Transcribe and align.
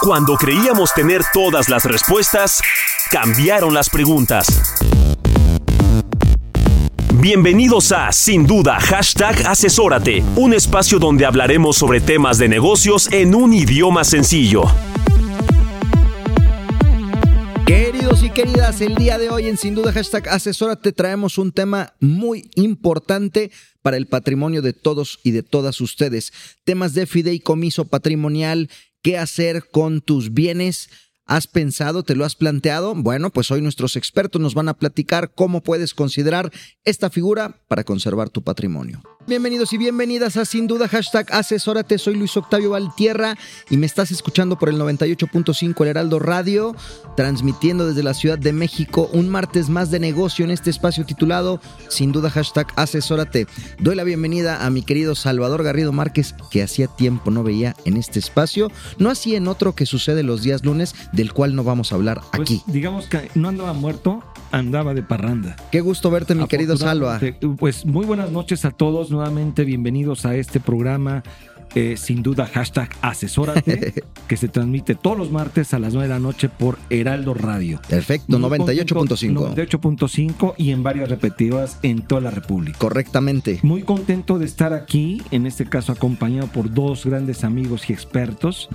Cuando 0.00 0.36
creíamos 0.36 0.94
tener 0.94 1.22
todas 1.32 1.68
las 1.68 1.84
respuestas, 1.84 2.62
cambiaron 3.10 3.74
las 3.74 3.90
preguntas. 3.90 4.46
Bienvenidos 7.14 7.90
a 7.90 8.12
Sin 8.12 8.46
Duda 8.46 8.78
Hashtag 8.78 9.44
Asesórate, 9.44 10.22
un 10.36 10.54
espacio 10.54 11.00
donde 11.00 11.26
hablaremos 11.26 11.76
sobre 11.76 12.00
temas 12.00 12.38
de 12.38 12.48
negocios 12.48 13.12
en 13.12 13.34
un 13.34 13.52
idioma 13.52 14.04
sencillo. 14.04 14.62
Queridos 17.66 18.22
y 18.22 18.30
queridas, 18.30 18.80
el 18.80 18.94
día 18.94 19.18
de 19.18 19.30
hoy 19.30 19.48
en 19.48 19.58
Sin 19.58 19.74
Duda 19.74 19.92
Hashtag 19.92 20.28
Asesórate 20.28 20.92
traemos 20.92 21.38
un 21.38 21.50
tema 21.50 21.94
muy 21.98 22.48
importante 22.54 23.50
para 23.82 23.96
el 23.96 24.06
patrimonio 24.06 24.62
de 24.62 24.74
todos 24.74 25.18
y 25.24 25.32
de 25.32 25.42
todas 25.42 25.80
ustedes. 25.80 26.32
Temas 26.64 26.94
de 26.94 27.06
fideicomiso 27.06 27.86
patrimonial, 27.86 28.70
qué 29.02 29.18
hacer 29.18 29.68
con 29.70 30.00
tus 30.00 30.32
bienes 30.32 30.88
¿Has 31.28 31.46
pensado, 31.46 32.04
te 32.04 32.16
lo 32.16 32.24
has 32.24 32.34
planteado? 32.34 32.94
Bueno, 32.94 33.28
pues 33.28 33.50
hoy 33.50 33.60
nuestros 33.60 33.96
expertos 33.96 34.40
nos 34.40 34.54
van 34.54 34.70
a 34.70 34.78
platicar 34.78 35.34
cómo 35.34 35.62
puedes 35.62 35.92
considerar 35.92 36.50
esta 36.86 37.10
figura 37.10 37.60
para 37.68 37.84
conservar 37.84 38.30
tu 38.30 38.42
patrimonio. 38.42 39.02
Bienvenidos 39.28 39.74
y 39.74 39.76
bienvenidas 39.76 40.38
a 40.38 40.46
Sin 40.46 40.66
Duda 40.66 40.88
Hashtag 40.88 41.30
Asesórate. 41.30 41.98
Soy 41.98 42.14
Luis 42.14 42.34
Octavio 42.38 42.70
Valtierra 42.70 43.36
y 43.68 43.76
me 43.76 43.84
estás 43.84 44.10
escuchando 44.10 44.58
por 44.58 44.70
el 44.70 44.76
98.5 44.78 45.82
El 45.82 45.88
Heraldo 45.88 46.18
Radio, 46.18 46.74
transmitiendo 47.14 47.86
desde 47.86 48.02
la 48.02 48.14
Ciudad 48.14 48.38
de 48.38 48.54
México 48.54 49.10
un 49.12 49.28
martes 49.28 49.68
más 49.68 49.90
de 49.90 50.00
negocio 50.00 50.46
en 50.46 50.50
este 50.50 50.70
espacio 50.70 51.04
titulado 51.04 51.60
Sin 51.90 52.10
Duda 52.10 52.30
Hashtag 52.30 52.68
Asesórate. 52.76 53.46
Doy 53.78 53.96
la 53.96 54.04
bienvenida 54.04 54.64
a 54.64 54.70
mi 54.70 54.80
querido 54.80 55.14
Salvador 55.14 55.62
Garrido 55.62 55.92
Márquez, 55.92 56.34
que 56.50 56.62
hacía 56.62 56.86
tiempo 56.86 57.30
no 57.30 57.42
veía 57.42 57.76
en 57.84 57.98
este 57.98 58.20
espacio, 58.20 58.72
no 58.96 59.10
así 59.10 59.34
en 59.34 59.46
otro 59.46 59.74
que 59.74 59.84
sucede 59.84 60.22
los 60.22 60.42
días 60.42 60.64
lunes, 60.64 60.94
del 61.12 61.34
cual 61.34 61.54
no 61.54 61.64
vamos 61.64 61.92
a 61.92 61.96
hablar 61.96 62.22
pues, 62.32 62.40
aquí. 62.40 62.62
Digamos 62.66 63.08
que 63.08 63.30
no 63.34 63.50
andaba 63.50 63.74
muerto, 63.74 64.24
andaba 64.50 64.94
de 64.94 65.02
parranda. 65.02 65.56
Qué 65.70 65.80
gusto 65.80 66.10
verte, 66.10 66.34
mi 66.34 66.46
querido 66.46 66.76
Salva. 66.76 67.20
Pues 67.58 67.84
muy 67.84 68.06
buenas 68.06 68.30
noches 68.30 68.64
a 68.64 68.70
todos 68.70 69.10
nuevamente 69.10 69.64
bienvenidos 69.64 70.26
a 70.26 70.34
este 70.36 70.60
programa. 70.60 71.22
Eh, 71.74 71.96
sin 71.98 72.22
duda, 72.22 72.46
hashtag 72.46 72.88
asesórate, 73.02 74.02
que 74.26 74.36
se 74.36 74.48
transmite 74.48 74.94
todos 74.94 75.18
los 75.18 75.30
martes 75.30 75.74
a 75.74 75.78
las 75.78 75.92
9 75.92 76.08
de 76.08 76.14
la 76.14 76.18
noche 76.18 76.48
por 76.48 76.78
Heraldo 76.88 77.34
Radio. 77.34 77.80
Perfecto, 77.88 78.38
98.5. 78.38 79.54
98.5 79.54 80.54
y 80.56 80.70
en 80.70 80.82
varias 80.82 81.10
repetidas 81.10 81.78
en 81.82 82.02
toda 82.02 82.22
la 82.22 82.30
República. 82.30 82.78
Correctamente. 82.78 83.60
Muy 83.62 83.82
contento 83.82 84.38
de 84.38 84.46
estar 84.46 84.72
aquí, 84.72 85.22
en 85.30 85.46
este 85.46 85.66
caso 85.66 85.92
acompañado 85.92 86.48
por 86.48 86.72
dos 86.72 87.04
grandes 87.04 87.44
amigos 87.44 87.90
y 87.90 87.92
expertos 87.92 88.68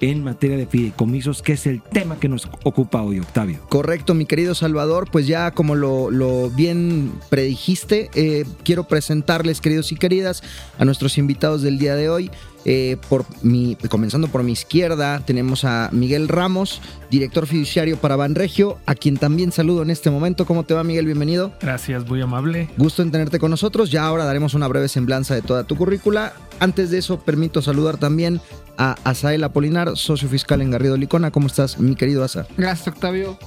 en 0.00 0.24
materia 0.24 0.56
de 0.56 0.66
fideicomisos, 0.66 1.42
que 1.42 1.52
es 1.52 1.66
el 1.66 1.82
tema 1.82 2.18
que 2.18 2.28
nos 2.28 2.48
ocupa 2.64 3.02
hoy, 3.02 3.20
Octavio. 3.20 3.60
Correcto, 3.68 4.14
mi 4.14 4.26
querido 4.26 4.54
Salvador, 4.54 5.08
pues 5.10 5.26
ya 5.26 5.50
como 5.50 5.74
lo, 5.74 6.50
bien 6.50 7.12
predijiste, 7.28 8.10
eh, 8.14 8.44
quiero 8.64 8.84
presentarles, 8.84 9.60
queridos 9.60 9.92
y 9.92 9.96
queridas, 9.96 10.42
a 10.78 10.84
nuestros 10.84 11.18
invitados 11.18 11.62
del 11.62 11.78
día 11.78 11.94
de 11.94 12.08
hoy. 12.08 12.30
Eh, 12.68 12.96
por 13.08 13.24
mi, 13.42 13.76
comenzando 13.88 14.26
por 14.26 14.42
mi 14.42 14.50
izquierda, 14.50 15.20
tenemos 15.24 15.64
a 15.64 15.88
Miguel 15.92 16.26
Ramos, 16.26 16.82
director 17.12 17.46
fiduciario 17.46 17.96
para 17.96 18.16
Banregio, 18.16 18.78
a 18.86 18.96
quien 18.96 19.18
también 19.18 19.52
saludo 19.52 19.82
en 19.82 19.90
este 19.90 20.10
momento. 20.10 20.46
¿Cómo 20.46 20.64
te 20.64 20.74
va, 20.74 20.82
Miguel? 20.82 21.06
Bienvenido. 21.06 21.52
Gracias, 21.60 22.04
muy 22.08 22.20
amable. 22.20 22.68
Gusto 22.76 23.02
en 23.02 23.12
tenerte 23.12 23.38
con 23.38 23.52
nosotros. 23.52 23.92
Ya 23.92 24.04
ahora 24.04 24.24
daremos 24.24 24.54
una 24.54 24.66
breve 24.66 24.88
semblanza 24.88 25.32
de 25.36 25.42
toda 25.42 25.62
tu 25.62 25.76
currícula. 25.76 26.32
Antes 26.58 26.90
de 26.90 26.98
eso, 26.98 27.20
permito 27.20 27.62
saludar 27.62 27.98
también 27.98 28.40
a 28.76 28.96
Asael 29.04 29.44
Apolinar, 29.44 29.96
socio 29.96 30.28
fiscal 30.28 30.60
en 30.60 30.72
Garrido 30.72 30.96
Licona. 30.96 31.30
¿Cómo 31.30 31.46
estás, 31.46 31.78
mi 31.78 31.94
querido 31.94 32.24
Asa? 32.24 32.48
Gracias, 32.56 32.88
Octavio. 32.88 33.38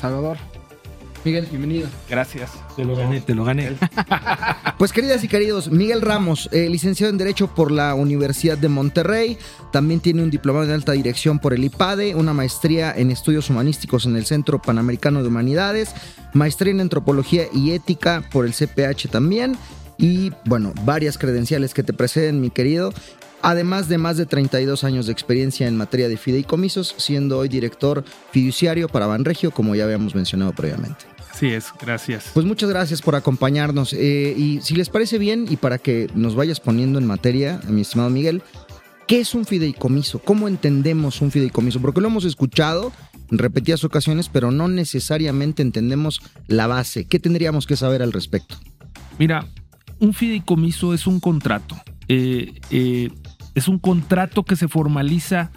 Salvador. 0.00 0.38
Miguel, 1.24 1.46
bienvenido. 1.46 1.88
Gracias. 2.10 2.50
Te 2.74 2.84
lo 2.84 2.96
gané, 2.96 3.20
te 3.20 3.34
lo 3.34 3.44
gané. 3.44 3.76
Pues 4.78 4.92
queridas 4.92 5.22
y 5.22 5.28
queridos, 5.28 5.70
Miguel 5.70 6.00
Ramos, 6.00 6.48
eh, 6.50 6.68
licenciado 6.68 7.12
en 7.12 7.16
Derecho 7.16 7.54
por 7.54 7.70
la 7.70 7.94
Universidad 7.94 8.58
de 8.58 8.68
Monterrey, 8.68 9.38
también 9.70 10.00
tiene 10.00 10.24
un 10.24 10.30
diplomado 10.30 10.64
en 10.64 10.72
alta 10.72 10.90
dirección 10.90 11.38
por 11.38 11.54
el 11.54 11.62
IPADE, 11.62 12.16
una 12.16 12.32
maestría 12.32 12.92
en 12.92 13.12
estudios 13.12 13.48
humanísticos 13.48 14.06
en 14.06 14.16
el 14.16 14.26
Centro 14.26 14.60
Panamericano 14.60 15.22
de 15.22 15.28
Humanidades, 15.28 15.94
maestría 16.32 16.72
en 16.72 16.80
Antropología 16.80 17.44
y 17.54 17.70
Ética 17.70 18.24
por 18.32 18.44
el 18.44 18.54
CPH 18.54 19.08
también, 19.08 19.56
y 19.98 20.32
bueno, 20.46 20.72
varias 20.82 21.16
credenciales 21.16 21.74
que 21.74 21.84
te 21.84 21.92
preceden, 21.92 22.40
mi 22.40 22.50
querido 22.50 22.92
además 23.42 23.88
de 23.88 23.98
más 23.98 24.16
de 24.16 24.26
32 24.26 24.84
años 24.84 25.06
de 25.06 25.12
experiencia 25.12 25.66
en 25.66 25.76
materia 25.76 26.08
de 26.08 26.16
fideicomisos, 26.16 26.94
siendo 26.96 27.38
hoy 27.38 27.48
director 27.48 28.04
fiduciario 28.30 28.88
para 28.88 29.06
Banregio, 29.06 29.50
como 29.50 29.74
ya 29.74 29.84
habíamos 29.84 30.14
mencionado 30.14 30.52
previamente. 30.52 31.11
Así 31.32 31.46
es, 31.46 31.72
gracias. 31.80 32.30
Pues 32.34 32.44
muchas 32.44 32.68
gracias 32.68 33.00
por 33.00 33.16
acompañarnos. 33.16 33.94
Eh, 33.94 34.34
y 34.36 34.60
si 34.60 34.74
les 34.74 34.90
parece 34.90 35.18
bien, 35.18 35.46
y 35.48 35.56
para 35.56 35.78
que 35.78 36.08
nos 36.14 36.34
vayas 36.34 36.60
poniendo 36.60 36.98
en 36.98 37.06
materia, 37.06 37.60
mi 37.68 37.80
estimado 37.80 38.10
Miguel, 38.10 38.42
¿qué 39.06 39.20
es 39.20 39.34
un 39.34 39.46
fideicomiso? 39.46 40.18
¿Cómo 40.18 40.46
entendemos 40.46 41.22
un 41.22 41.30
fideicomiso? 41.30 41.80
Porque 41.80 42.02
lo 42.02 42.08
hemos 42.08 42.26
escuchado 42.26 42.92
en 43.30 43.38
repetidas 43.38 43.82
ocasiones, 43.82 44.28
pero 44.28 44.50
no 44.50 44.68
necesariamente 44.68 45.62
entendemos 45.62 46.20
la 46.48 46.66
base. 46.66 47.06
¿Qué 47.06 47.18
tendríamos 47.18 47.66
que 47.66 47.76
saber 47.76 48.02
al 48.02 48.12
respecto? 48.12 48.56
Mira, 49.18 49.46
un 50.00 50.12
fideicomiso 50.12 50.92
es 50.92 51.06
un 51.06 51.18
contrato. 51.18 51.80
Eh, 52.08 52.60
eh, 52.70 53.10
es 53.54 53.68
un 53.68 53.78
contrato 53.78 54.44
que 54.44 54.56
se 54.56 54.68
formaliza 54.68 55.50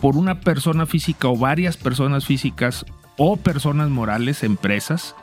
por 0.00 0.16
una 0.16 0.40
persona 0.40 0.86
física 0.86 1.28
o 1.28 1.36
varias 1.36 1.76
personas 1.76 2.26
físicas 2.26 2.84
o 3.16 3.36
personas 3.36 3.90
morales, 3.90 4.42
empresas, 4.42 5.14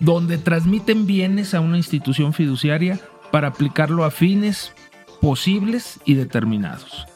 donde 0.00 0.38
transmiten 0.38 1.06
bienes 1.06 1.54
a 1.54 1.60
una 1.60 1.76
institución 1.76 2.32
fiduciaria 2.32 2.98
para 3.30 3.48
aplicarlo 3.48 4.04
a 4.04 4.10
fines 4.10 4.72
posibles 5.20 6.00
y 6.04 6.14
determinados, 6.14 7.06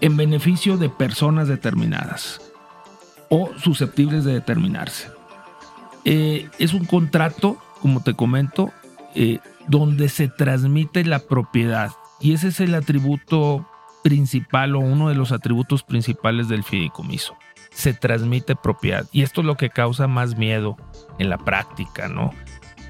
en 0.00 0.16
beneficio 0.16 0.76
de 0.76 0.88
personas 0.88 1.48
determinadas 1.48 2.40
o 3.28 3.50
susceptibles 3.58 4.24
de 4.24 4.34
determinarse. 4.34 5.08
Eh, 6.04 6.48
es 6.58 6.74
un 6.74 6.84
contrato, 6.84 7.58
como 7.80 8.02
te 8.02 8.14
comento, 8.14 8.72
eh, 9.14 9.38
donde 9.68 10.08
se 10.08 10.28
transmite 10.28 11.04
la 11.04 11.20
propiedad 11.20 11.90
y 12.20 12.34
ese 12.34 12.48
es 12.48 12.60
el 12.60 12.74
atributo 12.74 13.66
principal 14.02 14.76
o 14.76 14.80
uno 14.80 15.08
de 15.08 15.14
los 15.14 15.32
atributos 15.32 15.82
principales 15.82 16.48
del 16.48 16.64
fideicomiso. 16.64 17.36
Se 17.70 17.94
transmite 17.94 18.56
propiedad. 18.56 19.06
Y 19.12 19.22
esto 19.22 19.40
es 19.40 19.46
lo 19.46 19.56
que 19.56 19.70
causa 19.70 20.06
más 20.06 20.36
miedo 20.36 20.76
en 21.18 21.30
la 21.30 21.38
práctica, 21.38 22.08
¿no? 22.08 22.32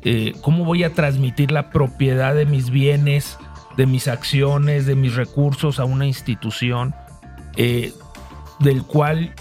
Eh, 0.02 0.34
¿Cómo 0.40 0.64
voy 0.64 0.84
a 0.84 0.94
transmitir 0.94 1.52
la 1.52 1.70
propiedad 1.70 2.34
de 2.34 2.46
mis 2.46 2.70
bienes, 2.70 3.38
de 3.76 3.86
mis 3.86 4.08
acciones, 4.08 4.86
de 4.86 4.96
mis 4.96 5.14
recursos 5.14 5.78
a 5.78 5.84
una 5.84 6.06
institución 6.06 6.94
eh, 7.56 7.92
del 8.60 8.82
cual 8.84 9.34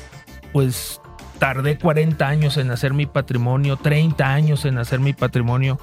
pues 0.51 0.99
tardé 1.39 1.77
40 1.77 2.27
años 2.27 2.57
en 2.57 2.71
hacer 2.71 2.93
mi 2.93 3.05
patrimonio, 3.05 3.77
30 3.77 4.27
años 4.27 4.65
en 4.65 4.77
hacer 4.77 4.99
mi 4.99 5.13
patrimonio 5.13 5.79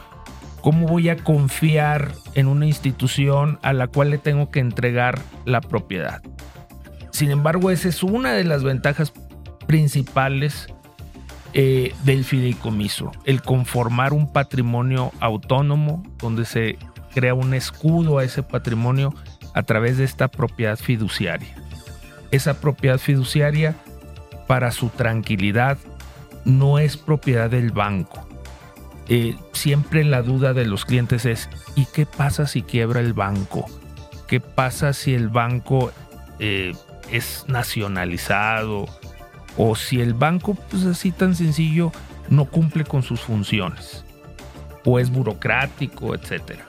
¿Cómo 0.67 0.89
voy 0.89 1.11
a 1.11 1.17
confiar 1.17 2.11
en 2.35 2.49
una 2.49 2.67
institución 2.67 3.61
a 3.63 3.73
la 3.73 3.87
cual 3.87 4.11
le 4.11 4.19
tengo 4.19 4.51
que 4.51 4.59
entregar 4.59 5.21
la 5.45 5.61
propiedad? 5.61 6.23
Sin 7.13 7.31
embargo, 7.31 7.71
esa 7.71 7.89
es 7.89 8.03
una 8.03 8.33
de 8.33 8.43
las 8.43 8.65
ventajas 8.65 9.13
principales 9.67 10.69
eh, 11.53 11.95
del 12.05 12.25
fideicomiso, 12.25 13.13
el 13.25 13.43
conformar 13.43 14.13
un 14.13 14.33
patrimonio 14.33 15.13
autónomo 15.21 16.03
donde 16.19 16.45
se 16.45 16.79
crea 17.15 17.35
un 17.35 17.55
escudo 17.55 18.19
a 18.19 18.25
ese 18.25 18.43
patrimonio 18.43 19.15
a 19.55 19.63
través 19.63 19.97
de 19.97 20.05
esta 20.05 20.29
propiedad 20.29 20.79
fiduciaria. 20.79 21.55
Esa 22.31 22.61
propiedad 22.61 22.99
fiduciaria, 22.99 23.75
para 24.47 24.71
su 24.71 24.91
tranquilidad, 24.91 25.79
no 26.45 26.79
es 26.79 26.97
propiedad 26.97 27.51
del 27.51 27.73
banco, 27.73 28.29
eh, 29.09 29.37
siempre 29.53 30.05
la 30.05 30.23
duda 30.23 30.53
de 30.53 30.67
los 30.67 30.85
clientes 30.85 31.25
es, 31.25 31.49
¿y 31.75 31.87
qué 31.87 32.07
pasa 32.07 32.47
si 32.47 32.63
quiebra 32.63 33.01
el 33.01 33.13
banco? 33.13 33.67
qué 34.27 34.41
pasa 34.41 34.93
si 34.93 35.15
el 35.15 35.29
banco 35.29 35.93
eh, 36.39 36.75
es 37.11 37.45
nacionalizado 37.49 38.87
o 39.57 39.75
si 39.75 40.01
el 40.01 40.15
banco, 40.15 40.55
pues 40.55 40.85
así 40.85 41.13
tan 41.13 41.35
sencillo, 41.35 41.93
no 42.29 42.47
cumple 42.47 42.85
con 42.85 43.03
sus 43.03 43.21
funciones 43.21 44.05
o 44.85 44.99
es 44.99 45.11
burocrático, 45.11 46.15
etc. 46.15 46.61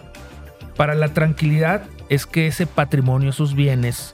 Para 0.76 0.96
la 0.96 1.10
tranquilidad 1.10 1.84
es 2.10 2.26
que 2.26 2.48
ese 2.48 2.66
patrimonio, 2.66 3.30
esos 3.30 3.56
bienes, 3.56 4.14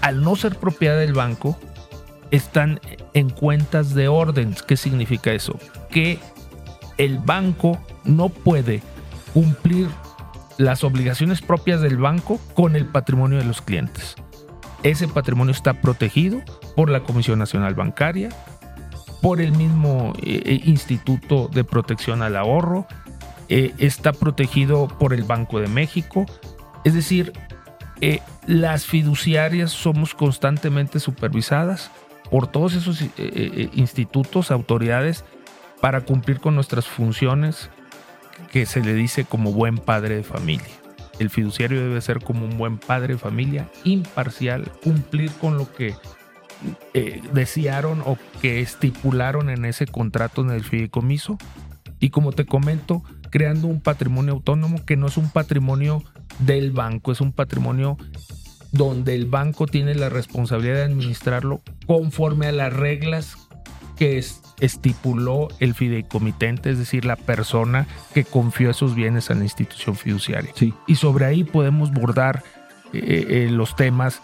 al 0.00 0.22
no 0.22 0.36
ser 0.36 0.56
propiedad 0.56 0.98
del 0.98 1.12
banco, 1.12 1.58
están 2.30 2.80
en 3.12 3.30
cuentas 3.30 3.94
de 3.94 4.08
orden. 4.08 4.56
¿Qué 4.66 4.76
significa 4.76 5.32
eso? 5.32 5.58
Que 5.90 6.18
el 6.98 7.18
banco 7.18 7.78
no 8.04 8.28
puede 8.28 8.82
cumplir 9.32 9.88
las 10.56 10.84
obligaciones 10.84 11.42
propias 11.42 11.80
del 11.80 11.98
banco 11.98 12.40
con 12.54 12.76
el 12.76 12.86
patrimonio 12.86 13.38
de 13.38 13.44
los 13.44 13.60
clientes. 13.60 14.16
Ese 14.84 15.08
patrimonio 15.08 15.52
está 15.52 15.80
protegido 15.80 16.42
por 16.76 16.90
la 16.90 17.00
Comisión 17.00 17.38
Nacional 17.38 17.74
Bancaria, 17.74 18.28
por 19.22 19.40
el 19.40 19.52
mismo 19.52 20.12
eh, 20.22 20.42
eh, 20.44 20.60
Instituto 20.64 21.48
de 21.48 21.64
Protección 21.64 22.20
al 22.20 22.36
Ahorro, 22.36 22.86
eh, 23.48 23.72
está 23.78 24.12
protegido 24.12 24.88
por 24.88 25.14
el 25.14 25.24
Banco 25.24 25.58
de 25.58 25.68
México. 25.68 26.26
Es 26.84 26.92
decir, 26.92 27.32
las 28.46 28.84
fiduciarias 28.84 29.70
somos 29.70 30.14
constantemente 30.14 31.00
supervisadas 31.00 31.90
por 32.30 32.46
todos 32.46 32.74
esos 32.74 33.02
institutos, 33.72 34.50
autoridades, 34.50 35.24
para 35.80 36.02
cumplir 36.02 36.40
con 36.40 36.54
nuestras 36.54 36.86
funciones 36.86 37.70
que 38.52 38.66
se 38.66 38.82
le 38.82 38.92
dice 38.92 39.24
como 39.24 39.52
buen 39.52 39.78
padre 39.78 40.16
de 40.16 40.22
familia. 40.22 40.83
El 41.18 41.30
fiduciario 41.30 41.80
debe 41.80 42.00
ser 42.00 42.20
como 42.20 42.44
un 42.44 42.58
buen 42.58 42.78
padre 42.78 43.14
de 43.14 43.18
familia, 43.18 43.68
imparcial, 43.84 44.70
cumplir 44.82 45.30
con 45.32 45.56
lo 45.56 45.72
que 45.72 45.94
eh, 46.92 47.22
desearon 47.32 48.02
o 48.04 48.16
que 48.40 48.60
estipularon 48.60 49.50
en 49.50 49.64
ese 49.64 49.86
contrato 49.86 50.42
en 50.42 50.50
el 50.50 50.64
fideicomiso. 50.64 51.38
Y 52.00 52.10
como 52.10 52.32
te 52.32 52.46
comento, 52.46 53.02
creando 53.30 53.68
un 53.68 53.80
patrimonio 53.80 54.34
autónomo 54.34 54.84
que 54.84 54.96
no 54.96 55.06
es 55.06 55.16
un 55.16 55.30
patrimonio 55.30 56.02
del 56.40 56.72
banco, 56.72 57.12
es 57.12 57.20
un 57.20 57.32
patrimonio 57.32 57.96
donde 58.72 59.14
el 59.14 59.26
banco 59.26 59.66
tiene 59.66 59.94
la 59.94 60.08
responsabilidad 60.08 60.76
de 60.76 60.82
administrarlo 60.84 61.62
conforme 61.86 62.46
a 62.46 62.52
las 62.52 62.72
reglas 62.72 63.36
que 63.96 64.18
estipuló 64.60 65.48
el 65.60 65.74
fideicomitente, 65.74 66.70
es 66.70 66.78
decir, 66.78 67.04
la 67.04 67.16
persona 67.16 67.86
que 68.12 68.24
confió 68.24 68.70
esos 68.70 68.94
bienes 68.94 69.30
a 69.30 69.34
la 69.34 69.44
institución 69.44 69.96
fiduciaria. 69.96 70.52
Sí. 70.54 70.74
Y 70.86 70.96
sobre 70.96 71.24
ahí 71.24 71.44
podemos 71.44 71.92
bordar 71.92 72.42
eh, 72.92 73.26
eh, 73.28 73.48
los 73.50 73.76
temas. 73.76 74.20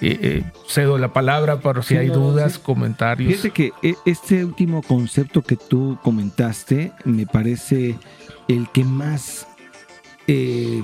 Eh, 0.00 0.44
cedo 0.68 0.96
la 0.96 1.12
palabra 1.12 1.60
para 1.60 1.82
si 1.82 1.96
hay 1.96 2.06
dudas, 2.06 2.60
comentarios. 2.60 3.32
Fíjate 3.32 3.50
que 3.50 3.72
este 4.06 4.44
último 4.44 4.80
concepto 4.82 5.42
que 5.42 5.56
tú 5.56 5.98
comentaste 6.04 6.92
me 7.04 7.26
parece 7.26 7.96
el 8.46 8.68
que 8.68 8.84
más 8.84 9.48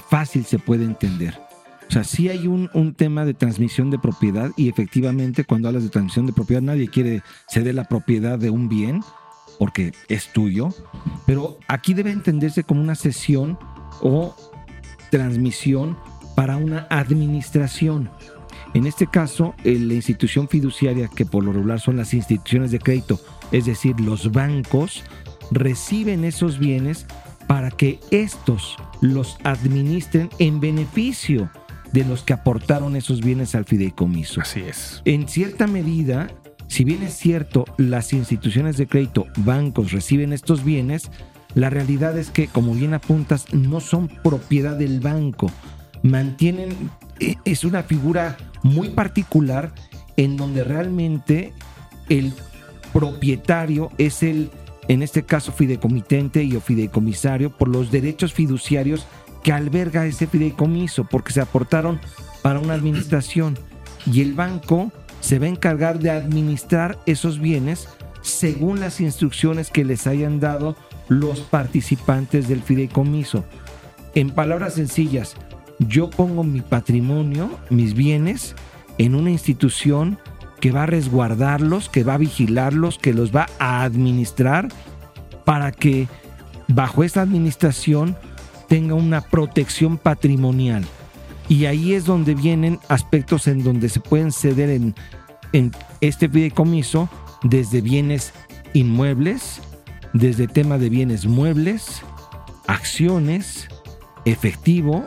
fácil 0.08 0.44
se 0.46 0.58
puede 0.58 0.84
entender. 0.84 1.43
O 1.88 1.92
sea, 1.92 2.04
sí 2.04 2.28
hay 2.28 2.46
un, 2.46 2.70
un, 2.74 2.94
tema 2.94 3.24
de 3.24 3.34
transmisión 3.34 3.90
de 3.90 3.98
propiedad 3.98 4.50
y 4.56 4.68
efectivamente 4.68 5.44
cuando 5.44 5.68
hablas 5.68 5.84
de 5.84 5.90
transmisión 5.90 6.26
de 6.26 6.32
propiedad 6.32 6.62
nadie 6.62 6.88
quiere 6.88 7.22
ceder 7.48 7.74
la 7.74 7.84
propiedad 7.84 8.38
de 8.38 8.50
un 8.50 8.68
bien 8.68 9.02
porque 9.58 9.92
es 10.08 10.32
tuyo, 10.32 10.70
pero 11.26 11.58
aquí 11.68 11.94
debe 11.94 12.10
entenderse 12.10 12.64
como 12.64 12.80
una 12.80 12.94
sesión 12.94 13.58
o 14.02 14.34
transmisión 15.10 15.96
para 16.34 16.56
una 16.56 16.86
administración. 16.90 18.10
En 18.74 18.86
este 18.86 19.06
caso, 19.06 19.54
la 19.62 19.94
institución 19.94 20.48
fiduciaria, 20.48 21.08
que 21.08 21.24
por 21.24 21.44
lo 21.44 21.52
regular 21.52 21.80
son 21.80 21.96
las 21.96 22.12
instituciones 22.12 22.72
de 22.72 22.80
crédito, 22.80 23.20
es 23.52 23.66
decir, 23.66 24.00
los 24.00 24.32
bancos, 24.32 25.04
reciben 25.52 26.24
esos 26.24 26.58
bienes 26.58 27.06
para 27.46 27.70
que 27.70 28.00
estos 28.10 28.76
los 29.00 29.36
administren 29.44 30.28
en 30.38 30.58
beneficio 30.58 31.50
de 31.94 32.04
los 32.04 32.24
que 32.24 32.32
aportaron 32.32 32.96
esos 32.96 33.20
bienes 33.20 33.54
al 33.54 33.66
fideicomiso. 33.66 34.40
Así 34.40 34.60
es. 34.60 35.00
En 35.04 35.28
cierta 35.28 35.68
medida, 35.68 36.28
si 36.66 36.82
bien 36.82 37.04
es 37.04 37.14
cierto, 37.14 37.66
las 37.78 38.12
instituciones 38.12 38.76
de 38.76 38.88
crédito, 38.88 39.26
bancos 39.36 39.92
reciben 39.92 40.32
estos 40.32 40.64
bienes, 40.64 41.08
la 41.54 41.70
realidad 41.70 42.18
es 42.18 42.30
que, 42.30 42.48
como 42.48 42.74
bien 42.74 42.94
apuntas, 42.94 43.54
no 43.54 43.78
son 43.78 44.08
propiedad 44.08 44.76
del 44.76 44.98
banco. 44.98 45.52
Mantienen, 46.02 46.90
e, 47.20 47.36
es 47.44 47.62
una 47.62 47.84
figura 47.84 48.36
muy 48.64 48.88
particular 48.88 49.72
en 50.16 50.36
donde 50.36 50.64
realmente 50.64 51.52
el 52.08 52.32
propietario 52.92 53.92
es 53.98 54.24
el, 54.24 54.50
en 54.88 55.04
este 55.04 55.22
caso, 55.22 55.52
fideicomitente 55.52 56.42
y 56.42 56.56
o 56.56 56.60
fideicomisario 56.60 57.56
por 57.56 57.68
los 57.68 57.92
derechos 57.92 58.32
fiduciarios 58.32 59.06
que 59.44 59.52
alberga 59.52 60.06
ese 60.06 60.26
fideicomiso 60.26 61.04
porque 61.04 61.32
se 61.32 61.40
aportaron 61.40 62.00
para 62.42 62.58
una 62.58 62.74
administración 62.74 63.56
y 64.10 64.22
el 64.22 64.34
banco 64.34 64.90
se 65.20 65.38
va 65.38 65.46
a 65.46 65.50
encargar 65.50 66.00
de 66.00 66.10
administrar 66.10 66.98
esos 67.06 67.38
bienes 67.38 67.88
según 68.22 68.80
las 68.80 69.00
instrucciones 69.00 69.70
que 69.70 69.84
les 69.84 70.06
hayan 70.06 70.40
dado 70.40 70.76
los 71.08 71.40
participantes 71.40 72.48
del 72.48 72.62
fideicomiso. 72.62 73.44
En 74.14 74.30
palabras 74.30 74.74
sencillas, 74.74 75.36
yo 75.78 76.08
pongo 76.08 76.42
mi 76.42 76.62
patrimonio, 76.62 77.50
mis 77.68 77.94
bienes, 77.94 78.56
en 78.96 79.14
una 79.14 79.30
institución 79.30 80.18
que 80.60 80.72
va 80.72 80.84
a 80.84 80.86
resguardarlos, 80.86 81.90
que 81.90 82.04
va 82.04 82.14
a 82.14 82.18
vigilarlos, 82.18 82.98
que 82.98 83.12
los 83.12 83.34
va 83.34 83.48
a 83.58 83.82
administrar 83.82 84.68
para 85.44 85.72
que 85.72 86.08
bajo 86.68 87.04
esta 87.04 87.20
administración 87.20 88.16
tenga 88.68 88.94
una 88.94 89.20
protección 89.20 89.98
patrimonial. 89.98 90.84
Y 91.48 91.66
ahí 91.66 91.92
es 91.92 92.04
donde 92.04 92.34
vienen 92.34 92.78
aspectos 92.88 93.46
en 93.46 93.62
donde 93.62 93.88
se 93.88 94.00
pueden 94.00 94.32
ceder 94.32 94.70
en, 94.70 94.94
en 95.52 95.72
este 96.00 96.28
fideicomiso 96.28 97.08
desde 97.42 97.80
bienes 97.80 98.32
inmuebles, 98.72 99.60
desde 100.12 100.48
tema 100.48 100.78
de 100.78 100.88
bienes 100.88 101.26
muebles, 101.26 102.02
acciones, 102.66 103.68
efectivo 104.24 105.04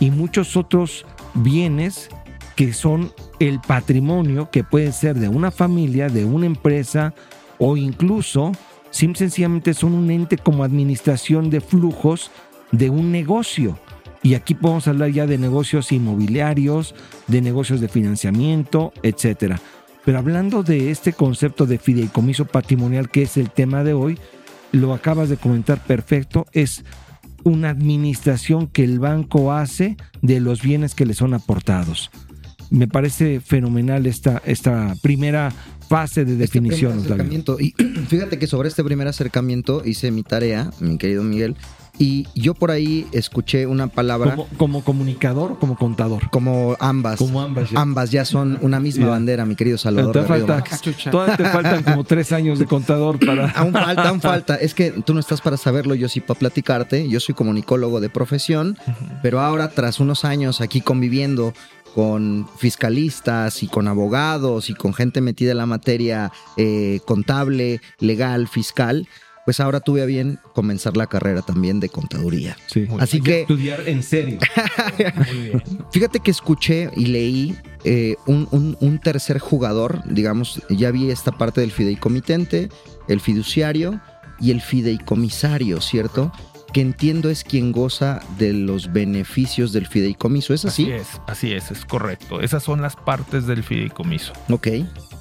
y 0.00 0.10
muchos 0.10 0.56
otros 0.56 1.06
bienes 1.34 2.08
que 2.56 2.72
son 2.72 3.12
el 3.38 3.60
patrimonio 3.60 4.50
que 4.50 4.64
puede 4.64 4.92
ser 4.92 5.16
de 5.16 5.28
una 5.28 5.50
familia, 5.50 6.08
de 6.08 6.24
una 6.24 6.46
empresa 6.46 7.14
o 7.58 7.76
incluso 7.76 8.52
sencillamente 8.90 9.74
son 9.74 9.92
un 9.92 10.10
ente 10.10 10.38
como 10.38 10.64
administración 10.64 11.50
de 11.50 11.60
flujos 11.60 12.30
de 12.72 12.90
un 12.90 13.12
negocio. 13.12 13.78
Y 14.22 14.34
aquí 14.34 14.54
podemos 14.54 14.88
hablar 14.88 15.10
ya 15.10 15.26
de 15.26 15.38
negocios 15.38 15.92
inmobiliarios, 15.92 16.94
de 17.26 17.40
negocios 17.40 17.80
de 17.80 17.88
financiamiento, 17.88 18.92
etcétera. 19.02 19.60
Pero 20.04 20.18
hablando 20.18 20.62
de 20.62 20.90
este 20.90 21.12
concepto 21.12 21.66
de 21.66 21.78
fideicomiso 21.78 22.44
patrimonial, 22.44 23.10
que 23.10 23.22
es 23.22 23.36
el 23.36 23.50
tema 23.50 23.84
de 23.84 23.92
hoy, 23.92 24.18
lo 24.72 24.94
acabas 24.94 25.28
de 25.28 25.36
comentar 25.36 25.82
perfecto, 25.82 26.46
es 26.52 26.84
una 27.44 27.70
administración 27.70 28.66
que 28.66 28.84
el 28.84 28.98
banco 28.98 29.52
hace 29.52 29.96
de 30.22 30.40
los 30.40 30.62
bienes 30.62 30.94
que 30.94 31.06
le 31.06 31.14
son 31.14 31.34
aportados. 31.34 32.10
Me 32.70 32.88
parece 32.88 33.40
fenomenal 33.40 34.06
esta, 34.06 34.42
esta 34.44 34.96
primera 35.00 35.52
fase 35.88 36.24
de 36.24 36.32
este 36.32 36.60
definición. 36.60 37.04
y 37.60 37.70
fíjate 38.08 38.38
que 38.38 38.46
sobre 38.46 38.68
este 38.68 38.82
primer 38.82 39.06
acercamiento 39.06 39.82
hice 39.84 40.10
mi 40.10 40.24
tarea, 40.24 40.70
mi 40.80 40.98
querido 40.98 41.22
Miguel, 41.22 41.56
y 41.98 42.26
yo 42.34 42.54
por 42.54 42.70
ahí 42.70 43.06
escuché 43.12 43.66
una 43.66 43.86
palabra. 43.86 44.36
¿Como, 44.56 44.82
comunicador 44.82 45.52
o 45.52 45.58
como 45.58 45.76
contador? 45.76 46.30
Como 46.30 46.76
ambas. 46.80 47.18
Como 47.18 47.40
ambas. 47.40 47.70
Ya. 47.70 47.80
Ambas 47.80 48.10
ya 48.10 48.24
son 48.24 48.58
una 48.60 48.80
misma 48.80 49.08
bandera, 49.08 49.46
mi 49.46 49.56
querido 49.56 49.78
Salvador. 49.78 50.12
todavía 50.12 51.36
te 51.36 51.44
faltan 51.44 51.82
como 51.82 52.04
tres 52.04 52.32
años 52.32 52.58
de 52.58 52.66
contador 52.66 53.18
para. 53.18 53.50
aún 53.56 53.72
falta, 53.72 54.08
aún 54.08 54.20
falta. 54.20 54.56
Es 54.56 54.74
que 54.74 54.90
tú 54.90 55.14
no 55.14 55.20
estás 55.20 55.40
para 55.40 55.56
saberlo, 55.56 55.94
yo 55.94 56.08
sí 56.08 56.20
para 56.20 56.38
platicarte. 56.38 57.08
Yo 57.08 57.20
soy 57.20 57.34
comunicólogo 57.34 58.00
de 58.00 58.10
profesión, 58.10 58.76
pero 59.22 59.40
ahora, 59.40 59.70
tras 59.70 60.00
unos 60.00 60.24
años 60.24 60.60
aquí 60.60 60.80
conviviendo 60.80 61.52
con 61.94 62.46
fiscalistas 62.58 63.62
y 63.62 63.68
con 63.68 63.88
abogados 63.88 64.68
y 64.68 64.74
con 64.74 64.92
gente 64.92 65.22
metida 65.22 65.52
en 65.52 65.56
la 65.56 65.64
materia 65.64 66.30
eh, 66.58 67.00
contable, 67.06 67.80
legal, 68.00 68.48
fiscal, 68.48 69.08
pues 69.46 69.60
ahora 69.60 69.78
tuve 69.78 70.02
a 70.02 70.06
bien 70.06 70.40
comenzar 70.54 70.96
la 70.96 71.06
carrera 71.06 71.40
también 71.40 71.78
de 71.78 71.88
contaduría. 71.88 72.56
Sí. 72.66 72.88
Así 72.98 73.20
que... 73.20 73.42
Estudiar 73.42 73.88
en 73.88 74.02
serio. 74.02 74.40
Muy 75.28 75.38
bien. 75.38 75.62
Fíjate 75.92 76.18
que 76.18 76.32
escuché 76.32 76.90
y 76.96 77.06
leí 77.06 77.56
eh, 77.84 78.16
un, 78.26 79.00
tercer 79.02 79.38
jugador, 79.38 80.02
digamos, 80.04 80.60
ya 80.68 80.90
vi 80.90 81.12
esta 81.12 81.30
parte 81.30 81.60
del 81.60 81.70
fideicomitente, 81.70 82.70
el 83.06 83.20
fiduciario 83.20 84.00
y 84.40 84.50
el 84.50 84.60
fideicomisario, 84.60 85.80
¿cierto? 85.80 86.32
que 86.72 86.80
entiendo 86.80 87.30
es 87.30 87.44
quien 87.44 87.72
goza 87.72 88.20
de 88.38 88.52
los 88.52 88.92
beneficios 88.92 89.72
del 89.72 89.86
fideicomiso. 89.86 90.52
¿Es 90.52 90.64
así? 90.64 90.82
Así 90.82 90.92
es, 90.92 91.20
así 91.26 91.52
es, 91.52 91.70
es 91.70 91.84
correcto. 91.86 92.40
Esas 92.40 92.64
son 92.64 92.82
las 92.82 92.96
partes 92.96 93.46
del 93.46 93.62
fideicomiso. 93.62 94.32
Ok. 94.50 94.66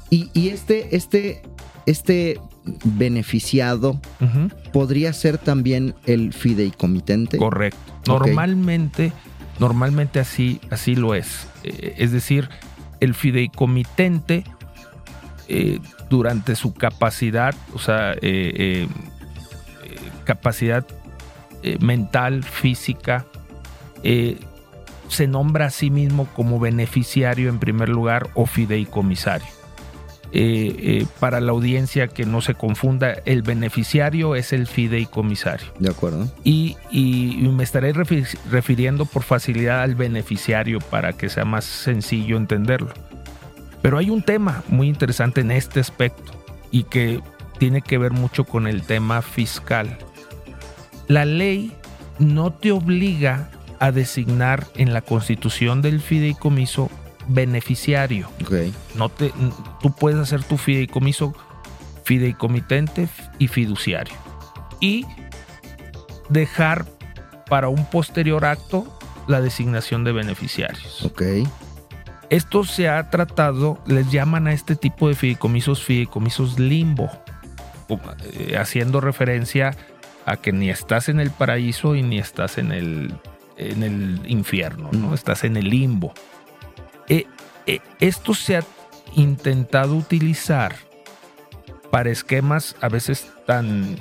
Y, 0.09 0.29
y 0.33 0.49
este, 0.49 0.95
este, 0.95 1.41
este 1.85 2.39
beneficiado 2.83 3.99
podría 4.73 5.13
ser 5.13 5.37
también 5.37 5.95
el 6.05 6.33
fideicomitente. 6.33 7.37
Correcto. 7.37 7.77
Normalmente, 8.07 9.11
normalmente 9.59 10.19
así, 10.19 10.59
así 10.69 10.95
lo 10.95 11.15
es. 11.15 11.47
Eh, 11.63 11.95
es 11.97 12.11
decir, 12.11 12.49
el 12.99 13.13
fideicomitente 13.13 14.43
eh, 15.47 15.79
durante 16.09 16.55
su 16.55 16.73
capacidad, 16.73 17.55
o 17.73 17.79
sea, 17.79 18.15
eh, 18.21 18.87
capacidad 20.23 20.85
mental, 21.79 22.43
física, 22.43 23.25
se 24.03 25.27
nombra 25.27 25.65
a 25.65 25.69
sí 25.71 25.89
mismo 25.89 26.27
como 26.35 26.59
beneficiario 26.59 27.49
en 27.49 27.57
primer 27.57 27.89
lugar 27.89 28.29
o 28.35 28.45
fideicomisario. 28.45 29.47
Eh, 30.37 30.75
eh, 30.79 31.05
para 31.21 31.39
la 31.39 31.53
audiencia 31.53 32.09
que 32.09 32.25
no 32.25 32.41
se 32.41 32.55
confunda, 32.55 33.13
el 33.23 33.41
beneficiario 33.41 34.35
es 34.35 34.51
el 34.51 34.67
fideicomisario. 34.67 35.67
De 35.79 35.89
acuerdo. 35.89 36.29
Y, 36.43 36.75
me 37.53 37.63
estaré 37.63 37.93
refi- 37.93 38.37
refiriendo 38.51 39.05
por 39.05 39.23
facilidad 39.23 39.81
al 39.81 39.95
beneficiario 39.95 40.79
para 40.79 41.13
que 41.13 41.29
sea 41.29 41.45
más 41.45 41.63
sencillo 41.63 42.35
entenderlo. 42.35 42.91
Pero 43.81 43.97
hay 43.97 44.09
un 44.09 44.23
tema 44.23 44.61
muy 44.67 44.89
interesante 44.89 45.39
en 45.39 45.51
este 45.51 45.79
aspecto 45.79 46.33
y 46.69 46.83
que 46.83 47.21
tiene 47.57 47.81
que 47.81 47.97
ver 47.97 48.11
mucho 48.11 48.43
con 48.43 48.67
el 48.67 48.81
tema 48.81 49.21
fiscal. 49.21 49.97
La 51.07 51.23
ley 51.23 51.71
no 52.19 52.51
te 52.51 52.73
obliga 52.73 53.51
a 53.79 53.93
designar 53.93 54.67
en 54.75 54.91
la 54.91 54.99
constitución 54.99 55.81
del 55.81 56.01
fideicomiso 56.01 56.89
beneficiario. 57.27 58.29
Ok. 58.43 58.53
No 58.95 59.09
te, 59.09 59.31
tú 59.81 59.93
puedes 59.95 60.19
hacer 60.19 60.43
tu 60.43 60.57
fideicomiso 60.57 61.33
fideicomitente 62.05 63.09
y 63.39 63.47
fiduciario. 63.47 64.13
Y 64.79 65.05
dejar 66.29 66.85
para 67.49 67.67
un 67.67 67.85
posterior 67.85 68.45
acto 68.45 68.97
la 69.27 69.41
designación 69.41 70.03
de 70.03 70.11
beneficiarios. 70.11 71.03
Ok. 71.03 71.23
Esto 72.29 72.63
se 72.63 72.89
ha 72.89 73.09
tratado, 73.09 73.79
les 73.85 74.11
llaman 74.11 74.47
a 74.47 74.53
este 74.53 74.75
tipo 74.75 75.07
de 75.07 75.15
fideicomisos 75.15 75.83
fideicomisos 75.83 76.59
limbo, 76.59 77.09
eh, 77.89 78.57
haciendo 78.57 79.01
referencia 79.01 79.75
a 80.25 80.37
que 80.37 80.51
ni 80.51 80.69
estás 80.69 81.09
en 81.09 81.19
el 81.19 81.29
paraíso 81.29 81.95
y 81.95 82.01
ni 82.01 82.17
estás 82.17 82.57
en 82.57 82.71
el, 82.71 83.13
en 83.57 83.83
el 83.83 84.21
infierno, 84.25 84.89
¿no? 84.91 85.13
Estás 85.13 85.43
en 85.43 85.55
el 85.57 85.69
limbo. 85.69 86.13
Eh, 87.07 87.25
eh, 87.67 87.79
esto 87.99 88.33
se 88.33 88.57
ha 88.57 88.63
intentado 89.15 89.95
utilizar 89.95 90.75
para 91.91 92.09
esquemas 92.09 92.75
a 92.81 92.89
veces 92.89 93.31
tan, 93.45 93.97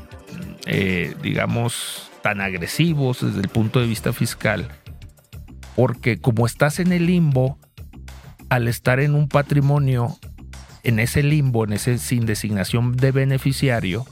eh, 0.67 1.15
digamos, 1.23 2.11
tan 2.23 2.41
agresivos 2.41 3.21
desde 3.25 3.41
el 3.41 3.49
punto 3.49 3.81
de 3.81 3.87
vista 3.87 4.13
fiscal, 4.13 4.69
porque 5.77 6.19
como 6.19 6.47
estás 6.47 6.81
en 6.81 6.93
el 6.93 7.07
limbo, 7.07 7.59
al 8.49 8.69
estar 8.69 9.01
en 9.01 9.15
un 9.15 9.29
patrimonio, 9.29 10.17
en 10.83 10.99
ese 10.99 11.23
limbo, 11.23 11.65
en 11.65 11.75
ese 11.75 11.99
sin 11.99 12.27
designación 12.27 12.97
de 12.97 13.13
beneficiario, 13.13 14.05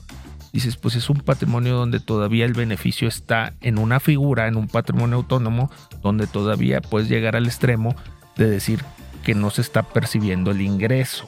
dices, 0.53 0.77
pues 0.77 0.95
es 0.95 1.09
un 1.09 1.19
patrimonio 1.19 1.75
donde 1.75 2.01
todavía 2.01 2.45
el 2.45 2.53
beneficio 2.53 3.09
está 3.09 3.55
en 3.61 3.79
una 3.79 4.01
figura, 4.01 4.47
en 4.47 4.57
un 4.57 4.69
patrimonio 4.69 5.17
autónomo, 5.17 5.71
donde 6.03 6.27
todavía 6.27 6.81
puedes 6.81 7.09
llegar 7.09 7.37
al 7.37 7.47
extremo 7.47 7.95
de 8.37 8.49
decir 8.49 8.85
que 9.23 9.35
no 9.35 9.51
se 9.51 9.61
está 9.61 9.83
percibiendo 9.83 10.51
el 10.51 10.61
ingreso. 10.61 11.27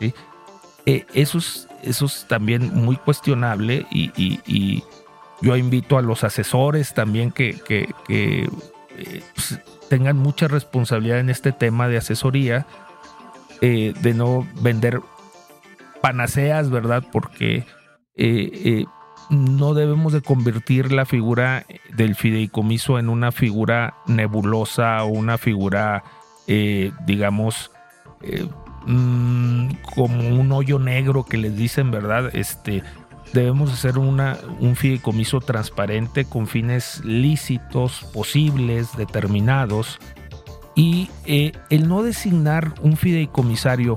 ¿sí? 0.00 0.14
Eh, 0.86 1.06
eso, 1.14 1.38
es, 1.38 1.68
eso 1.82 2.06
es 2.06 2.26
también 2.28 2.74
muy 2.74 2.96
cuestionable 2.96 3.86
y, 3.90 4.82
yo 5.42 5.56
invito 5.56 5.98
a 5.98 6.02
los 6.02 6.24
asesores 6.24 6.94
también 6.94 7.30
que, 7.30 7.60
eh, 8.08 8.48
pues, 9.34 9.60
tengan 9.90 10.16
mucha 10.16 10.48
responsabilidad 10.48 11.18
en 11.18 11.28
este 11.28 11.52
tema 11.52 11.86
de 11.86 11.98
asesoría, 11.98 12.66
eh, 13.60 13.92
de 14.00 14.14
no 14.14 14.46
vender 14.62 15.00
panaceas, 16.00 16.70
¿verdad? 16.70 17.04
Porque 17.12 17.66
no 19.28 19.74
debemos 19.74 20.12
de 20.12 20.22
convertir 20.22 20.92
la 20.92 21.04
figura 21.04 21.66
del 21.94 22.14
fideicomiso 22.14 22.98
en 22.98 23.08
una 23.08 23.32
figura 23.32 23.96
nebulosa 24.06 25.02
o 25.04 25.08
una 25.08 25.36
figura, 25.36 26.04
eh, 26.46 26.92
digamos, 27.06 27.70
eh, 28.22 28.46
mm, 28.86 29.68
como 29.94 30.28
un 30.28 30.52
hoyo 30.52 30.78
negro 30.78 31.24
que 31.24 31.36
les 31.36 31.56
dicen, 31.56 31.90
¿verdad? 31.90 32.34
Este, 32.34 32.82
debemos 33.32 33.72
hacer 33.72 33.98
una, 33.98 34.38
un 34.60 34.76
fideicomiso 34.76 35.40
transparente 35.40 36.24
con 36.24 36.46
fines 36.46 37.02
lícitos, 37.04 38.04
posibles, 38.12 38.96
determinados. 38.96 39.98
Y 40.74 41.10
eh, 41.24 41.52
el 41.70 41.88
no 41.88 42.02
designar 42.02 42.74
un 42.82 42.96
fideicomisario 42.96 43.96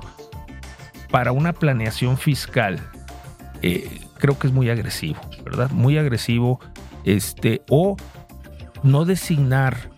para 1.09 1.31
una 1.31 1.53
planeación 1.53 2.17
fiscal, 2.17 2.79
creo 4.19 4.37
que 4.37 4.47
es 4.47 4.53
muy 4.53 4.69
agresivo, 4.69 5.19
¿verdad? 5.43 5.71
Muy 5.71 5.97
agresivo. 5.97 6.59
Este, 7.03 7.61
o 7.69 7.95
no 8.83 9.05
designar 9.05 9.89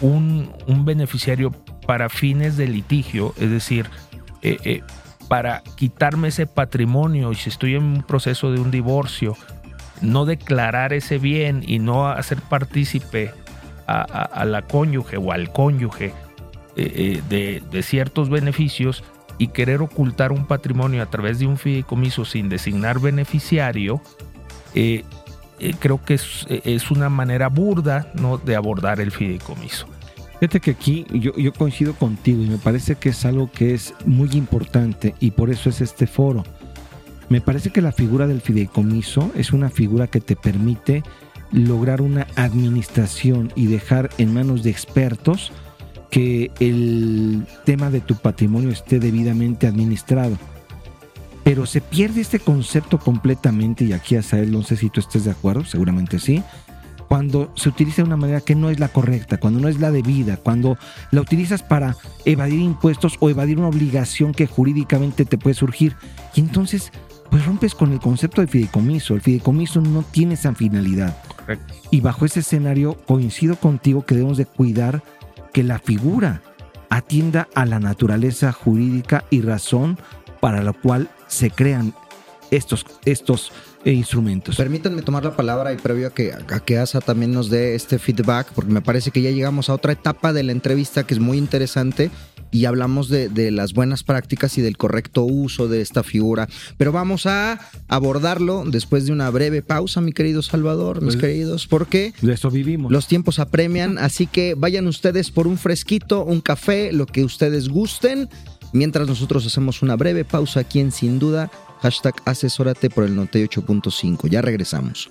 un, 0.00 0.52
un 0.66 0.84
beneficiario 0.84 1.52
para 1.86 2.08
fines 2.08 2.56
de 2.56 2.68
litigio, 2.68 3.34
es 3.38 3.50
decir, 3.50 3.86
eh, 4.42 4.58
eh, 4.64 4.82
para 5.28 5.62
quitarme 5.76 6.28
ese 6.28 6.46
patrimonio 6.46 7.32
y 7.32 7.36
si 7.36 7.48
estoy 7.48 7.74
en 7.74 7.84
un 7.84 8.02
proceso 8.02 8.52
de 8.52 8.60
un 8.60 8.70
divorcio, 8.70 9.36
no 10.00 10.24
declarar 10.24 10.92
ese 10.92 11.18
bien 11.18 11.62
y 11.66 11.78
no 11.78 12.08
hacer 12.08 12.40
partícipe 12.42 13.32
a, 13.86 14.44
la 14.46 14.62
cónyuge 14.62 15.18
o 15.18 15.32
al 15.32 15.52
cónyuge 15.52 16.14
eh, 16.76 17.20
de, 17.28 17.82
ciertos 17.82 18.30
beneficios 18.30 19.04
y 19.38 19.48
querer 19.48 19.82
ocultar 19.82 20.32
un 20.32 20.46
patrimonio 20.46 21.02
a 21.02 21.06
través 21.06 21.38
de 21.38 21.46
un 21.46 21.58
fideicomiso 21.58 22.24
sin 22.24 22.48
designar 22.48 23.00
beneficiario, 23.00 24.00
creo 24.72 26.02
que 26.04 26.14
es, 26.14 26.46
es 26.48 26.90
una 26.90 27.10
manera 27.10 27.48
burda 27.48 28.10
¿no? 28.14 28.38
de 28.38 28.56
abordar 28.56 29.00
el 29.00 29.10
fideicomiso. 29.12 29.91
Fíjate 30.42 30.58
que 30.58 30.72
aquí 30.72 31.06
yo, 31.12 31.36
yo 31.36 31.52
coincido 31.52 31.94
contigo 31.94 32.42
y 32.42 32.48
me 32.48 32.58
parece 32.58 32.96
que 32.96 33.10
es 33.10 33.24
algo 33.24 33.48
que 33.52 33.74
es 33.74 33.94
muy 34.06 34.28
importante 34.32 35.14
y 35.20 35.30
por 35.30 35.50
eso 35.50 35.70
es 35.70 35.80
este 35.80 36.08
foro. 36.08 36.42
Me 37.28 37.40
parece 37.40 37.70
que 37.70 37.80
la 37.80 37.92
figura 37.92 38.26
del 38.26 38.40
fideicomiso 38.40 39.30
es 39.36 39.52
una 39.52 39.70
figura 39.70 40.08
que 40.08 40.20
te 40.20 40.34
permite 40.34 41.04
lograr 41.52 42.02
una 42.02 42.26
administración 42.34 43.52
y 43.54 43.66
dejar 43.66 44.10
en 44.18 44.34
manos 44.34 44.64
de 44.64 44.70
expertos 44.70 45.52
que 46.10 46.50
el 46.58 47.46
tema 47.64 47.90
de 47.90 48.00
tu 48.00 48.16
patrimonio 48.16 48.70
esté 48.70 48.98
debidamente 48.98 49.68
administrado. 49.68 50.36
Pero 51.44 51.66
se 51.66 51.80
pierde 51.80 52.20
este 52.20 52.40
concepto 52.40 52.98
completamente 52.98 53.84
y 53.84 53.92
aquí 53.92 54.16
Asael, 54.16 54.50
no 54.50 54.64
sé 54.64 54.76
si 54.76 54.90
tú 54.90 54.98
estés 54.98 55.24
de 55.24 55.30
acuerdo, 55.30 55.64
seguramente 55.64 56.18
sí, 56.18 56.42
cuando 57.12 57.52
se 57.56 57.68
utiliza 57.68 57.96
de 57.96 58.06
una 58.06 58.16
manera 58.16 58.40
que 58.40 58.54
no 58.54 58.70
es 58.70 58.80
la 58.80 58.88
correcta, 58.88 59.36
cuando 59.36 59.60
no 59.60 59.68
es 59.68 59.78
la 59.78 59.90
debida, 59.90 60.38
cuando 60.38 60.78
la 61.10 61.20
utilizas 61.20 61.62
para 61.62 61.94
evadir 62.24 62.60
impuestos 62.60 63.18
o 63.20 63.28
evadir 63.28 63.58
una 63.58 63.68
obligación 63.68 64.32
que 64.32 64.46
jurídicamente 64.46 65.26
te 65.26 65.36
puede 65.36 65.52
surgir. 65.52 65.94
Y 66.34 66.40
entonces, 66.40 66.90
pues 67.30 67.44
rompes 67.44 67.74
con 67.74 67.92
el 67.92 68.00
concepto 68.00 68.40
de 68.40 68.46
fideicomiso. 68.46 69.14
El 69.14 69.20
fideicomiso 69.20 69.82
no 69.82 70.04
tiene 70.10 70.32
esa 70.32 70.54
finalidad. 70.54 71.14
Correcto. 71.36 71.74
Y 71.90 72.00
bajo 72.00 72.24
ese 72.24 72.40
escenario 72.40 72.94
coincido 72.94 73.56
contigo 73.56 74.06
que 74.06 74.14
debemos 74.14 74.38
de 74.38 74.46
cuidar 74.46 75.02
que 75.52 75.64
la 75.64 75.80
figura 75.80 76.40
atienda 76.88 77.46
a 77.54 77.66
la 77.66 77.78
naturaleza 77.78 78.52
jurídica 78.52 79.26
y 79.28 79.42
razón 79.42 79.98
para 80.40 80.62
la 80.62 80.72
cual 80.72 81.10
se 81.26 81.50
crean 81.50 81.92
estos, 82.50 82.86
estos 83.04 83.52
eh, 83.84 83.92
instrumentos. 83.92 84.56
Permítanme 84.56 85.02
tomar 85.02 85.24
la 85.24 85.36
palabra 85.36 85.72
y 85.72 85.76
previo 85.76 86.08
a 86.08 86.10
que, 86.14 86.32
a 86.32 86.60
que 86.60 86.78
Asa 86.78 87.00
también 87.00 87.32
nos 87.32 87.50
dé 87.50 87.74
este 87.74 87.98
feedback, 87.98 88.52
porque 88.54 88.72
me 88.72 88.80
parece 88.82 89.10
que 89.10 89.22
ya 89.22 89.30
llegamos 89.30 89.68
a 89.68 89.74
otra 89.74 89.92
etapa 89.92 90.32
de 90.32 90.42
la 90.42 90.52
entrevista 90.52 91.04
que 91.04 91.14
es 91.14 91.20
muy 91.20 91.38
interesante 91.38 92.10
y 92.54 92.66
hablamos 92.66 93.08
de, 93.08 93.28
de 93.30 93.50
las 93.50 93.72
buenas 93.72 94.02
prácticas 94.02 94.58
y 94.58 94.60
del 94.60 94.76
correcto 94.76 95.22
uso 95.24 95.68
de 95.68 95.80
esta 95.80 96.02
figura. 96.02 96.48
Pero 96.76 96.92
vamos 96.92 97.24
a 97.26 97.58
abordarlo 97.88 98.64
después 98.66 99.06
de 99.06 99.12
una 99.12 99.30
breve 99.30 99.62
pausa, 99.62 100.00
mi 100.02 100.12
querido 100.12 100.42
Salvador, 100.42 101.00
mis 101.00 101.14
Pues- 101.14 101.20
queridos, 101.22 101.66
porque 101.66 102.12
De 102.20 102.34
eso 102.34 102.50
vivimos. 102.50 102.92
los 102.92 103.06
tiempos 103.08 103.38
apremian, 103.38 103.96
así 103.98 104.26
que 104.26 104.54
vayan 104.54 104.86
ustedes 104.86 105.30
por 105.30 105.46
un 105.46 105.56
fresquito, 105.58 106.24
un 106.24 106.40
café, 106.40 106.92
lo 106.92 107.06
que 107.06 107.24
ustedes 107.24 107.68
gusten, 107.70 108.28
mientras 108.74 109.08
nosotros 109.08 109.46
hacemos 109.46 109.80
una 109.82 109.96
breve 109.96 110.24
pausa 110.24 110.60
aquí 110.60 110.78
en 110.80 110.92
Sin 110.92 111.18
Duda, 111.18 111.50
hashtag 111.82 112.14
asesórate 112.24 112.88
por 112.88 113.04
el 113.04 113.16
98.5. 113.16 114.28
Ya 114.28 114.40
regresamos. 114.40 115.10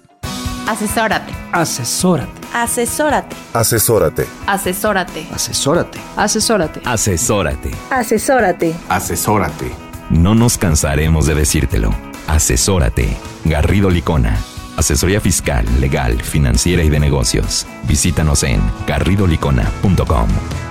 Asesórate. 0.68 1.34
Asesórate. 1.52 2.32
Asesórate. 2.54 3.36
Asesórate. 3.54 4.28
Asesórate. 4.56 5.28
Asesórate. 5.32 6.00
Asesórate. 6.16 6.82
Asesórate. 6.86 7.72
Asesórate. 7.90 8.76
Asesórate. 8.88 9.72
No 10.10 10.34
nos 10.36 10.58
cansaremos 10.58 11.26
de 11.26 11.36
decírtelo. 11.36 11.94
Asesórate. 12.28 13.18
Garrido 13.44 13.90
Licona. 13.90 14.38
Asesoría 14.78 15.20
fiscal, 15.20 15.66
legal, 15.82 16.22
financiera 16.22 16.84
y 16.84 16.90
de 16.90 17.00
negocios. 17.00 17.68
Visítanos 17.88 18.44
en 18.44 18.62
garridolicona.com. 18.88 20.71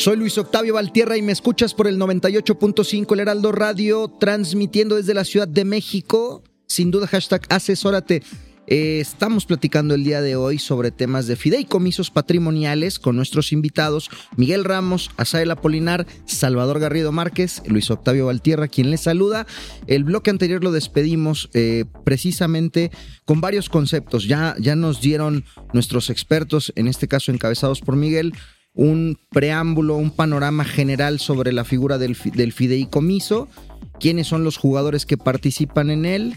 Soy 0.00 0.16
Luis 0.16 0.38
Octavio 0.38 0.72
Valtierra 0.72 1.18
y 1.18 1.22
me 1.22 1.30
escuchas 1.32 1.74
por 1.74 1.86
el 1.86 1.98
98.5 1.98 3.12
El 3.12 3.20
Heraldo 3.20 3.52
Radio, 3.52 4.08
transmitiendo 4.08 4.96
desde 4.96 5.12
la 5.12 5.26
Ciudad 5.26 5.46
de 5.46 5.66
México. 5.66 6.42
Sin 6.66 6.90
duda, 6.90 7.06
hashtag 7.06 7.42
asesórate. 7.50 8.22
Eh, 8.66 9.00
estamos 9.00 9.44
platicando 9.44 9.94
el 9.94 10.02
día 10.02 10.22
de 10.22 10.36
hoy 10.36 10.58
sobre 10.58 10.90
temas 10.90 11.26
de 11.26 11.36
fideicomisos 11.36 12.10
patrimoniales 12.10 12.98
con 12.98 13.14
nuestros 13.14 13.52
invitados 13.52 14.08
Miguel 14.38 14.64
Ramos, 14.64 15.10
Asael 15.18 15.50
Apolinar, 15.50 16.06
Salvador 16.24 16.80
Garrido 16.80 17.12
Márquez, 17.12 17.60
Luis 17.66 17.90
Octavio 17.90 18.24
Valtierra, 18.24 18.68
quien 18.68 18.90
les 18.90 19.02
saluda. 19.02 19.46
El 19.86 20.04
bloque 20.04 20.30
anterior 20.30 20.64
lo 20.64 20.72
despedimos 20.72 21.50
eh, 21.52 21.84
precisamente 22.06 22.90
con 23.26 23.42
varios 23.42 23.68
conceptos. 23.68 24.26
Ya, 24.26 24.56
ya 24.58 24.76
nos 24.76 25.02
dieron 25.02 25.44
nuestros 25.74 26.08
expertos, 26.08 26.72
en 26.74 26.86
este 26.86 27.06
caso 27.06 27.32
encabezados 27.32 27.82
por 27.82 27.96
Miguel, 27.96 28.32
un 28.74 29.18
preámbulo, 29.30 29.96
un 29.96 30.10
panorama 30.10 30.64
general 30.64 31.18
sobre 31.18 31.52
la 31.52 31.64
figura 31.64 31.98
del, 31.98 32.14
fideicomiso, 32.14 33.48
quiénes 33.98 34.26
son 34.26 34.44
los 34.44 34.56
jugadores 34.56 35.06
que 35.06 35.16
participan 35.16 35.90
en 35.90 36.04
él 36.04 36.36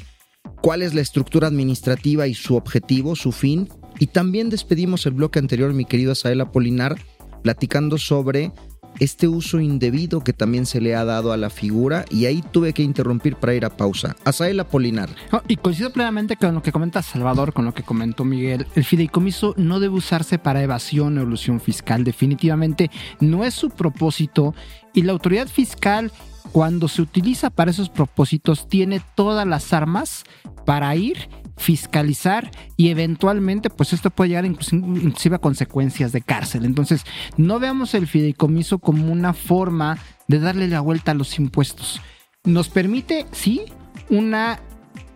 cuál 0.61 0.81
es 0.81 0.93
la 0.93 1.01
estructura 1.01 1.47
administrativa 1.47 2.27
y 2.27 2.33
su 2.33 2.55
objetivo, 2.55 3.15
su 3.15 3.31
fin. 3.31 3.69
Y 3.99 4.07
también 4.07 4.49
despedimos 4.49 5.05
el 5.05 5.13
bloque 5.13 5.39
anterior, 5.39 5.73
mi 5.73 5.85
querido 5.85 6.13
Asael 6.13 6.41
Apolinar, 6.41 6.97
platicando 7.41 7.97
sobre 7.97 8.51
este 8.99 9.27
uso 9.27 9.59
indebido 9.59 10.23
que 10.23 10.33
también 10.33 10.65
se 10.65 10.81
le 10.81 10.95
ha 10.95 11.05
dado 11.05 11.31
a 11.31 11.37
la 11.37 11.49
figura 11.49 12.05
y 12.09 12.25
ahí 12.25 12.43
tuve 12.51 12.73
que 12.73 12.83
interrumpir 12.83 13.35
para 13.35 13.53
ir 13.55 13.65
a 13.65 13.69
pausa. 13.69 14.15
Asael 14.25 14.59
Apolinar. 14.59 15.09
y 15.47 15.57
coincido 15.57 15.91
plenamente 15.91 16.37
con 16.37 16.53
lo 16.53 16.61
que 16.61 16.71
comenta 16.71 17.01
Salvador, 17.01 17.53
con 17.53 17.65
lo 17.65 17.73
que 17.73 17.83
comentó 17.83 18.23
Miguel. 18.23 18.67
El 18.75 18.83
fideicomiso 18.83 19.53
no 19.57 19.79
debe 19.79 19.95
usarse 19.95 20.39
para 20.39 20.63
evasión 20.63 21.17
o 21.17 21.21
elusión 21.21 21.59
fiscal. 21.59 22.03
Definitivamente 22.03 22.91
no 23.19 23.43
es 23.43 23.53
su 23.53 23.69
propósito 23.69 24.53
y 24.93 25.03
la 25.03 25.13
autoridad 25.13 25.47
fiscal 25.47 26.11
cuando 26.51 26.87
se 26.87 27.01
utiliza 27.01 27.49
para 27.49 27.71
esos 27.71 27.89
propósitos, 27.89 28.69
tiene 28.69 29.01
todas 29.15 29.47
las 29.47 29.73
armas 29.73 30.23
para 30.65 30.95
ir, 30.95 31.27
fiscalizar 31.57 32.51
y 32.77 32.89
eventualmente, 32.89 33.69
pues 33.69 33.93
esto 33.93 34.09
puede 34.09 34.29
llegar 34.29 34.45
inclusive 34.45 35.35
a 35.35 35.39
consecuencias 35.39 36.11
de 36.11 36.21
cárcel. 36.21 36.65
Entonces, 36.65 37.03
no 37.37 37.59
veamos 37.59 37.93
el 37.93 38.07
fideicomiso 38.07 38.79
como 38.79 39.11
una 39.11 39.33
forma 39.33 39.97
de 40.27 40.39
darle 40.39 40.67
la 40.67 40.81
vuelta 40.81 41.11
a 41.11 41.15
los 41.15 41.37
impuestos. 41.39 42.01
Nos 42.43 42.69
permite, 42.69 43.25
sí, 43.31 43.63
una 44.09 44.59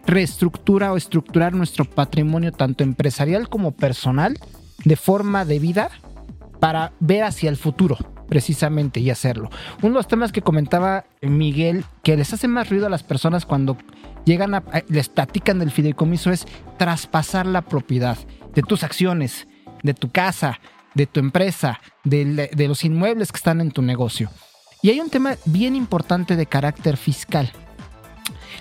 reestructura 0.05 0.93
o 0.93 0.97
estructurar 0.97 1.53
nuestro 1.53 1.85
patrimonio 1.85 2.51
tanto 2.51 2.83
empresarial 2.83 3.49
como 3.49 3.73
personal 3.73 4.39
de 4.85 4.95
forma 4.95 5.43
debida 5.43 5.89
para 6.59 6.93
ver 6.99 7.23
hacia 7.23 7.49
el 7.49 7.57
futuro 7.57 7.97
precisamente 8.27 8.99
y 8.99 9.09
hacerlo. 9.09 9.49
Uno 9.81 9.93
de 9.93 9.99
los 9.99 10.07
temas 10.07 10.31
que 10.31 10.41
comentaba 10.41 11.05
Miguel, 11.21 11.85
que 12.03 12.17
les 12.17 12.33
hace 12.33 12.47
más 12.47 12.69
ruido 12.69 12.87
a 12.87 12.89
las 12.89 13.03
personas 13.03 13.45
cuando 13.45 13.77
llegan 14.27 14.53
a, 14.53 14.63
les 14.89 15.07
platican 15.07 15.57
del 15.57 15.71
fideicomiso 15.71 16.31
es 16.31 16.45
traspasar 16.77 17.47
la 17.47 17.61
propiedad 17.61 18.17
de 18.53 18.61
tus 18.61 18.83
acciones, 18.83 19.47
de 19.83 19.93
tu 19.93 20.11
casa, 20.11 20.59
de 20.95 21.07
tu 21.07 21.21
empresa, 21.21 21.79
de, 22.03 22.49
de 22.53 22.67
los 22.67 22.83
inmuebles 22.83 23.31
que 23.31 23.37
están 23.37 23.61
en 23.61 23.71
tu 23.71 23.81
negocio. 23.81 24.29
Y 24.81 24.89
hay 24.89 24.99
un 24.99 25.09
tema 25.09 25.37
bien 25.45 25.75
importante 25.75 26.35
de 26.35 26.45
carácter 26.45 26.97
fiscal. 26.97 27.51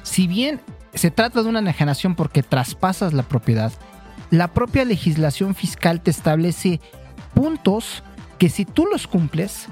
Si 0.02 0.28
bien 0.28 0.60
se 0.94 1.10
trata 1.10 1.42
de 1.42 1.48
una 1.48 1.58
enajenación 1.58 2.14
porque 2.14 2.44
traspasas 2.44 3.12
la 3.12 3.24
propiedad, 3.24 3.72
la 4.30 4.54
propia 4.54 4.84
legislación 4.84 5.54
fiscal 5.54 6.00
te 6.00 6.12
establece 6.12 6.80
puntos 7.34 8.04
que 8.38 8.48
si 8.48 8.64
tú 8.64 8.86
los 8.86 9.06
cumples, 9.06 9.68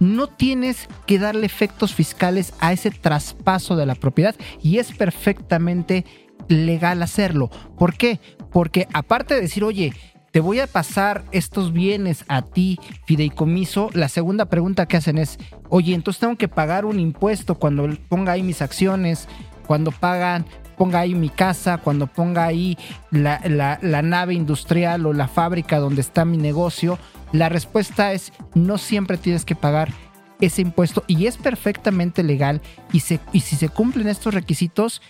no 0.00 0.26
tienes 0.26 0.88
que 1.06 1.18
darle 1.18 1.46
efectos 1.46 1.94
fiscales 1.94 2.52
a 2.60 2.72
ese 2.72 2.90
traspaso 2.90 3.76
de 3.76 3.86
la 3.86 3.94
propiedad 3.94 4.34
y 4.62 4.78
es 4.78 4.92
perfectamente 4.92 6.04
legal 6.48 7.02
hacerlo. 7.02 7.50
¿Por 7.76 7.94
qué? 7.94 8.20
Porque 8.50 8.88
aparte 8.92 9.34
de 9.34 9.42
decir, 9.42 9.64
oye, 9.64 9.92
te 10.30 10.40
voy 10.40 10.60
a 10.60 10.66
pasar 10.66 11.24
estos 11.32 11.72
bienes 11.72 12.24
a 12.28 12.42
ti, 12.42 12.78
fideicomiso, 13.06 13.90
la 13.94 14.08
segunda 14.08 14.46
pregunta 14.46 14.86
que 14.86 14.96
hacen 14.96 15.18
es, 15.18 15.38
oye, 15.68 15.94
entonces 15.94 16.20
tengo 16.20 16.36
que 16.36 16.48
pagar 16.48 16.84
un 16.84 17.00
impuesto 17.00 17.54
cuando 17.56 17.88
ponga 18.08 18.32
ahí 18.32 18.42
mis 18.42 18.62
acciones, 18.62 19.26
cuando 19.66 19.90
pagan, 19.90 20.44
ponga 20.76 21.00
ahí 21.00 21.14
mi 21.14 21.28
casa, 21.28 21.78
cuando 21.78 22.06
ponga 22.06 22.44
ahí 22.44 22.78
la, 23.10 23.40
la 23.82 24.02
nave 24.02 24.34
industrial 24.34 25.06
o 25.06 25.12
la 25.12 25.28
fábrica 25.28 25.78
donde 25.78 26.02
está 26.02 26.24
mi 26.24 26.36
negocio 26.36 26.98
la 27.32 27.48
respuesta 27.48 28.12
es 28.12 28.32
no 28.54 28.78
siempre 28.78 29.16
tienes 29.16 29.44
que 29.44 29.54
pagar 29.54 29.92
ese 30.40 30.62
impuesto 30.62 31.04
y 31.06 31.26
es 31.26 31.36
perfectamente 31.36 32.22
legal 32.22 32.60
y, 32.92 33.02
y 33.32 33.40
si 33.40 33.56
se 33.56 33.68
cumplen 33.68 34.08
estos 34.08 34.34
requisitos, 34.34 35.02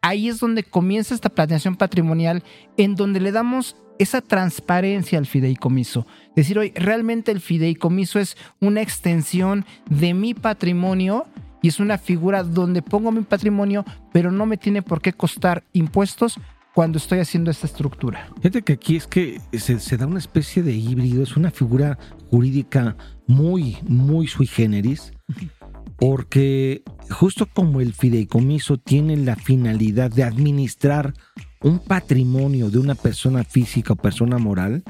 ahí 0.00 0.28
es 0.28 0.40
donde 0.40 0.64
comienza 0.64 1.14
esta 1.14 1.28
planeación 1.28 1.76
patrimonial 1.76 2.42
en 2.76 2.96
donde 2.96 3.20
le 3.20 3.32
damos 3.32 3.76
esa 3.98 4.20
transparencia 4.20 5.18
al 5.18 5.26
fideicomiso. 5.26 6.06
Decir, 6.34 6.58
hoy 6.58 6.72
realmente 6.74 7.30
el 7.30 7.40
fideicomiso 7.40 8.18
es 8.18 8.36
una 8.60 8.82
extensión 8.82 9.64
de 9.88 10.12
mi 10.14 10.34
patrimonio 10.34 11.26
y 11.62 11.68
es 11.68 11.78
una 11.78 11.98
figura 11.98 12.42
donde 12.42 12.82
pongo 12.82 13.12
mi 13.12 13.22
patrimonio, 13.22 13.84
pero 14.12 14.32
no 14.32 14.46
me 14.46 14.56
tiene 14.56 14.82
por 14.82 15.00
qué 15.00 15.12
costar 15.12 15.62
impuestos 15.72 16.38
cuando 16.74 16.98
estoy 16.98 17.18
haciendo 17.18 17.50
esta 17.50 17.66
estructura. 17.66 18.28
Fíjate 18.36 18.62
que 18.62 18.72
aquí 18.74 18.96
es 18.96 19.06
que 19.06 19.40
se, 19.52 19.96
da 19.96 20.06
una 20.06 20.18
especie 20.18 20.62
de 20.62 20.72
híbrido, 20.72 21.22
es 21.22 21.36
una 21.36 21.50
figura 21.50 21.98
jurídica 22.30 22.96
muy, 23.26 23.78
muy 23.82 24.26
sui 24.26 24.46
generis, 24.46 25.12
porque 25.98 26.82
justo 27.10 27.46
como 27.46 27.80
el 27.80 27.92
fideicomiso 27.92 28.78
tiene 28.78 29.16
la 29.16 29.36
finalidad 29.36 30.10
de 30.10 30.24
administrar 30.24 31.14
un 31.60 31.78
patrimonio 31.78 32.70
de 32.70 32.78
una 32.78 32.94
persona 32.94 33.44
física 33.44 33.92
o 33.92 33.96
persona 33.96 34.38
moral, 34.38 34.82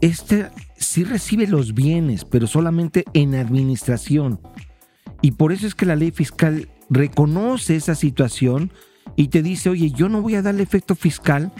este 0.00 0.48
sí 0.76 1.04
recibe 1.04 1.46
los 1.46 1.74
bienes, 1.74 2.24
pero 2.24 2.46
solamente 2.46 3.04
en 3.14 3.34
administración. 3.34 4.40
Y 5.22 5.32
por 5.32 5.52
eso 5.52 5.66
es 5.66 5.74
que 5.74 5.86
la 5.86 5.96
ley 5.96 6.10
fiscal 6.10 6.68
reconoce 6.90 7.76
esa 7.76 7.94
situación 7.94 8.72
y 9.16 9.28
te 9.28 9.42
dice, 9.42 9.70
oye, 9.70 9.90
yo 9.90 10.08
no 10.08 10.22
voy 10.22 10.34
a 10.34 10.42
darle 10.42 10.62
efecto 10.62 10.94
fiscal 10.94 11.52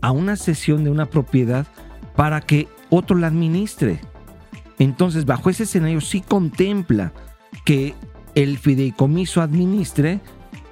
a 0.00 0.12
una 0.12 0.36
cesión 0.36 0.84
de 0.84 0.90
una 0.90 1.06
propiedad 1.06 1.66
para 2.16 2.40
que 2.40 2.68
otro 2.90 3.16
la 3.16 3.28
administre. 3.28 4.00
Entonces, 4.78 5.24
bajo 5.24 5.50
ese 5.50 5.64
escenario 5.64 6.00
sí 6.00 6.20
contempla 6.20 7.12
que 7.64 7.94
el 8.34 8.58
fideicomiso 8.58 9.42
administre, 9.42 10.20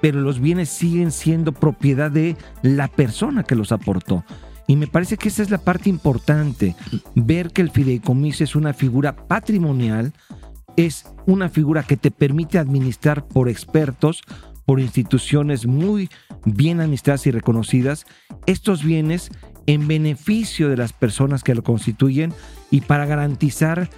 pero 0.00 0.20
los 0.20 0.40
bienes 0.40 0.68
siguen 0.68 1.10
siendo 1.10 1.52
propiedad 1.52 2.10
de 2.10 2.36
la 2.62 2.88
persona 2.88 3.42
que 3.42 3.56
los 3.56 3.72
aportó. 3.72 4.24
Y 4.68 4.76
me 4.76 4.86
parece 4.86 5.16
que 5.16 5.28
esa 5.28 5.42
es 5.42 5.50
la 5.50 5.58
parte 5.58 5.88
importante, 5.88 6.74
ver 7.14 7.52
que 7.52 7.62
el 7.62 7.70
fideicomiso 7.70 8.44
es 8.44 8.56
una 8.56 8.72
figura 8.72 9.14
patrimonial, 9.14 10.12
es 10.76 11.06
una 11.26 11.48
figura 11.48 11.82
que 11.82 11.96
te 11.96 12.10
permite 12.10 12.58
administrar 12.58 13.26
por 13.26 13.48
expertos, 13.48 14.22
por 14.66 14.80
instituciones 14.80 15.66
muy 15.66 16.10
bien 16.44 16.80
administradas 16.80 17.26
y 17.26 17.30
reconocidas 17.30 18.04
estos 18.44 18.84
bienes 18.84 19.30
en 19.66 19.88
beneficio 19.88 20.68
de 20.68 20.76
las 20.76 20.92
personas 20.92 21.42
que 21.42 21.54
lo 21.54 21.62
constituyen 21.62 22.32
y 22.70 22.82
para 22.82 23.06
garantizar 23.06 23.88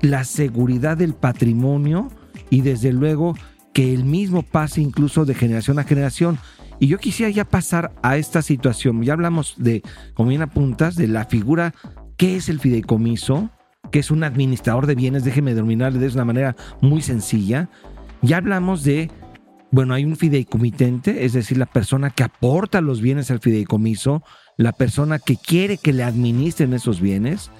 la 0.00 0.24
seguridad 0.24 0.96
del 0.96 1.14
patrimonio 1.14 2.08
y 2.48 2.60
desde 2.60 2.92
luego 2.92 3.34
que 3.72 3.92
el 3.92 4.04
mismo 4.04 4.42
pase 4.42 4.80
incluso 4.80 5.24
de 5.24 5.34
generación 5.34 5.78
a 5.78 5.84
generación. 5.84 6.38
Y 6.78 6.86
yo 6.86 6.98
quisiera 6.98 7.30
ya 7.30 7.44
pasar 7.44 7.92
a 8.02 8.16
esta 8.16 8.40
situación. 8.40 9.02
Ya 9.02 9.12
hablamos 9.12 9.54
de, 9.58 9.82
como 10.14 10.30
bien 10.30 10.42
apuntas, 10.42 10.96
de 10.96 11.08
la 11.08 11.26
figura, 11.26 11.74
¿qué 12.16 12.36
es 12.36 12.48
el 12.48 12.60
fideicomiso? 12.60 13.50
que 13.90 13.98
es 13.98 14.10
un 14.10 14.24
administrador 14.24 14.86
de 14.86 14.94
bienes, 14.94 15.24
déjeme 15.24 15.54
dominarle 15.54 15.98
de 15.98 16.08
una 16.08 16.24
manera 16.24 16.56
muy 16.80 17.02
sencilla. 17.02 17.68
Ya 18.22 18.36
hablamos 18.36 18.84
de 18.84 19.10
bueno, 19.72 19.94
hay 19.94 20.04
un 20.04 20.16
fideicomitente, 20.16 21.24
es 21.24 21.32
decir, 21.32 21.56
la 21.56 21.66
persona 21.66 22.10
que 22.10 22.24
aporta 22.24 22.80
los 22.80 23.00
bienes 23.00 23.30
al 23.30 23.38
fideicomiso, 23.40 24.22
la 24.56 24.72
persona 24.72 25.18
que 25.18 25.36
quiere 25.36 25.78
que 25.78 25.92
le 25.92 26.02
administren 26.02 26.74
esos 26.74 27.00
bienes. 27.00 27.50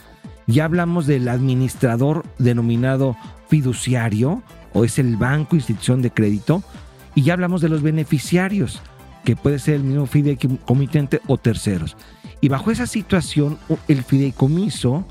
Ya 0.46 0.64
hablamos 0.64 1.07
del 1.07 1.29
administrador 1.29 2.25
denominado 2.38 3.16
fiduciario, 3.49 4.42
o 4.73 4.85
es 4.85 4.99
el 4.99 5.16
banco, 5.16 5.55
institución 5.57 6.03
de 6.03 6.11
crédito. 6.11 6.64
Y 7.14 7.23
ya 7.23 7.35
hablamos 7.35 7.61
de 7.61 7.68
los 7.68 7.83
beneficiarios. 7.83 8.83
que 9.25 9.37
puede 9.37 9.59
ser 9.59 9.75
el 9.75 9.85
mismo 9.85 10.07
fideicomitente 10.07 11.20
o 11.27 11.37
terceros. 11.37 11.96
Y 12.40 12.49
bajo 12.49 12.70
esa 12.70 12.87
situación, 12.87 13.59
el 13.87 14.03
fideicomiso 14.03 15.07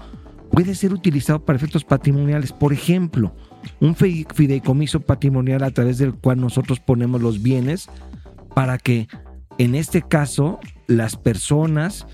puede 0.51 0.73
ser 0.73 0.93
utilizado 0.93 1.45
para 1.45 1.57
efectos 1.57 1.83
patrimoniales. 1.83 2.51
Por 2.51 2.73
ejemplo, 2.73 3.35
un 3.79 3.95
fideicomiso 3.95 4.99
patrimonial 4.99 5.63
a 5.63 5.71
través 5.71 5.97
del 5.97 6.13
cual 6.13 6.39
nosotros 6.39 6.79
ponemos 6.79 7.21
los 7.21 7.41
bienes 7.41 7.89
para 8.53 8.77
que, 8.77 9.07
en 9.57 9.75
este 9.75 10.01
caso, 10.01 10.59
las 10.87 11.15
personas, 11.15 12.07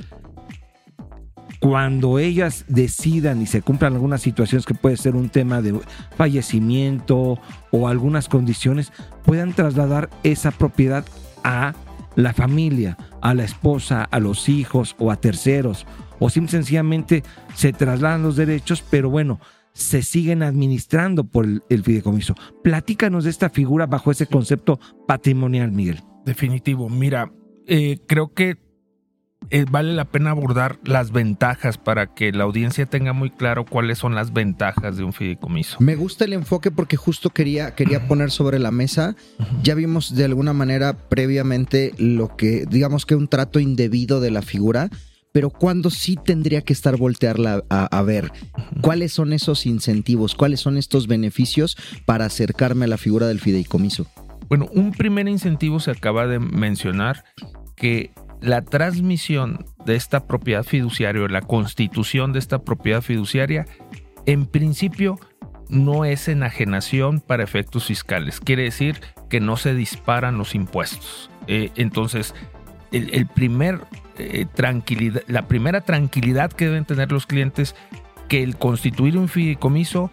cuando 1.60 2.20
ellas 2.20 2.66
decidan 2.68 3.42
y 3.42 3.46
se 3.46 3.62
cumplan 3.62 3.94
algunas 3.94 4.22
situaciones 4.22 4.66
que 4.66 4.74
puede 4.74 4.98
ser 4.98 5.16
un 5.16 5.30
tema 5.30 5.62
de 5.62 5.80
fallecimiento 6.18 7.40
o 7.72 7.88
algunas 7.88 8.30
condiciones, 8.30 8.92
puedan 9.24 9.54
trasladar 9.54 10.10
esa 10.24 10.52
propiedad 10.52 11.06
a 11.44 11.74
la 12.16 12.34
familia, 12.34 12.98
a 13.22 13.34
la 13.34 13.44
esposa, 13.44 14.04
a 14.04 14.20
los 14.20 14.50
hijos 14.50 14.96
o 15.00 15.12
a 15.12 15.18
terceros, 15.18 15.86
o 16.20 16.30
sencillamente 16.30 17.24
se 17.56 17.74
trasladan 17.74 18.24
los 18.24 18.36
derechos, 18.36 18.84
pero 18.90 19.10
bueno, 19.10 19.40
se 19.76 20.02
siguen 20.02 20.42
administrando 20.42 21.26
por 21.26 21.46
el, 21.46 21.84
fideicomiso. 21.84 22.34
Platícanos 22.64 23.26
de 23.26 23.30
esta 23.30 23.50
figura 23.50 23.86
bajo 23.86 24.10
ese 24.10 24.26
concepto 24.26 24.80
patrimonial, 25.06 25.72
Miguel. 25.72 26.02
Definitivo. 26.26 26.90
Mira, 26.90 27.32
eh, 27.68 28.00
creo 28.08 28.34
que 28.34 28.58
eh, 29.52 29.66
vale 29.70 29.94
la 29.94 30.06
pena 30.06 30.32
abordar 30.32 30.80
las 30.86 31.12
ventajas 31.12 31.78
para 31.78 32.14
que 32.16 32.32
la 32.32 32.46
audiencia 32.46 32.86
tenga 32.86 33.14
muy 33.14 33.30
claro 33.30 33.66
cuáles 33.66 34.00
son 34.00 34.16
las 34.16 34.34
ventajas 34.34 34.98
de 34.98 35.04
un 35.04 35.14
fideicomiso. 35.14 35.78
Me 35.82 35.96
gusta 35.96 36.26
el 36.26 36.34
enfoque 36.34 36.72
porque 36.72 36.98
justo 36.98 37.30
quería, 37.30 37.76
quería 37.76 38.08
poner 38.08 38.32
sobre 38.32 38.58
la 38.58 38.72
mesa, 38.72 39.16
ya 39.62 39.76
vimos 39.76 40.16
de 40.16 40.26
alguna 40.26 40.54
manera 40.54 40.98
previamente 41.10 41.94
lo 41.98 42.36
que, 42.36 42.66
digamos 42.66 43.06
que 43.06 43.16
un 43.16 43.28
trato 43.28 43.60
indebido 43.60 44.20
de 44.20 44.32
la 44.32 44.42
figura, 44.42 44.90
pero 45.36 45.50
¿cuándo 45.50 45.90
sí 45.90 46.16
tendría 46.16 46.62
que 46.62 46.72
estar 46.72 46.96
voltearla 46.96 47.62
a, 47.70 48.02
ver? 48.04 48.32
¿Cuáles 48.80 49.12
son 49.12 49.34
esos 49.34 49.66
incentivos? 49.66 50.34
¿Cuáles 50.34 50.62
son 50.62 50.78
estos 50.78 51.08
beneficios 51.08 51.76
para 52.06 52.24
acercarme 52.24 52.86
a 52.86 52.88
la 52.88 52.98
figura 52.98 53.28
del 53.28 53.42
fideicomiso? 53.42 54.08
Bueno, 54.48 54.70
un 54.72 54.94
primer 54.94 55.28
incentivo 55.28 55.82
se 55.82 55.92
acaba 55.92 56.26
de 56.26 56.40
mencionar 56.40 57.26
que 57.76 58.14
la 58.40 58.62
transmisión 58.62 59.66
de 59.86 59.98
esta 59.98 60.26
propiedad 60.26 60.64
fiduciaria 60.64 61.24
o 61.24 61.28
la 61.28 61.42
constitución 61.42 62.32
de 62.32 62.40
esta 62.40 62.60
propiedad 62.60 63.02
fiduciaria, 63.02 63.66
en 64.26 64.46
principio 64.46 65.20
no 65.68 66.06
es 66.06 66.30
enajenación 66.30 67.20
para 67.20 67.44
efectos 67.44 67.88
fiscales. 67.88 68.40
Quiere 68.40 68.64
decir 68.64 69.02
que 69.30 69.42
no 69.42 69.58
se 69.58 69.76
disparan 69.76 70.38
los 70.38 70.56
impuestos. 70.56 71.30
Eh, 71.48 71.72
entonces, 71.76 72.34
el, 72.94 73.28
primer 73.28 73.82
eh, 74.18 74.46
tranquilidad, 74.54 75.22
la 75.28 75.48
primera 75.48 75.82
tranquilidad 75.82 76.52
que 76.52 76.66
deben 76.66 76.86
tener 76.86 77.12
los 77.12 77.26
clientes 77.26 77.76
que 78.28 78.44
el 78.44 78.58
constituir 78.58 79.18
un 79.18 79.28
fideicomiso 79.28 80.12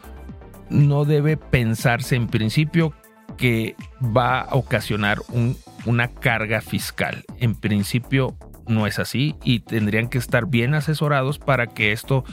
no 0.68 1.04
debe 1.04 1.36
pensarse 1.36 2.16
en 2.16 2.26
principio 2.28 2.92
que 3.36 3.74
va 4.02 4.40
a 4.40 4.54
ocasionar 4.54 5.20
un 5.30 5.56
una 5.86 6.08
carga 6.08 6.60
fiscal. 6.60 7.24
En 7.38 7.54
principio 7.54 8.36
no 8.66 8.86
es 8.86 8.98
así 8.98 9.36
y 9.42 9.60
tendrían 9.60 10.08
que 10.08 10.18
estar 10.18 10.46
bien 10.46 10.74
asesorados 10.74 11.38
para 11.38 11.66
que 11.66 11.92
esto 11.92 12.24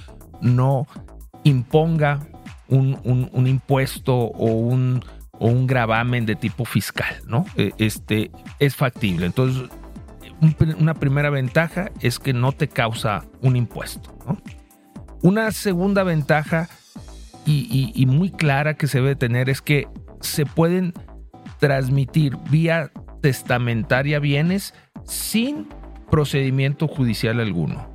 no 0.42 0.88
imponga 1.44 2.20
un, 2.68 3.48
impuesto 3.48 4.16
o 4.16 4.46
un, 4.52 5.04
o 5.32 5.48
un 5.48 5.66
gravamen 5.66 6.26
de 6.26 6.36
tipo 6.36 6.66
fiscal, 6.66 7.16
¿no? 7.26 7.46
E, 7.56 7.72
este 7.80 8.30
es 8.60 8.76
factible. 8.76 9.26
Entonces, 9.26 9.70
una 10.78 10.94
primera 10.94 11.30
ventaja 11.30 11.92
es 12.02 12.20
que 12.20 12.34
no 12.34 12.52
te 12.52 12.68
causa 12.68 13.26
un 13.42 13.56
impuesto. 13.56 14.18
Una 15.22 15.52
segunda 15.52 16.04
ventaja 16.04 16.70
y, 17.46 18.06
muy 18.08 18.30
clara 18.32 18.76
que 18.76 18.88
se 18.88 19.00
debe 19.00 19.16
tener 19.16 19.50
es 19.50 19.62
que 19.62 19.88
se 20.22 20.46
pueden 20.46 20.94
transmitir 21.60 22.38
vía 22.50 22.92
testamentaria 23.22 24.20
bienes 24.20 24.74
sin 25.04 25.68
procedimiento 26.10 26.88
judicial 26.88 27.40
alguno. 27.40 27.92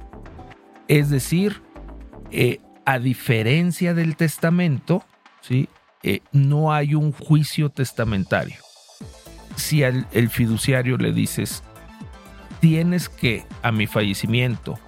Es 0.89 1.09
decir, 1.09 1.63
eh, 2.31 2.61
a 2.85 2.99
diferencia 2.99 3.95
del 3.95 4.17
testamento, 4.17 5.05
¿sí? 5.41 5.69
Eh, 6.03 6.21
no 6.33 6.73
hay 6.75 6.95
un 6.95 7.13
juicio 7.13 7.71
testamentario. 7.71 8.57
Si 9.57 9.83
al 9.83 10.07
el 10.13 10.29
fiduciario 10.29 10.99
le 10.99 11.13
dices, 11.13 11.63
tienes 12.65 13.11
que, 13.11 13.45
a 13.61 13.73
mi 13.73 13.87
fallecimiento, 13.87 14.79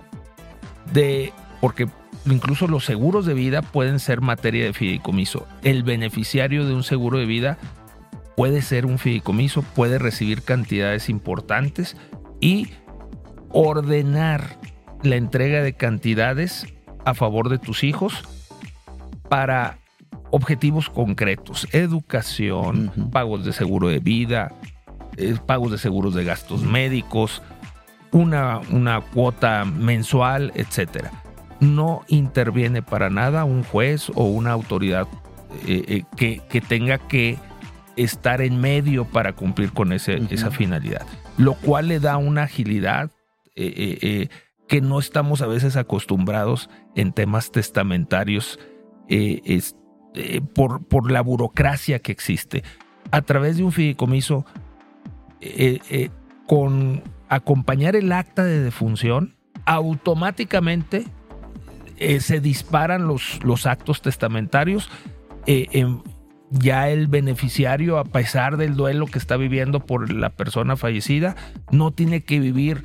de, 0.95 1.35
porque 1.61 1.87
incluso 2.25 2.69
los 2.69 2.87
seguros 2.87 3.27
de 3.27 3.35
vida 3.35 3.61
pueden 3.61 4.01
ser 4.01 4.23
materia 4.23 4.65
de 4.65 4.73
fideicomiso. 4.73 5.47
El 5.63 5.83
beneficiario 5.83 6.65
de 6.65 6.73
un 6.73 6.85
seguro 6.85 7.19
de 7.19 7.27
vida 7.27 7.59
puede 8.35 8.63
ser 8.63 8.87
un 8.87 8.99
fideicomiso, 8.99 9.61
puede 9.61 9.99
recibir 9.99 10.41
cantidades 10.41 11.11
importantes 11.11 11.99
y 12.41 12.69
ordenar 13.51 14.57
la 15.03 15.17
entrega 15.17 15.63
de 15.63 15.75
cantidades 15.75 16.67
a 17.05 17.13
favor 17.13 17.51
de 17.51 17.59
tus 17.59 17.85
hijos 17.85 18.25
para 19.29 19.77
objetivos 20.31 20.89
concretos, 20.89 21.69
educación, 21.73 23.11
pagos 23.13 23.45
de 23.45 23.53
seguro 23.53 23.89
de 23.89 23.99
vida, 23.99 24.55
eh, 25.19 25.37
pagos 25.45 25.73
de 25.73 25.79
seguros 25.79 26.15
de 26.15 26.25
gastos 26.25 26.63
médicos, 26.63 27.43
una, 28.13 28.61
una 28.71 29.01
cuota 29.01 29.65
mensual, 29.65 30.53
etc. 30.55 31.07
No 31.61 32.03
interviene 32.09 32.83
para 32.83 33.11
nada 33.11 33.45
un 33.45 33.63
juez 33.65 34.11
o 34.15 34.25
una 34.25 34.53
autoridad 34.53 35.07
eh, 35.67 35.85
eh, 35.89 36.03
que, 36.17 36.41
que 36.49 36.61
tenga 36.61 36.99
que 36.99 37.39
estar 37.97 38.41
en 38.43 38.61
medio 38.61 39.05
para 39.07 39.33
cumplir 39.35 39.73
con 39.73 39.93
ese, 39.93 40.21
esa 40.31 40.51
finalidad, 40.51 41.07
lo 41.39 41.55
cual 41.55 41.89
le 41.89 41.99
da 41.99 42.19
una 42.19 42.43
agilidad 42.43 43.11
eh, 43.55 44.29
que 44.69 44.81
no 44.83 44.99
estamos 44.99 45.41
a 45.41 45.47
veces 45.47 45.77
acostumbrados 45.77 46.69
en 46.95 47.13
temas 47.13 47.51
testamentarios 47.53 48.59
por, 50.55 50.87
por, 50.87 51.11
la 51.11 51.23
burocracia 51.23 52.01
que 52.01 52.13
existe. 52.13 52.65
A 53.13 53.23
través 53.23 53.57
de 53.57 53.65
un 53.65 53.73
fideicomiso, 53.73 54.45
con 56.47 57.03
acompañar 57.29 57.97
el 57.97 58.13
acta 58.13 58.45
de 58.45 58.61
defunción, 58.61 59.37
automáticamente 59.65 61.07
se 62.21 62.41
disparan 62.41 63.07
los, 63.07 63.43
los 63.43 63.67
actos 63.67 64.03
testamentarios 64.03 64.91
en, 65.47 66.03
ya 66.51 66.89
el 66.91 67.09
beneficiario, 67.09 67.99
a 67.99 68.05
pesar 68.05 68.57
del 68.57 68.77
duelo 68.77 69.07
que 69.07 69.19
está 69.19 69.37
viviendo 69.37 69.81
por 69.81 70.13
la 70.13 70.31
persona 70.31 70.77
fallecida, 70.77 71.37
no 71.71 71.91
tiene 71.91 72.23
que 72.25 72.41
vivir 72.41 72.85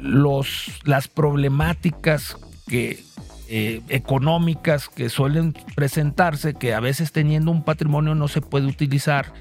los, 0.00 0.80
las 0.84 1.08
problemáticas 1.08 2.36
que, 2.66 3.00
eh, 3.48 3.80
económicas 3.88 4.88
que 4.88 5.08
suelen 5.08 5.54
presentarse, 5.74 6.54
que 6.54 6.74
a 6.74 6.80
veces 6.80 7.12
teniendo 7.12 7.50
un 7.50 7.64
patrimonio 7.64 8.14
no 8.14 8.28
se 8.28 8.40
puede 8.40 8.66
utilizar. 8.66 9.32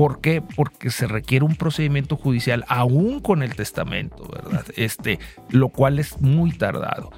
¿Por 0.00 0.22
qué? 0.22 0.40
Porque 0.40 0.90
se 0.90 1.06
requiere 1.06 1.44
un 1.44 1.56
procedimiento 1.56 2.16
judicial, 2.16 2.64
aún 2.68 3.20
con 3.20 3.42
el 3.42 3.54
testamento, 3.54 4.26
¿verdad? 4.32 4.64
Este, 4.74 5.18
lo 5.50 5.68
cual 5.68 5.98
es 5.98 6.22
muy 6.22 6.52
tardado. 6.52 7.10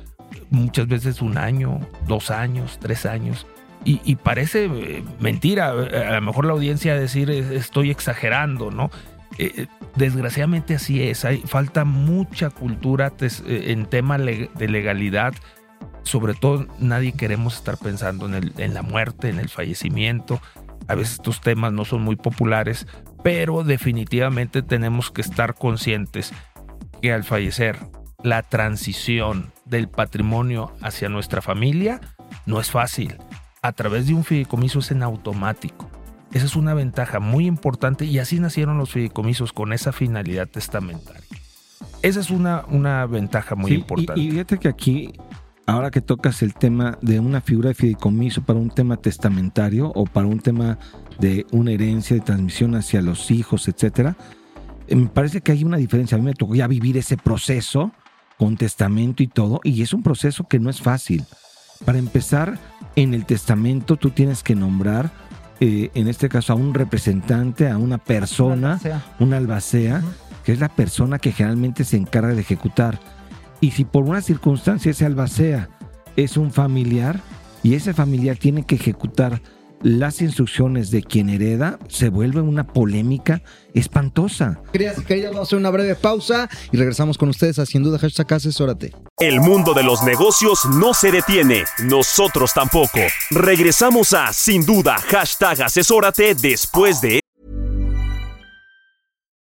Muchas 0.50 0.88
veces 0.88 1.22
un 1.22 1.38
año, 1.38 1.78
dos 2.08 2.32
años, 2.32 2.80
tres 2.80 3.06
años 3.06 3.46
y, 3.84 4.16
parece 4.16 4.64
eh, 4.64 5.04
mentira, 5.20 5.68
a 5.68 6.14
lo 6.14 6.20
mejor 6.22 6.44
la 6.44 6.54
audiencia 6.54 6.96
decir 6.96 7.30
estoy 7.30 7.92
exagerando, 7.92 8.72
¿no? 8.72 8.90
Eh, 9.38 9.52
eh, 9.56 9.66
desgraciadamente 9.94 10.74
así 10.74 11.04
es, 11.04 11.24
hay, 11.24 11.38
falta 11.38 11.84
mucha 11.84 12.50
cultura 12.50 13.12
en 13.46 13.86
tema 13.86 14.18
de 14.18 14.68
legalidad, 14.68 15.34
sobre 16.02 16.34
todo 16.34 16.66
nadie 16.80 17.12
queremos 17.12 17.54
estar 17.54 17.78
pensando 17.78 18.26
en, 18.26 18.34
el, 18.34 18.52
en 18.58 18.74
la 18.74 18.82
muerte, 18.82 19.28
en 19.28 19.38
el 19.38 19.50
fallecimiento, 19.50 20.40
a 20.92 20.94
veces 20.94 21.14
estos 21.14 21.40
temas 21.40 21.72
no 21.72 21.84
son 21.84 22.02
muy 22.02 22.16
populares, 22.16 22.86
pero 23.22 23.64
definitivamente 23.64 24.62
tenemos 24.62 25.10
que 25.10 25.22
estar 25.22 25.54
conscientes 25.54 26.32
que 27.00 27.12
al 27.12 27.24
fallecer 27.24 27.78
la 28.22 28.42
transición 28.42 29.52
del 29.64 29.88
patrimonio 29.88 30.72
hacia 30.82 31.08
nuestra 31.08 31.42
familia 31.42 32.00
no 32.46 32.60
es 32.60 32.70
fácil 32.70 33.16
a 33.62 33.72
través 33.72 34.06
de 34.06 34.14
un 34.14 34.24
fideicomiso 34.24 34.80
es 34.80 34.90
en 34.90 35.02
automático. 35.02 35.88
Esa 36.32 36.46
es 36.46 36.56
una 36.56 36.74
ventaja 36.74 37.20
muy 37.20 37.46
importante 37.46 38.04
y 38.04 38.18
así 38.18 38.40
nacieron 38.40 38.76
los 38.78 38.90
fideicomisos 38.90 39.52
con 39.52 39.72
esa 39.72 39.92
finalidad 39.92 40.48
testamentaria. 40.48 41.22
Esa 42.02 42.20
es 42.20 42.30
una, 42.30 42.64
una 42.68 43.06
ventaja 43.06 43.54
muy 43.54 43.72
importante. 43.72 44.20
Y, 44.20 44.30
fíjate 44.32 44.58
que 44.58 44.68
aquí, 44.68 45.12
ahora 45.72 45.90
que 45.90 46.02
tocas 46.02 46.42
el 46.42 46.54
tema 46.54 46.98
de 47.00 47.18
una 47.18 47.40
figura 47.40 47.70
de 47.70 47.74
fideicomiso 47.74 48.42
para 48.42 48.58
un 48.58 48.70
tema 48.70 48.98
testamentario 48.98 49.90
o 49.94 50.04
para 50.04 50.26
un 50.26 50.38
tema 50.38 50.78
de 51.18 51.46
una 51.50 51.72
herencia 51.72 52.14
de 52.14 52.22
transmisión 52.22 52.74
hacia 52.74 53.00
los 53.00 53.30
hijos, 53.30 53.68
etcétera, 53.68 54.16
Eh, 54.88 54.96
Me 54.96 55.06
parece 55.06 55.40
que 55.40 55.52
hay 55.52 55.64
una 55.64 55.78
diferencia. 55.78 56.16
A 56.16 56.18
mí 56.18 56.24
me 56.26 56.34
tocó 56.34 56.54
ya 56.54 56.66
vivir 56.66 56.96
ese 56.98 57.16
proceso 57.16 57.92
con 58.38 58.56
testamento 58.56 59.22
y 59.22 59.28
todo, 59.28 59.60
y 59.64 59.82
es 59.82 59.92
un 59.94 60.02
proceso 60.02 60.46
que 60.48 60.58
no 60.58 60.68
es 60.68 60.80
fácil. 60.80 61.24
Para 61.84 61.98
empezar, 61.98 62.58
en 62.96 63.14
el 63.14 63.24
testamento 63.24 63.96
tú 63.96 64.10
tienes 64.10 64.42
que 64.42 64.54
nombrar, 64.54 65.10
eh, 65.60 65.90
en 65.94 66.08
este 66.08 66.28
caso, 66.28 66.52
a 66.52 66.56
un 66.56 66.74
representante, 66.74 67.70
a 67.70 67.78
una 67.78 67.98
persona, 67.98 68.80
un 69.20 69.32
albacea, 69.32 70.02
que 70.44 70.52
es 70.52 70.58
la 70.60 70.68
persona 70.68 71.18
que 71.18 71.32
generalmente 71.32 71.84
se 71.84 71.96
encarga 71.96 72.34
de 72.34 72.40
ejecutar. 72.40 72.98
Y 73.62 73.70
si 73.70 73.84
por 73.84 74.02
una 74.02 74.20
circunstancia 74.20 74.90
ese 74.90 75.06
albacea 75.06 75.70
es 76.16 76.36
un 76.36 76.50
familiar 76.50 77.20
y 77.62 77.74
ese 77.74 77.94
familiar 77.94 78.36
tiene 78.36 78.66
que 78.66 78.74
ejecutar 78.74 79.40
las 79.82 80.20
instrucciones 80.20 80.90
de 80.90 81.02
quien 81.02 81.28
hereda, 81.28 81.78
se 81.88 82.08
vuelve 82.08 82.40
una 82.40 82.66
polémica 82.66 83.42
espantosa. 83.72 84.60
Queridas 84.72 84.98
y 84.98 85.04
queridos, 85.04 85.30
vamos 85.30 85.46
a 85.46 85.48
hacer 85.48 85.58
una 85.58 85.70
breve 85.70 85.94
pausa 85.94 86.48
y 86.72 86.76
regresamos 86.76 87.16
con 87.16 87.28
ustedes 87.28 87.60
a 87.60 87.66
Sin 87.66 87.84
Duda 87.84 87.98
Hashtag 88.00 88.34
Asesórate. 88.34 88.92
El 89.18 89.40
mundo 89.40 89.74
de 89.74 89.84
los 89.84 90.02
negocios 90.02 90.64
no 90.64 90.92
se 90.92 91.12
detiene, 91.12 91.62
nosotros 91.84 92.52
tampoco. 92.54 92.98
Regresamos 93.30 94.12
a 94.12 94.32
Sin 94.32 94.66
Duda, 94.66 94.98
hashtag 94.98 95.62
asesórate 95.62 96.34
después 96.34 97.00
de... 97.00 97.21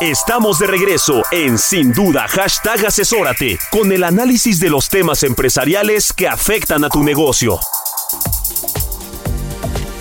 Estamos 0.00 0.58
de 0.58 0.66
regreso 0.66 1.22
en 1.30 1.56
Sin 1.56 1.92
Duda, 1.92 2.26
hashtag 2.26 2.84
asesórate, 2.84 3.56
con 3.70 3.92
el 3.92 4.02
análisis 4.02 4.58
de 4.58 4.68
los 4.68 4.88
temas 4.88 5.22
empresariales 5.22 6.12
que 6.12 6.26
afectan 6.26 6.82
a 6.82 6.88
tu 6.88 7.04
negocio. 7.04 7.60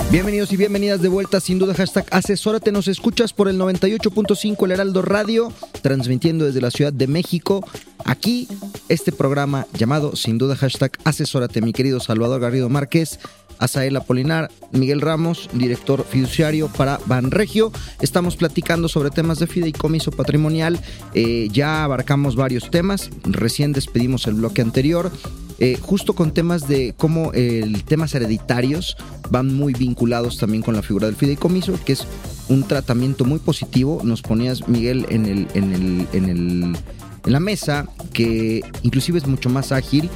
Bienvenidos 0.09 0.51
y 0.51 0.57
bienvenidas 0.57 0.99
de 0.99 1.09
vuelta, 1.09 1.39
sin 1.39 1.59
duda, 1.59 1.75
hashtag 1.75 2.05
asesórate. 2.09 2.71
Nos 2.71 2.87
escuchas 2.87 3.33
por 3.33 3.47
el 3.47 3.59
98.5 3.59 4.65
El 4.65 4.71
Heraldo 4.71 5.03
Radio, 5.03 5.53
transmitiendo 5.83 6.45
desde 6.45 6.61
la 6.61 6.71
Ciudad 6.71 6.91
de 6.91 7.05
México. 7.05 7.63
Aquí, 8.03 8.47
este 8.89 9.11
programa 9.11 9.67
llamado 9.73 10.15
Sin 10.15 10.39
duda, 10.39 10.55
hashtag 10.55 10.91
asesórate. 11.03 11.61
Mi 11.61 11.71
querido 11.71 11.99
Salvador 11.99 12.41
Garrido 12.41 12.67
Márquez, 12.67 13.19
Asael 13.59 13.95
Apolinar, 13.95 14.51
Miguel 14.71 15.01
Ramos, 15.01 15.49
director 15.53 16.05
fiduciario 16.09 16.67
para 16.67 16.99
Banregio. 17.05 17.71
Estamos 18.01 18.35
platicando 18.35 18.87
sobre 18.87 19.09
temas 19.09 19.39
de 19.39 19.47
fideicomiso 19.47 20.11
patrimonial. 20.11 20.79
Eh, 21.13 21.49
ya 21.51 21.83
abarcamos 21.83 22.35
varios 22.35 22.71
temas. 22.71 23.09
Recién 23.23 23.73
despedimos 23.73 24.27
el 24.27 24.35
bloque 24.35 24.61
anterior. 24.61 25.11
Eh, 25.59 25.77
justo 25.79 26.13
con 26.13 26.33
temas 26.33 26.67
de 26.67 26.93
cómo 26.97 27.31
el 27.33 27.83
temas 27.83 28.13
hereditarios 28.15 28.97
van 29.29 29.53
muy 29.53 29.73
vinculados 29.73 30.37
también 30.37 30.63
con 30.63 30.75
la 30.75 30.81
figura 30.81 31.07
del 31.07 31.15
fideicomiso, 31.15 31.79
que 31.85 31.93
es 31.93 32.07
un 32.49 32.67
tratamiento 32.67 33.23
muy 33.23 33.39
positivo. 33.39 34.01
Nos 34.03 34.21
ponías, 34.21 34.67
Miguel, 34.67 35.05
en 35.09 35.25
el, 35.25 35.47
en 35.53 35.73
el, 35.73 36.07
en 36.13 36.29
el, 36.29 36.77
en 37.25 37.31
la 37.31 37.39
mesa, 37.39 37.87
que 38.11 38.63
inclusive 38.81 39.17
es 39.19 39.27
mucho 39.27 39.49
más 39.49 39.71
ágil 39.71 40.09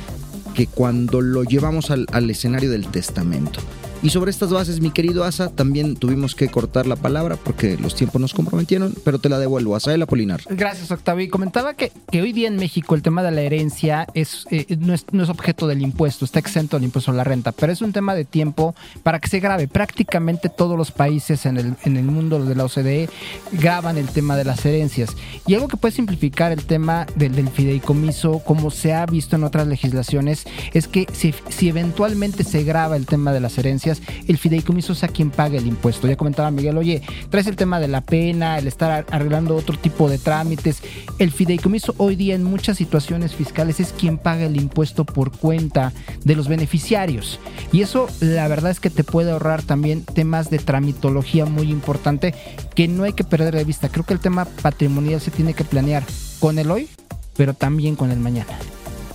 que 0.58 0.66
cuando 0.66 1.22
lo 1.22 1.44
llevamos 1.44 1.92
al, 1.92 2.08
al 2.12 2.28
escenario 2.32 2.72
del 2.72 2.88
testamento. 2.88 3.60
Y 4.04 4.12
sobre 4.12 4.30
estas 4.30 4.52
bases, 4.52 4.80
mi 4.80 4.92
querido 4.92 5.24
Asa, 5.24 5.50
también 5.50 5.96
tuvimos 5.96 6.36
que 6.36 6.50
cortar 6.50 6.86
la 6.86 6.96
palabra 6.96 7.36
porque 7.36 7.78
los 7.78 7.96
tiempos 7.96 8.22
nos 8.22 8.34
comprometieron, 8.34 8.94
pero 9.04 9.18
te 9.18 9.28
la 9.28 9.40
devuelvo. 9.40 9.76
Asael 9.76 10.02
Apolinar. 10.04 10.42
Gracias, 10.50 10.92
Octavio. 10.92 11.26
Y 11.26 11.30
comentaba 11.30 11.74
que, 11.74 11.92
que 12.12 12.22
hoy 12.22 12.32
día 12.32 12.48
en 12.48 12.58
México 12.58 12.94
el 12.94 13.02
tema 13.02 13.24
de 13.24 13.32
la 13.32 13.42
herencia 13.42 14.08
es, 14.14 14.46
eh, 14.52 14.78
no, 14.80 14.94
es, 14.94 15.06
no 15.12 15.24
es 15.24 15.30
objeto 15.30 15.66
del 15.66 15.82
impuesto, 15.82 16.26
está 16.26 16.38
exento 16.38 16.78
del 16.78 16.84
impuesto 16.84 17.10
a 17.12 17.16
la 17.16 17.24
renta, 17.24 17.52
pero 17.52 17.74
es 17.74 17.82
un 17.82 17.92
tema 17.92 18.14
de 18.14 18.24
tiempo 18.24 18.76
para 19.02 19.20
que 19.20 19.30
se 19.30 19.40
grabe. 19.40 19.68
Prácticamente 19.68 20.50
todos 20.50 20.78
los 20.78 20.92
países 20.92 21.48
en 21.48 21.58
el, 21.58 21.76
en 21.84 21.98
el 21.98 22.06
mundo 22.06 22.44
de 22.44 22.54
la 22.54 22.66
OCDE 22.66 23.10
graban 23.54 23.98
el 23.98 24.08
tema 24.10 24.38
de 24.38 24.46
las 24.46 24.64
herencias. 24.64 25.16
Y 25.48 25.56
algo 25.56 25.68
que 25.68 25.78
puede 25.78 25.96
simplificar 25.96 26.52
el 26.52 26.66
tema 26.66 27.08
del, 27.16 27.36
del 27.36 27.50
fideicomiso, 27.50 28.40
como 28.40 28.70
se 28.70 28.94
ha 28.94 29.08
visto 29.08 29.36
en 29.36 29.44
otras 29.44 29.66
legislaciones, 29.68 30.46
es 30.74 30.88
que 30.88 31.08
si, 31.14 31.34
si 31.50 31.70
eventualmente 31.70 32.44
se 32.44 32.64
graba 32.64 32.96
el 32.96 33.08
tema 33.08 33.34
de 33.34 33.40
las 33.40 33.58
herencias, 33.58 33.87
el 34.28 34.38
fideicomiso 34.38 34.96
sea 34.96 35.10
quien 35.10 35.32
pague 35.32 35.58
el 35.58 35.68
impuesto. 35.68 36.08
Ya 36.08 36.16
comentaba 36.16 36.52
Miguel, 36.52 36.78
oye, 36.78 37.02
traes 37.30 37.48
el 37.48 37.56
tema 37.56 37.80
de 37.80 37.88
la 37.88 38.02
pena, 38.02 38.58
el 38.58 38.68
estar 38.68 39.06
arreglando 39.10 39.56
otro 39.56 39.78
tipo 39.78 40.10
de 40.10 40.18
trámites. 40.18 40.82
El 41.20 41.32
fideicomiso 41.32 41.96
hoy 41.98 42.16
día 42.16 42.36
en 42.36 42.44
muchas 42.44 42.78
situaciones 42.78 43.36
fiscales 43.36 43.80
es 43.80 43.94
quien 43.94 44.18
paga 44.18 44.46
el 44.46 44.58
impuesto 44.58 45.06
por 45.06 45.32
cuenta 45.32 45.94
de 46.24 46.36
los 46.36 46.48
beneficiarios. 46.48 47.40
Y 47.72 47.82
eso 47.82 48.08
la 48.20 48.48
verdad 48.48 48.72
es 48.72 48.80
que 48.80 48.90
te 48.90 49.04
puede 49.04 49.32
ahorrar 49.32 49.64
también 49.64 50.04
temas 50.04 50.50
de 50.50 50.60
tramitología 50.60 51.46
muy 51.46 51.70
importante 51.72 52.34
que 52.76 52.88
no 52.88 53.04
hay 53.04 53.14
que 53.14 53.24
perder 53.24 53.56
de 53.56 53.64
vista. 53.64 53.90
Creo 53.90 54.06
que 54.06 54.14
el 54.14 54.20
tema 54.20 54.46
patrimonial 54.46 55.22
se 55.22 55.32
tiene 55.32 55.54
que 55.54 55.64
planear 55.64 56.04
con 56.40 56.60
el 56.60 56.72
hoy, 56.72 56.88
pero 57.36 57.54
también 57.54 57.96
con 57.96 58.12
el 58.12 58.20
mañana. 58.20 58.58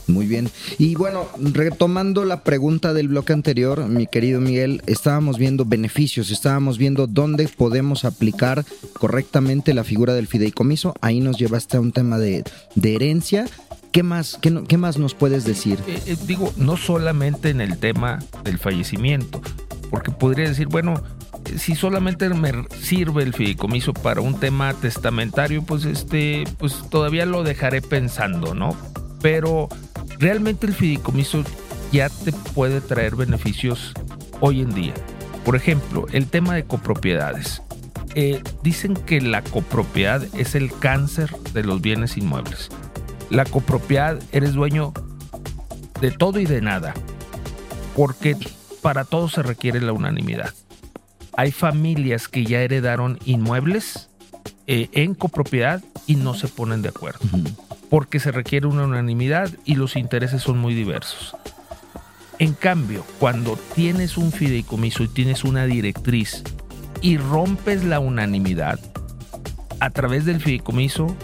Muy 0.06 0.26
bien. 0.26 0.50
Y 0.78 0.94
bueno, 0.94 1.28
retomando 1.38 2.24
la 2.24 2.42
pregunta 2.42 2.92
del 2.92 3.08
bloque 3.08 3.32
anterior, 3.32 3.86
mi 3.88 4.06
querido 4.06 4.40
Miguel, 4.40 4.82
estábamos 4.86 5.38
viendo 5.38 5.64
beneficios, 5.64 6.30
estábamos 6.30 6.78
viendo 6.78 7.06
dónde 7.06 7.48
podemos 7.48 8.04
aplicar 8.04 8.64
correctamente 8.94 9.74
la 9.74 9.84
figura 9.84 10.14
del 10.14 10.26
fideicomiso. 10.26 10.94
Ahí 11.00 11.20
nos 11.20 11.38
llevaste 11.38 11.76
a 11.76 11.80
un 11.80 11.92
tema 11.92 12.18
de, 12.18 12.44
herencia. 12.82 13.46
¿Qué 13.92 14.02
más, 14.02 14.38
qué, 14.40 14.62
qué 14.66 14.78
más 14.78 14.98
nos 14.98 15.14
puedes 15.14 15.44
decir? 15.44 15.78
Eh, 15.86 16.00
eh, 16.06 16.16
digo, 16.26 16.52
no 16.56 16.76
solamente 16.76 17.50
en 17.50 17.60
el 17.60 17.78
tema 17.78 18.18
del 18.42 18.58
fallecimiento, 18.58 19.40
porque 19.90 20.10
podría 20.10 20.48
decir, 20.48 20.66
bueno, 20.68 21.02
eh, 21.44 21.58
si 21.58 21.74
solamente 21.74 22.28
me 22.30 22.52
sirve 22.80 23.22
el 23.22 23.34
fideicomiso 23.34 23.92
para 23.92 24.20
un 24.20 24.40
tema 24.40 24.72
testamentario, 24.74 25.62
pues 25.62 25.84
este, 25.84 26.44
pues 26.58 26.74
todavía 26.90 27.26
lo 27.26 27.42
dejaré 27.42 27.82
pensando, 27.82 28.54
¿no? 28.54 28.76
Pero 29.22 29.68
realmente 30.18 30.66
el 30.66 30.74
fideicomiso 30.74 31.44
ya 31.92 32.08
te 32.08 32.32
puede 32.32 32.80
traer 32.80 33.16
beneficios 33.16 33.92
hoy 34.40 34.60
en 34.60 34.74
día. 34.74 34.94
Por 35.44 35.56
ejemplo, 35.56 36.06
el 36.12 36.26
tema 36.26 36.54
de 36.54 36.64
copropiedades. 36.64 37.62
Eh, 38.14 38.42
dicen 38.62 38.94
que 38.94 39.22
la 39.22 39.42
copropiedad 39.42 40.22
es 40.36 40.54
el 40.54 40.70
cáncer 40.78 41.34
de 41.54 41.64
los 41.64 41.80
bienes 41.80 42.18
inmuebles. 42.18 42.68
La 43.30 43.46
copropiedad 43.46 44.22
eres 44.32 44.52
dueño 44.52 44.92
de 46.02 46.10
todo 46.10 46.38
y 46.38 46.44
de 46.44 46.60
nada, 46.60 46.92
porque 47.96 48.36
para 48.82 49.04
todo 49.04 49.28
se 49.30 49.42
requiere 49.42 49.80
la 49.80 49.92
unanimidad. 49.92 50.52
Hay 51.34 51.52
familias 51.52 52.28
que 52.28 52.44
ya 52.44 52.60
heredaron 52.60 53.18
inmuebles 53.24 54.10
eh, 54.66 54.90
en 54.92 55.14
copropiedad 55.14 55.82
y 56.06 56.16
no 56.16 56.34
se 56.34 56.48
ponen 56.48 56.82
de 56.82 56.90
acuerdo, 56.90 57.20
porque 57.92 58.20
se 58.20 58.32
requiere 58.32 58.66
una 58.66 58.84
unanimidad 58.84 59.50
y 59.66 59.74
los 59.74 59.96
intereses 59.96 60.40
son 60.40 60.56
muy 60.56 60.72
diversos. 60.72 61.36
En 62.38 62.54
cambio, 62.54 63.04
cuando 63.18 63.58
tienes 63.74 64.16
un 64.16 64.32
fideicomiso 64.32 65.02
y 65.02 65.08
tienes 65.08 65.44
una 65.44 65.66
directriz 65.66 66.42
y 67.02 67.18
rompes 67.18 67.84
la 67.84 68.00
unanimidad, 68.00 68.80
a 69.78 69.90
través 69.90 70.24
del 70.24 70.40
fideicomiso 70.40 71.14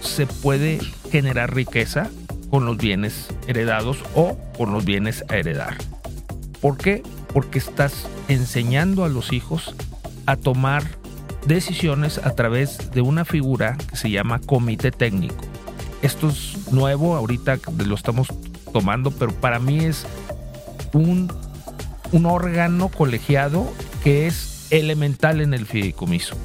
se 0.00 0.26
puede 0.26 0.80
generar 1.12 1.54
riqueza 1.54 2.10
con 2.50 2.66
los 2.66 2.76
bienes 2.76 3.28
heredados 3.46 3.98
o 4.16 4.36
con 4.58 4.72
los 4.72 4.84
bienes 4.84 5.24
a 5.28 5.36
heredar. 5.36 5.76
¿Por 6.60 6.76
qué? 6.76 7.04
Porque 7.32 7.60
estás 7.60 8.08
enseñando 8.26 9.04
a 9.04 9.08
los 9.08 9.32
hijos 9.32 9.76
a 10.26 10.34
tomar 10.34 10.82
decisiones 11.46 12.18
a 12.18 12.34
través 12.34 12.90
de 12.90 13.00
una 13.00 13.24
figura 13.24 13.78
que 13.88 13.96
se 13.96 14.10
llama 14.10 14.40
comité 14.40 14.90
técnico. 14.90 15.44
Esto 16.06 16.28
es 16.28 16.70
nuevo, 16.70 17.16
ahorita 17.16 17.58
lo 17.84 17.96
estamos 17.96 18.28
tomando, 18.72 19.10
pero 19.10 19.32
para 19.32 19.58
mí 19.58 19.80
es 19.80 20.06
un, 20.92 21.28
un 22.12 22.26
órgano 22.26 22.90
colegiado 22.90 23.68
que 24.04 24.28
es 24.28 24.68
elemental 24.70 25.40
en 25.40 25.52
el 25.52 25.66
fideicomiso. 25.66 26.36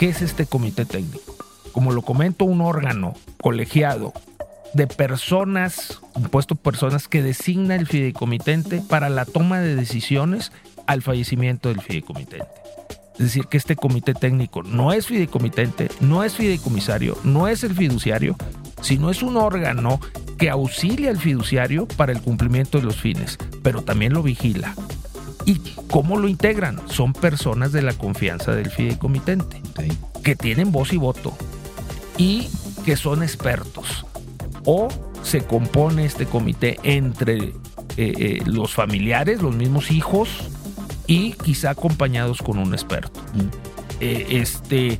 ¿Qué 0.00 0.08
es 0.08 0.20
este 0.20 0.46
comité 0.46 0.84
técnico? 0.84 1.36
Como 1.70 1.92
lo 1.92 2.02
comento, 2.02 2.44
un 2.44 2.60
órgano 2.60 3.14
colegiado 3.40 4.12
de 4.72 4.88
personas, 4.88 6.00
compuesto 6.12 6.56
por 6.56 6.72
personas 6.72 7.06
que 7.06 7.22
designa 7.22 7.76
el 7.76 7.86
fideicomitente 7.86 8.80
para 8.80 9.10
la 9.10 9.26
toma 9.26 9.60
de 9.60 9.76
decisiones 9.76 10.50
al 10.88 11.02
fallecimiento 11.02 11.68
del 11.68 11.80
fideicomitente. 11.80 12.48
Es 13.12 13.26
decir, 13.26 13.46
que 13.46 13.58
este 13.58 13.76
comité 13.76 14.12
técnico 14.12 14.64
no 14.64 14.92
es 14.92 15.06
fideicomitente, 15.06 15.88
no 16.00 16.24
es 16.24 16.34
fideicomisario, 16.34 17.16
no 17.22 17.46
es 17.46 17.62
el 17.62 17.76
fiduciario, 17.76 18.36
sino 18.80 19.10
es 19.10 19.22
un 19.22 19.36
órgano 19.36 20.00
que 20.38 20.50
auxilia 20.50 21.10
al 21.10 21.18
fiduciario 21.18 21.86
para 21.86 22.12
el 22.12 22.20
cumplimiento 22.20 22.78
de 22.78 22.84
los 22.84 22.96
fines, 22.96 23.38
pero 23.62 23.82
también 23.82 24.12
lo 24.12 24.22
vigila. 24.22 24.74
¿Y 25.46 25.58
cómo 25.90 26.16
lo 26.16 26.28
integran? 26.28 26.80
Son 26.88 27.12
personas 27.12 27.72
de 27.72 27.82
la 27.82 27.92
confianza 27.92 28.52
del 28.54 28.70
fideicomitente, 28.70 29.60
que 30.22 30.36
tienen 30.36 30.72
voz 30.72 30.92
y 30.92 30.96
voto 30.96 31.36
y 32.16 32.48
que 32.84 32.96
son 32.96 33.22
expertos. 33.22 34.06
O 34.64 34.88
se 35.22 35.42
compone 35.42 36.04
este 36.04 36.26
comité 36.26 36.78
entre 36.82 37.36
eh, 37.38 37.52
eh, 37.96 38.42
los 38.46 38.72
familiares, 38.74 39.42
los 39.42 39.54
mismos 39.54 39.90
hijos 39.90 40.28
y 41.06 41.32
quizá 41.32 41.70
acompañados 41.70 42.40
con 42.40 42.58
un 42.58 42.72
experto. 42.72 43.20
Eh, 44.00 44.26
este, 44.30 44.98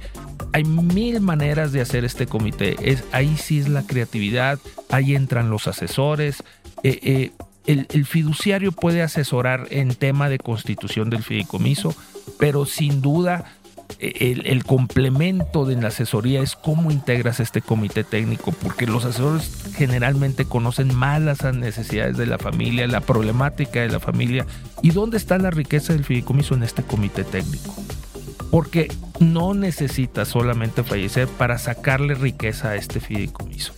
hay 0.54 0.62
mil 0.62 1.20
maneras 1.20 1.72
de 1.72 1.80
hacer 1.80 2.04
este 2.04 2.26
comité. 2.26 2.76
Es, 2.80 3.02
ahí 3.10 3.36
sí 3.36 3.58
es 3.58 3.68
la 3.68 3.82
creatividad, 3.82 4.60
ahí 4.88 5.16
entran 5.16 5.50
los 5.50 5.66
asesores. 5.66 6.44
el, 6.84 7.32
el, 7.66 8.06
fiduciario 8.06 8.70
puede 8.70 9.02
asesorar 9.02 9.66
en 9.70 9.96
tema 9.96 10.28
de 10.28 10.38
constitución 10.38 11.10
del 11.10 11.24
fideicomiso, 11.24 11.92
pero 12.38 12.66
sin 12.66 13.02
duda 13.02 13.44
el, 13.98 14.64
complemento 14.64 15.64
de 15.64 15.74
la 15.74 15.88
asesoría 15.88 16.40
es 16.40 16.54
cómo 16.54 16.92
integras 16.92 17.40
este 17.40 17.60
comité 17.60 18.04
técnico, 18.04 18.52
porque 18.52 18.86
los 18.86 19.04
asesores 19.04 19.50
generalmente 19.76 20.44
conocen 20.44 20.94
más 20.94 21.20
las 21.20 21.42
necesidades 21.52 22.16
de 22.16 22.26
la 22.26 22.38
familia, 22.38 22.86
la 22.86 23.00
problemática 23.00 23.80
de 23.80 23.88
la 23.88 23.98
familia 23.98 24.46
y 24.82 24.90
dónde 24.90 25.16
está 25.16 25.36
la 25.38 25.50
riqueza 25.50 25.94
del 25.94 26.04
fideicomiso 26.04 26.54
en 26.54 26.62
este 26.62 26.84
comité 26.84 27.24
técnico. 27.24 27.74
Porque 28.54 28.86
no 29.18 29.52
necesita 29.52 30.24
solamente 30.24 30.84
fallecer 30.84 31.26
para 31.26 31.58
sacarle 31.58 32.14
riqueza 32.14 32.68
a 32.68 32.76
este 32.76 33.00
fideicomiso. 33.00 33.72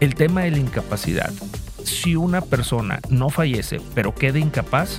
El 0.00 0.16
tema 0.16 0.40
de 0.40 0.50
la 0.50 0.58
incapacidad. 0.58 1.32
Si 1.84 2.16
una 2.16 2.40
persona 2.40 2.98
no 3.10 3.30
fallece 3.30 3.80
pero 3.94 4.16
queda 4.16 4.40
incapaz, 4.40 4.98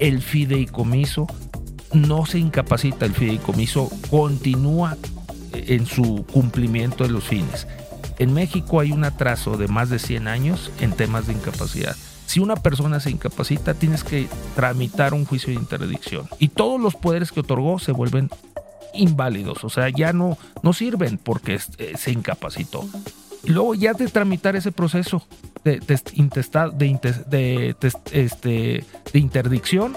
el 0.00 0.20
fideicomiso 0.20 1.26
no 1.94 2.26
se 2.26 2.40
incapacita, 2.40 3.06
el 3.06 3.14
fideicomiso 3.14 3.90
continúa 4.10 4.98
en 5.54 5.86
su 5.86 6.26
cumplimiento 6.30 7.04
de 7.04 7.10
los 7.10 7.24
fines. 7.24 7.66
En 8.18 8.34
México 8.34 8.80
hay 8.80 8.92
un 8.92 9.04
atraso 9.04 9.56
de 9.56 9.68
más 9.68 9.88
de 9.88 9.98
100 9.98 10.28
años 10.28 10.70
en 10.78 10.92
temas 10.92 11.26
de 11.26 11.32
incapacidad. 11.32 11.96
Si 12.28 12.40
una 12.40 12.56
persona 12.56 13.00
se 13.00 13.10
incapacita, 13.10 13.72
tienes 13.72 14.04
que 14.04 14.28
tramitar 14.54 15.14
un 15.14 15.24
juicio 15.24 15.48
de 15.48 15.58
interdicción. 15.58 16.28
Y 16.38 16.48
todos 16.48 16.78
los 16.78 16.94
poderes 16.94 17.32
que 17.32 17.40
otorgó 17.40 17.78
se 17.78 17.92
vuelven 17.92 18.28
inválidos, 18.94 19.64
o 19.64 19.70
sea, 19.70 19.88
ya 19.88 20.12
no, 20.12 20.38
no 20.62 20.72
sirven 20.72 21.18
porque 21.18 21.58
eh, 21.78 21.92
se 21.96 22.10
incapacitó. 22.12 22.88
Luego 23.44 23.74
ya 23.74 23.94
de 23.94 24.08
tramitar 24.08 24.56
ese 24.56 24.72
proceso 24.72 25.26
de, 25.64 25.80
de, 25.80 26.00
de, 27.28 27.76
este, 28.12 28.84
de 29.12 29.18
interdicción, 29.18 29.96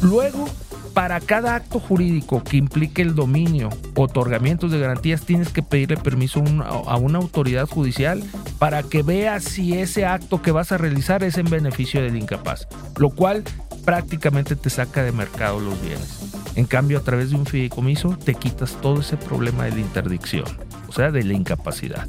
luego 0.00 0.46
para 0.94 1.20
cada 1.20 1.54
acto 1.54 1.78
jurídico 1.78 2.42
que 2.42 2.56
implique 2.56 3.02
el 3.02 3.14
dominio, 3.14 3.68
otorgamientos 3.94 4.72
de 4.72 4.80
garantías, 4.80 5.22
tienes 5.22 5.50
que 5.50 5.62
pedirle 5.62 5.96
permiso 5.96 6.42
a 6.64 6.96
una 6.96 7.18
autoridad 7.18 7.68
judicial 7.68 8.22
para 8.58 8.82
que 8.82 9.04
vea 9.04 9.38
si 9.38 9.78
ese 9.78 10.06
acto 10.06 10.42
que 10.42 10.50
vas 10.50 10.72
a 10.72 10.78
realizar 10.78 11.22
es 11.22 11.38
en 11.38 11.48
beneficio 11.50 12.02
del 12.02 12.16
incapaz, 12.16 12.66
lo 12.96 13.10
cual 13.10 13.44
prácticamente 13.84 14.56
te 14.56 14.70
saca 14.70 15.02
de 15.02 15.12
mercado 15.12 15.60
los 15.60 15.80
bienes. 15.80 16.20
En 16.54 16.66
cambio, 16.66 16.98
a 16.98 17.02
través 17.02 17.30
de 17.30 17.36
un 17.36 17.46
fideicomiso 17.46 18.18
te 18.22 18.34
quitas 18.34 18.80
todo 18.80 19.00
ese 19.00 19.16
problema 19.16 19.64
de 19.64 19.72
la 19.72 19.80
interdicción, 19.80 20.44
o 20.88 20.92
sea, 20.92 21.10
de 21.10 21.24
la 21.24 21.34
incapacidad. 21.34 22.06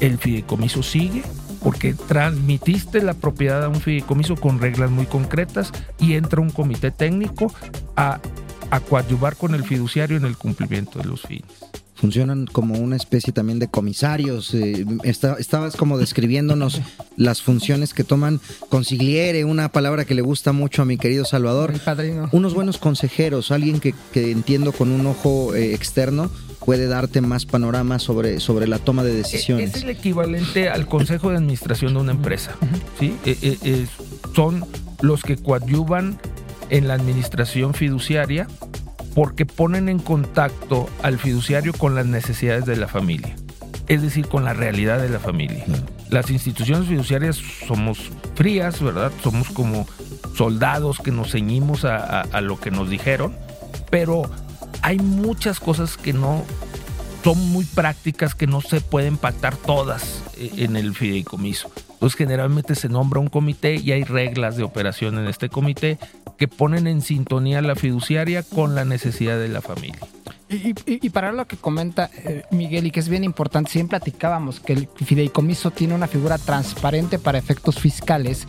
El 0.00 0.18
fideicomiso 0.18 0.82
sigue 0.82 1.22
porque 1.62 1.94
transmitiste 1.94 3.02
la 3.02 3.14
propiedad 3.14 3.64
a 3.64 3.68
un 3.68 3.80
fideicomiso 3.80 4.36
con 4.36 4.60
reglas 4.60 4.90
muy 4.90 5.06
concretas 5.06 5.72
y 5.98 6.14
entra 6.14 6.40
un 6.40 6.50
comité 6.50 6.90
técnico 6.90 7.52
a, 7.96 8.20
a 8.70 8.80
coadyuvar 8.80 9.36
con 9.36 9.54
el 9.54 9.64
fiduciario 9.64 10.16
en 10.16 10.26
el 10.26 10.36
cumplimiento 10.36 10.98
de 10.98 11.06
los 11.06 11.22
fines 11.22 11.65
funcionan 11.96 12.46
como 12.46 12.78
una 12.78 12.94
especie 12.96 13.32
también 13.32 13.58
de 13.58 13.68
comisarios. 13.68 14.54
Eh, 14.54 14.86
estabas 15.02 15.76
como 15.76 15.98
describiéndonos 15.98 16.80
las 17.16 17.42
funciones 17.42 17.94
que 17.94 18.04
toman 18.04 18.40
consigliere, 18.68 19.44
una 19.44 19.70
palabra 19.70 20.04
que 20.04 20.14
le 20.14 20.22
gusta 20.22 20.52
mucho 20.52 20.82
a 20.82 20.84
mi 20.84 20.98
querido 20.98 21.24
Salvador. 21.24 21.72
Unos 22.32 22.54
buenos 22.54 22.78
consejeros, 22.78 23.50
alguien 23.50 23.80
que, 23.80 23.94
entiendo 24.14 24.72
con 24.72 24.90
un 24.92 25.06
ojo 25.06 25.54
eh, 25.54 25.74
externo 25.74 26.30
puede 26.64 26.88
darte 26.88 27.20
más 27.20 27.46
panorama 27.46 27.98
sobre, 27.98 28.40
sobre 28.40 28.66
la 28.66 28.78
toma 28.78 29.04
de 29.04 29.14
decisiones. 29.14 29.74
Es 29.76 29.82
el 29.84 29.90
equivalente 29.90 30.68
al 30.68 30.88
consejo 30.88 31.30
de 31.30 31.36
administración 31.36 31.94
de 31.94 32.00
una 32.00 32.12
empresa. 32.12 32.56
¿sí? 32.98 33.14
Eh, 33.24 33.86
son 34.34 34.64
los 35.00 35.22
que 35.22 35.36
coadyuvan 35.36 36.18
en 36.70 36.88
la 36.88 36.94
administración 36.94 37.74
fiduciaria 37.74 38.48
porque 39.16 39.46
ponen 39.46 39.88
en 39.88 39.98
contacto 39.98 40.90
al 41.02 41.18
fiduciario 41.18 41.72
con 41.72 41.94
las 41.94 42.04
necesidades 42.04 42.66
de 42.66 42.76
la 42.76 42.86
familia, 42.86 43.34
es 43.88 44.02
decir, 44.02 44.28
con 44.28 44.44
la 44.44 44.52
realidad 44.52 45.00
de 45.00 45.08
la 45.08 45.18
familia. 45.18 45.64
Las 46.10 46.30
instituciones 46.30 46.86
fiduciarias 46.86 47.36
somos 47.66 48.10
frías, 48.34 48.82
¿verdad? 48.82 49.10
Somos 49.22 49.48
como 49.48 49.88
soldados 50.36 50.98
que 50.98 51.12
nos 51.12 51.32
ceñimos 51.32 51.86
a, 51.86 52.40
lo 52.42 52.60
que 52.60 52.70
nos 52.70 52.90
dijeron, 52.90 53.34
pero 53.90 54.30
hay 54.82 54.98
muchas 54.98 55.60
cosas 55.60 55.96
que 55.96 56.12
no 56.12 56.44
son 57.24 57.38
muy 57.52 57.64
prácticas 57.64 58.34
que 58.34 58.46
no 58.46 58.60
se 58.60 58.82
pueden 58.82 59.16
pactar 59.16 59.56
todas 59.56 60.22
eh, 60.36 60.52
en 60.58 60.76
el 60.76 60.94
fideicomiso. 60.94 61.70
Entonces 61.96 62.18
generalmente 62.18 62.74
se 62.74 62.90
nombra 62.90 63.20
un 63.20 63.28
comité 63.28 63.76
y 63.76 63.92
hay 63.92 64.04
reglas 64.04 64.58
de 64.58 64.64
operación 64.64 65.18
en 65.18 65.28
este 65.28 65.48
comité 65.48 65.98
que 66.36 66.46
ponen 66.46 66.86
en 66.86 67.00
sintonía 67.00 67.62
la 67.62 67.74
fiduciaria 67.74 68.42
con 68.42 68.74
la 68.74 68.84
necesidad 68.84 69.38
de 69.38 69.48
la 69.48 69.62
familia. 69.62 69.98
Y, 70.48 71.10
para 71.10 71.32
lo 71.32 71.46
que 71.46 71.56
comenta 71.56 72.08
eh, 72.24 72.44
Miguel 72.52 72.86
y 72.86 72.90
que 72.92 73.00
es 73.00 73.08
bien 73.08 73.24
importante, 73.24 73.72
siempre 73.72 73.98
platicábamos 73.98 74.60
que 74.60 74.74
el 74.74 74.88
fideicomiso 74.94 75.72
tiene 75.72 75.94
una 75.94 76.06
figura 76.06 76.38
transparente 76.38 77.18
para 77.18 77.38
efectos 77.38 77.80
fiscales, 77.80 78.46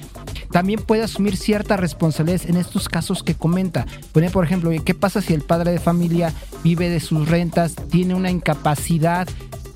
también 0.51 0.79
puede 0.81 1.03
asumir 1.03 1.37
ciertas 1.37 1.79
responsabilidades 1.79 2.49
en 2.49 2.57
estos 2.57 2.87
casos 2.87 3.23
que 3.23 3.33
comenta. 3.33 3.87
Por 4.11 4.43
ejemplo, 4.43 4.71
¿qué 4.85 4.93
pasa 4.93 5.21
si 5.21 5.33
el 5.33 5.41
padre 5.41 5.71
de 5.71 5.79
familia 5.79 6.33
vive 6.63 6.89
de 6.89 6.99
sus 6.99 7.27
rentas, 7.29 7.75
tiene 7.89 8.13
una 8.13 8.29
incapacidad 8.29 9.27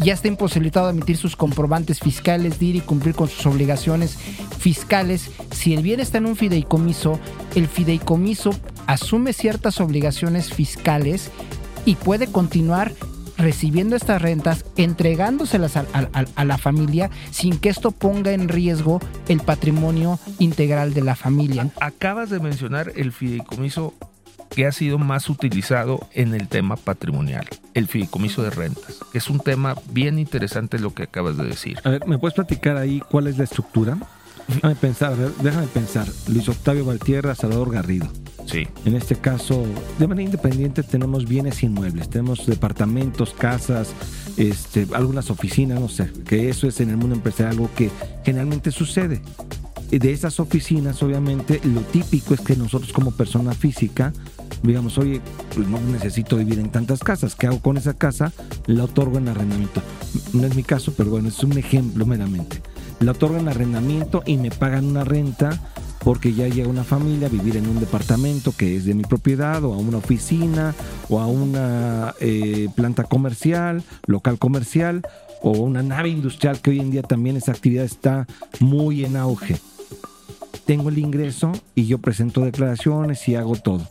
ya 0.01 0.13
está 0.13 0.27
imposibilitado 0.27 0.87
de 0.87 0.93
emitir 0.93 1.15
sus 1.15 1.35
comprobantes 1.35 1.99
fiscales, 1.99 2.59
de 2.59 2.65
ir 2.65 2.75
y 2.75 2.81
cumplir 2.81 3.13
con 3.13 3.27
sus 3.27 3.45
obligaciones 3.45 4.17
fiscales. 4.57 5.29
Si 5.51 5.75
el 5.75 5.83
bien 5.83 5.99
está 5.99 6.17
en 6.17 6.25
un 6.25 6.35
fideicomiso, 6.35 7.19
el 7.53 7.67
fideicomiso 7.67 8.49
asume 8.87 9.31
ciertas 9.31 9.79
obligaciones 9.79 10.51
fiscales 10.51 11.29
y 11.85 11.95
puede 11.95 12.27
continuar 12.27 12.93
recibiendo 13.37 13.95
estas 13.95 14.21
rentas, 14.21 14.65
entregándoselas 14.77 15.75
a, 15.75 16.43
la 16.43 16.57
familia 16.57 17.09
sin 17.31 17.57
que 17.57 17.69
esto 17.69 17.91
ponga 17.91 18.31
en 18.31 18.47
riesgo 18.47 18.99
el 19.27 19.39
patrimonio 19.39 20.19
integral 20.39 20.93
de 20.93 21.01
la 21.01 21.15
familia. 21.15 21.69
Acabas 21.79 22.29
de 22.29 22.39
mencionar 22.39 22.91
el 22.95 23.11
fideicomiso 23.11 23.93
que 24.49 24.65
ha 24.67 24.71
sido 24.71 24.97
más 24.97 25.29
utilizado 25.29 26.07
en 26.13 26.33
el 26.33 26.49
tema 26.49 26.75
patrimonial, 26.75 27.47
el 27.73 27.87
fideicomiso 27.87 28.43
de 28.43 28.49
rentas, 28.49 28.99
que 29.11 29.17
es 29.17 29.29
un 29.29 29.39
tema 29.39 29.75
bien 29.91 30.19
interesante 30.19 30.77
lo 30.77 30.93
que 30.93 31.03
acabas 31.03 31.37
de 31.37 31.45
decir. 31.45 31.79
A 31.83 31.89
ver, 31.89 32.05
¿me 32.05 32.19
puedes 32.19 32.35
platicar 32.35 32.77
ahí 32.77 33.01
cuál 33.09 33.27
es 33.27 33.37
la 33.37 33.45
estructura? 33.45 33.97
Déjame 34.47 34.75
pensar, 34.75 35.15
déjame 35.15 35.67
pensar. 35.67 36.07
Luis 36.27 36.49
Octavio 36.49 36.85
Valtierra, 36.85 37.33
Salvador 37.35 37.71
Garrido. 37.71 38.11
Sí. 38.45 38.67
En 38.85 38.95
este 38.95 39.15
caso, 39.15 39.63
de 39.99 40.07
manera 40.07 40.25
independiente 40.25 40.83
tenemos 40.83 41.27
bienes 41.27 41.63
inmuebles, 41.63 42.09
tenemos 42.09 42.45
departamentos, 42.45 43.33
casas, 43.33 43.93
este, 44.37 44.87
algunas 44.93 45.29
oficinas, 45.29 45.79
no 45.79 45.89
sé, 45.89 46.09
que 46.25 46.49
eso 46.49 46.67
es 46.67 46.79
en 46.81 46.89
el 46.89 46.97
mundo 46.97 47.15
empresarial 47.15 47.53
algo 47.53 47.69
que 47.75 47.89
generalmente 48.23 48.71
sucede. 48.71 49.21
De 49.89 50.11
esas 50.11 50.39
oficinas, 50.39 51.03
obviamente, 51.03 51.59
lo 51.63 51.81
típico 51.81 52.33
es 52.33 52.41
que 52.41 52.55
nosotros 52.55 52.93
como 52.93 53.11
persona 53.11 53.51
física 53.53 54.13
digamos, 54.63 54.97
oye, 54.97 55.21
pues 55.55 55.67
no 55.67 55.79
necesito 55.79 56.37
vivir 56.37 56.59
en 56.59 56.69
tantas 56.69 56.99
casas, 56.99 57.35
¿qué 57.35 57.47
hago 57.47 57.59
con 57.59 57.77
esa 57.77 57.93
casa? 57.93 58.31
La 58.67 58.83
otorgo 58.85 59.17
en 59.17 59.27
arrendamiento. 59.27 59.81
No 60.33 60.45
es 60.45 60.55
mi 60.55 60.63
caso, 60.63 60.93
pero 60.95 61.09
bueno, 61.09 61.29
es 61.29 61.43
un 61.43 61.57
ejemplo 61.57 62.05
meramente. 62.05 62.61
La 62.99 63.11
otorgo 63.11 63.37
en 63.37 63.47
arrendamiento 63.47 64.21
y 64.25 64.37
me 64.37 64.51
pagan 64.51 64.85
una 64.85 65.03
renta 65.03 65.59
porque 66.03 66.33
ya 66.33 66.47
llega 66.47 66.67
una 66.67 66.83
familia 66.83 67.27
a 67.27 67.29
vivir 67.29 67.57
en 67.57 67.67
un 67.67 67.79
departamento 67.79 68.53
que 68.55 68.75
es 68.75 68.85
de 68.85 68.93
mi 68.93 69.03
propiedad 69.03 69.63
o 69.63 69.73
a 69.73 69.77
una 69.77 69.97
oficina 69.97 70.73
o 71.09 71.19
a 71.19 71.27
una 71.27 72.15
eh, 72.19 72.69
planta 72.75 73.03
comercial, 73.03 73.83
local 74.07 74.39
comercial 74.39 75.01
o 75.41 75.51
una 75.51 75.83
nave 75.83 76.09
industrial 76.09 76.59
que 76.61 76.71
hoy 76.71 76.79
en 76.79 76.91
día 76.91 77.03
también 77.03 77.37
esa 77.37 77.51
actividad 77.51 77.85
está 77.85 78.27
muy 78.59 79.05
en 79.05 79.15
auge. 79.15 79.57
Tengo 80.65 80.89
el 80.89 80.97
ingreso 80.97 81.51
y 81.75 81.85
yo 81.85 81.99
presento 81.99 82.41
declaraciones 82.41 83.27
y 83.27 83.35
hago 83.35 83.55
todo. 83.55 83.87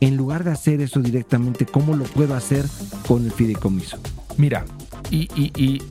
En 0.00 0.16
lugar 0.16 0.44
de 0.44 0.50
hacer 0.50 0.80
eso 0.80 1.00
directamente, 1.00 1.64
¿cómo 1.64 1.96
lo 1.96 2.04
puedo 2.04 2.34
hacer 2.34 2.64
con 3.06 3.24
el 3.24 3.30
fideicomiso? 3.30 3.98
Mira, 4.36 4.64
y, 5.10 5.82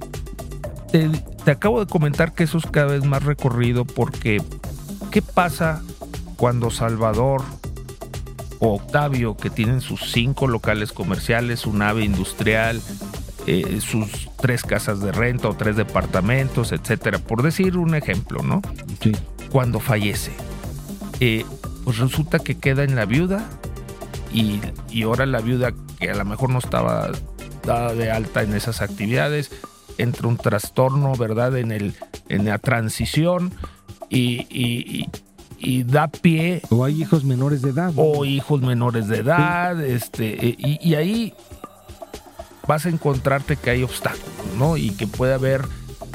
te 0.91 1.51
acabo 1.51 1.79
de 1.79 1.89
comentar 1.89 2.33
que 2.33 2.43
eso 2.43 2.57
es 2.57 2.65
cada 2.65 2.87
vez 2.87 3.05
más 3.05 3.23
recorrido 3.23 3.85
porque 3.85 4.41
¿qué 5.11 5.21
pasa 5.21 5.81
cuando 6.37 6.71
Salvador 6.71 7.43
o 8.59 8.75
Octavio, 8.75 9.35
que 9.35 9.49
tienen 9.49 9.81
sus 9.81 10.11
cinco 10.11 10.47
locales 10.47 10.91
comerciales, 10.91 11.59
su 11.59 11.73
nave 11.73 12.03
industrial, 12.03 12.81
eh, 13.47 13.79
sus 13.81 14.29
tres 14.39 14.63
casas 14.63 15.01
de 15.01 15.11
renta 15.11 15.49
o 15.49 15.55
tres 15.55 15.75
departamentos, 15.75 16.71
etcétera, 16.71 17.19
por 17.19 17.43
decir 17.43 17.77
un 17.77 17.95
ejemplo, 17.95 18.41
¿no? 18.43 18.61
Sí. 19.01 19.11
Cuando 19.51 19.79
fallece, 19.79 20.31
eh, 21.19 21.45
pues 21.83 21.97
resulta 21.97 22.39
que 22.39 22.57
queda 22.57 22.83
en 22.83 22.95
la 22.95 23.05
viuda 23.05 23.43
y, 24.31 24.61
y 24.89 25.03
ahora 25.03 25.25
la 25.25 25.41
viuda 25.41 25.73
que 25.99 26.09
a 26.09 26.15
lo 26.15 26.25
mejor 26.25 26.51
no 26.51 26.59
estaba 26.59 27.11
dada 27.65 27.93
de 27.93 28.11
alta 28.11 28.43
en 28.43 28.53
esas 28.53 28.81
actividades, 28.81 29.51
entra 29.97 30.27
un 30.27 30.37
trastorno, 30.37 31.13
¿verdad? 31.15 31.57
En, 31.57 31.71
el, 31.71 31.95
en 32.29 32.45
la 32.45 32.59
transición 32.59 33.53
y, 34.11 35.07
y- 35.59 35.83
da 35.83 36.07
pie 36.07 36.61
O 36.69 36.83
hay 36.85 37.01
hijos 37.01 37.23
menores 37.23 37.61
de 37.61 37.69
edad. 37.69 37.93
o 37.95 38.25
hijos 38.25 38.61
menores 38.61 39.07
de 39.07 39.17
edad, 39.19 39.79
este, 39.83 40.55
y, 40.57 40.79
y 40.81 40.95
ahí 40.95 41.33
vas 42.67 42.85
a 42.85 42.89
encontrarte 42.89 43.55
que 43.57 43.69
hay 43.69 43.83
obstáculos, 43.83 44.25
¿no? 44.57 44.75
Y 44.77 44.89
que 44.91 45.05
puede 45.07 45.33
haber 45.35 45.61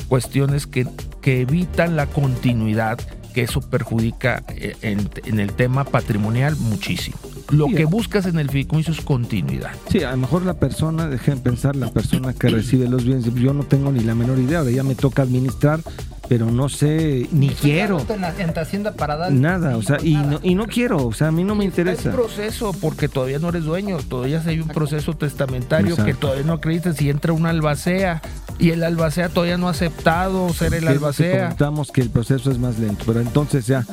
cuestiones 0.09 0.67
que, 0.67 0.87
que 1.21 1.43
evitan 1.43 1.95
la 1.97 2.07
continuidad, 2.07 2.99
que 3.35 3.43
eso 3.43 3.61
perjudica 3.61 4.43
eh, 4.49 4.77
en, 4.83 5.09
en 5.25 5.39
el 5.41 5.53
tema 5.53 5.85
patrimonial 5.85 6.57
muchísimo. 6.57 7.17
Lo 7.51 7.67
Sí. 7.67 7.75
que 7.75 7.85
buscas 7.85 8.27
en 8.27 8.39
el 8.39 8.51
fideicomiso 8.51 8.93
es 8.93 9.01
continuidad. 9.01 9.71
Sí, 9.91 10.03
a 10.03 10.11
lo 10.13 10.17
mejor 10.17 10.45
la 10.45 10.55
persona, 10.55 11.09
dejen 11.09 11.39
pensar, 11.41 11.77
la 11.77 11.91
persona 11.91 12.33
que 12.33 12.49
recibe 12.49 12.89
los 12.89 13.05
bienes, 13.05 13.33
yo 13.35 13.55
no 13.55 13.63
tengo 13.65 13.93
ni 13.93 14.01
la 14.01 14.15
menor 14.15 14.39
idea, 14.39 14.59
ahora 14.61 14.71
ya 14.71 14.83
me 14.83 14.95
toca 14.97 15.23
administrar, 15.23 15.81
pero 16.29 16.51
no 16.51 16.69
sé, 16.69 17.29
ni 17.31 17.51
quiero. 17.51 18.05
En, 18.09 18.57
Hacienda 18.57 18.95
para 18.95 19.17
dar. 19.17 19.31
Nada, 19.33 19.77
o 19.77 19.83
sea, 19.83 19.99
y 20.03 20.15
no, 20.15 20.41
y 20.43 20.55
no 20.57 20.67
quiero, 20.67 21.07
o 21.07 21.13
sea, 21.13 21.29
a 21.29 21.33
mí 21.33 21.45
no 21.45 21.55
me 21.55 21.65
interesa. 21.65 22.09
en 22.09 22.17
proceso 22.17 22.73
porque 22.81 23.09
todavía 23.09 23.39
no 23.39 23.51
eres 23.51 23.65
dueño, 23.65 23.99
todavía 23.99 24.43
hay 24.45 24.59
un 24.61 24.69
proceso 24.69 25.15
testamentario 25.15 25.95
que 25.97 26.15
todavía 26.15 26.43
no 26.45 26.55
acreditas 26.55 26.97
si 26.97 27.11
entra 27.11 27.33
un 27.33 27.47
albacea 27.47 28.23
y 28.59 28.71
el 28.71 28.83
albacea 28.83 29.29
todavía 29.29 29.57
no 29.59 29.69
ha 29.69 29.73
aceptado 29.73 30.49
ser 30.53 30.75
el 30.75 30.85
es 30.85 30.91
albacea. 30.91 31.43
comentamos 31.45 31.93
que 31.93 32.01
el 32.01 32.11
proceso 32.11 32.51
es 32.51 32.59
más 32.59 32.79
lento, 32.79 33.05
pero 33.07 33.21
entonces 33.21 33.67
ya 33.67 33.85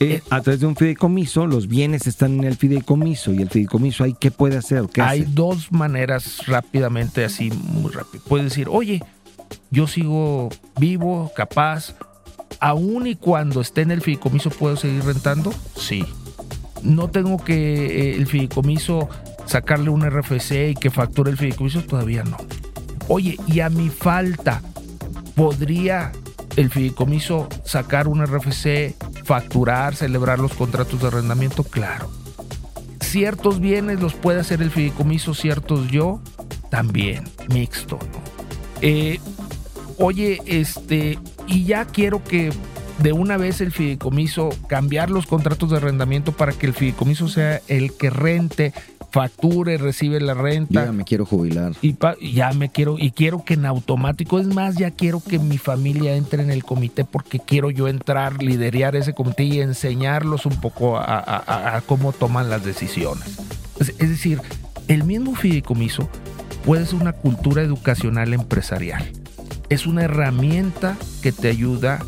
eh, 0.00 0.22
a 0.30 0.40
través 0.42 0.60
de 0.60 0.66
un 0.66 0.76
fideicomiso 0.76 1.46
los 1.46 1.68
bienes 1.68 2.06
están 2.06 2.38
en 2.38 2.44
el 2.44 2.56
fideicomiso 2.56 3.32
y 3.32 3.42
el 3.42 3.48
fideicomiso 3.48 4.04
ahí 4.04 4.14
qué 4.18 4.30
puede 4.30 4.56
hacer, 4.58 4.84
¿Qué 4.92 5.00
Hay 5.02 5.22
hace? 5.22 5.30
dos 5.32 5.72
maneras 5.72 6.46
rápidamente, 6.46 7.24
así 7.24 7.50
muy 7.50 7.90
rápido. 7.92 8.22
Puedes 8.28 8.46
decir, 8.50 8.68
oye, 8.70 9.02
yo 9.70 9.86
sigo 9.86 10.50
vivo, 10.78 11.32
capaz, 11.34 11.94
aún 12.60 13.06
y 13.06 13.14
cuando 13.16 13.60
esté 13.60 13.82
en 13.82 13.90
el 13.90 14.02
fideicomiso, 14.02 14.50
¿puedo 14.50 14.76
seguir 14.76 15.04
rentando? 15.04 15.52
Sí. 15.76 16.04
No 16.82 17.08
tengo 17.08 17.38
que 17.42 17.86
eh, 18.12 18.16
el 18.16 18.26
fideicomiso 18.26 19.08
sacarle 19.46 19.90
un 19.90 20.08
RFC 20.08 20.70
y 20.70 20.74
que 20.74 20.90
facture 20.90 21.30
el 21.30 21.36
fideicomiso, 21.38 21.82
todavía 21.82 22.22
no. 22.22 22.36
Oye, 23.08 23.38
y 23.46 23.60
a 23.60 23.70
mi 23.70 23.88
falta, 23.88 24.60
¿podría 25.34 26.12
el 26.56 26.70
fideicomiso 26.70 27.48
sacar 27.64 28.08
un 28.08 28.24
RFC, 28.24 28.94
facturar, 29.26 29.94
celebrar 29.94 30.38
los 30.38 30.54
contratos 30.54 31.00
de 31.02 31.08
arrendamiento? 31.08 31.62
Claro 31.62 32.08
ciertos 33.16 33.60
bienes 33.60 34.00
los 34.00 34.12
puede 34.12 34.40
hacer 34.40 34.60
el 34.60 34.70
fideicomiso, 34.70 35.32
ciertos 35.32 35.88
yo 35.88 36.20
también, 36.70 37.24
mixto. 37.48 37.98
¿no? 37.98 38.20
Eh, 38.82 39.20
oye, 39.96 40.40
este, 40.44 41.18
y 41.46 41.64
ya 41.64 41.86
quiero 41.86 42.22
que 42.22 42.50
de 42.98 43.12
una 43.12 43.36
vez 43.36 43.62
el 43.62 43.72
fideicomiso 43.72 44.50
cambiar 44.68 45.10
los 45.10 45.26
contratos 45.26 45.70
de 45.70 45.78
arrendamiento 45.78 46.32
para 46.32 46.52
que 46.52 46.66
el 46.66 46.74
fideicomiso 46.74 47.28
sea 47.28 47.62
el 47.68 47.94
que 47.94 48.10
rente, 48.10 48.74
facture, 49.16 49.78
recibe 49.78 50.20
la 50.20 50.34
Yo 50.34 50.42
renta. 50.42 50.84
ya 50.84 50.92
me 50.92 51.04
quiero 51.04 51.24
jubilar. 51.24 51.72
Y 51.80 51.94
pa- 51.94 52.16
ya 52.20 52.52
me 52.52 52.68
quiero, 52.70 52.96
y 52.98 53.10
quiero 53.12 53.44
que 53.44 53.54
en 53.54 53.64
automático, 53.66 54.38
es 54.38 54.46
más, 54.46 54.76
ya 54.76 54.90
quiero 54.90 55.20
que 55.22 55.38
mi 55.38 55.58
familia 55.58 56.14
entre 56.16 56.42
en 56.42 56.50
el 56.50 56.64
comité 56.64 57.04
porque 57.04 57.38
quiero 57.40 57.70
yo 57.70 57.88
entrar, 57.88 58.42
liderar 58.42 58.94
ese 58.96 59.14
comité 59.14 59.44
y 59.44 59.60
enseñarlos 59.60 60.44
un 60.46 60.60
poco 60.60 60.98
a, 60.98 61.04
a- 61.04 61.42
a- 61.46 61.76
a 61.76 61.80
cómo 61.80 62.12
toman 62.12 62.50
las 62.50 62.64
decisiones. 62.64 63.24
Es, 63.80 63.88
es 63.98 64.10
decir, 64.10 64.40
el 64.88 65.04
mismo 65.04 65.34
fideicomiso 65.34 66.08
puede 66.64 66.84
ser 66.86 67.00
una 67.00 67.12
cultura 67.12 67.62
educacional 67.62 68.34
empresarial. 68.34 69.04
Es 69.68 69.86
una 69.86 70.04
herramienta 70.04 70.96
que 71.22 71.32
te 71.32 71.48
ayuda 71.48 71.98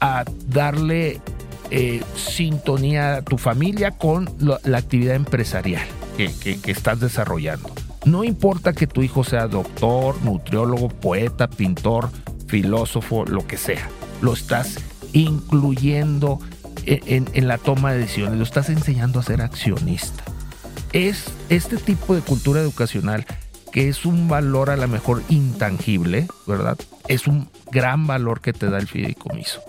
a 0.00 0.24
darle 0.48 1.20
eh, 1.70 2.02
sintonía 2.16 3.14
a 3.16 3.22
tu 3.22 3.38
familia 3.38 3.92
con 3.92 4.28
la 4.38 4.76
actividad 4.78 5.14
empresarial 5.14 5.82
que, 6.30 6.58
estás 6.70 7.00
desarrollando. 7.00 7.70
No 8.04 8.24
importa 8.24 8.72
que 8.72 8.86
tu 8.86 9.02
hijo 9.02 9.24
sea 9.24 9.46
doctor, 9.48 10.20
nutriólogo, 10.22 10.88
poeta, 10.88 11.48
pintor, 11.48 12.10
filósofo, 12.48 13.24
lo 13.24 13.46
que 13.46 13.56
sea. 13.56 13.88
Lo 14.20 14.32
estás 14.32 14.78
incluyendo 15.12 16.38
en, 16.84 17.00
en- 17.06 17.28
en 17.34 17.48
la 17.48 17.58
toma 17.58 17.92
de 17.92 17.98
decisiones, 18.00 18.36
lo 18.38 18.44
estás 18.44 18.68
enseñando 18.70 19.20
a 19.20 19.22
ser 19.22 19.40
accionista. 19.42 20.24
Es 20.92 21.24
este 21.48 21.76
tipo 21.78 22.14
de 22.14 22.20
cultura 22.20 22.60
educacional 22.60 23.24
que 23.72 23.88
es 23.88 24.04
un 24.04 24.28
valor 24.28 24.68
a 24.68 24.76
lo 24.76 24.86
mejor 24.88 25.22
intangible, 25.30 26.26
¿verdad? 26.46 26.76
Es 27.08 27.26
un 27.26 27.48
gran 27.70 28.06
valor 28.06 28.42
que 28.42 28.52
te 28.52 28.68
da 28.68 28.78
el 28.78 28.86
fideicomiso. 28.86 29.62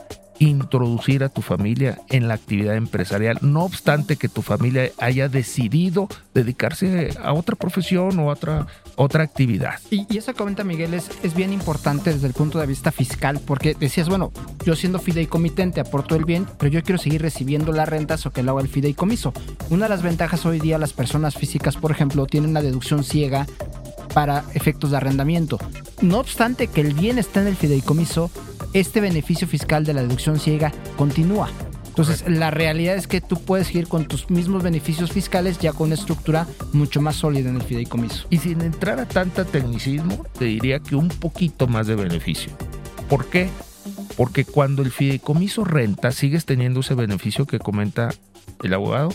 Introducir 0.43 1.23
a 1.23 1.29
tu 1.29 1.41
familia 1.41 2.01
en 2.09 2.27
la 2.27 2.33
actividad 2.33 2.75
empresarial, 2.75 3.39
no 3.41 3.63
obstante 3.63 4.17
que 4.17 4.27
tu 4.27 4.41
familia 4.41 4.91
haya 4.97 5.29
decidido 5.29 6.09
dedicarse 6.33 7.11
a 7.23 7.31
otra 7.31 7.55
profesión 7.55 8.19
o 8.19 8.29
a 8.29 8.33
otra, 8.33 8.67
otra 8.97 9.23
actividad. 9.23 9.75
Y, 9.89 10.05
y 10.13 10.17
eso 10.17 10.33
comenta 10.33 10.65
Miguel 10.65 10.95
es, 10.95 11.09
es 11.23 11.33
bien 11.33 11.53
importante 11.53 12.11
desde 12.11 12.27
el 12.27 12.33
punto 12.33 12.59
de 12.59 12.65
vista 12.65 12.91
fiscal, 12.91 13.39
porque 13.39 13.73
decías, 13.73 14.09
bueno, 14.09 14.33
yo 14.65 14.75
siendo 14.75 14.99
fideicomitente 14.99 15.79
aporto 15.79 16.13
el 16.17 16.25
bien, 16.25 16.45
pero 16.59 16.69
yo 16.69 16.83
quiero 16.83 16.97
seguir 16.97 17.21
recibiendo 17.21 17.71
las 17.71 17.87
rentas 17.87 18.25
o 18.25 18.31
que 18.31 18.43
lo 18.43 18.51
haga 18.51 18.63
el 18.63 18.67
fideicomiso. 18.67 19.31
Una 19.69 19.85
de 19.85 19.89
las 19.91 20.03
ventajas 20.03 20.45
hoy 20.45 20.59
día, 20.59 20.77
las 20.77 20.91
personas 20.91 21.35
físicas, 21.35 21.77
por 21.77 21.91
ejemplo, 21.91 22.25
tienen 22.25 22.49
una 22.49 22.61
deducción 22.61 23.05
ciega 23.05 23.47
para 24.13 24.43
efectos 24.53 24.91
de 24.91 24.97
arrendamiento. 24.97 25.57
No 26.01 26.19
obstante 26.19 26.67
que 26.67 26.81
el 26.81 26.93
bien 26.93 27.17
está 27.17 27.41
en 27.41 27.47
el 27.47 27.55
fideicomiso, 27.55 28.29
este 28.73 29.01
beneficio 29.01 29.47
fiscal 29.47 29.85
de 29.85 29.93
la 29.93 30.01
deducción 30.01 30.39
ciega 30.39 30.71
continúa. 30.97 31.49
Entonces, 31.87 32.23
la 32.27 32.49
realidad 32.49 32.95
es 32.95 33.05
que 33.05 33.21
tú 33.21 33.39
puedes 33.39 33.67
seguir 33.67 33.87
con 33.87 34.07
tus 34.07 34.31
mismos 34.31 34.63
beneficios 34.63 35.11
fiscales 35.11 35.59
ya 35.59 35.73
con 35.73 35.87
una 35.87 35.95
estructura 35.95 36.47
mucho 36.71 37.01
más 37.01 37.17
sólida 37.17 37.51
en 37.51 37.57
el 37.57 37.61
fideicomiso. 37.61 38.25
Y 38.31 38.39
sin 38.39 38.61
entrar 38.61 38.99
a 38.99 39.07
tanta 39.07 39.45
tecnicismo, 39.45 40.25
te 40.39 40.45
diría 40.45 40.79
que 40.79 40.95
un 40.95 41.09
poquito 41.09 41.67
más 41.67 41.85
de 41.85 41.93
beneficio. 41.93 42.51
¿Por 43.07 43.27
qué? 43.27 43.47
Porque 44.17 44.43
cuando 44.43 44.81
el 44.81 44.91
fideicomiso 44.91 45.65
renta, 45.65 46.11
sigues 46.11 46.45
teniendo 46.45 46.79
ese 46.79 46.95
beneficio 46.95 47.45
que 47.45 47.59
comenta 47.59 48.09
el 48.63 48.73
abogado, 48.73 49.13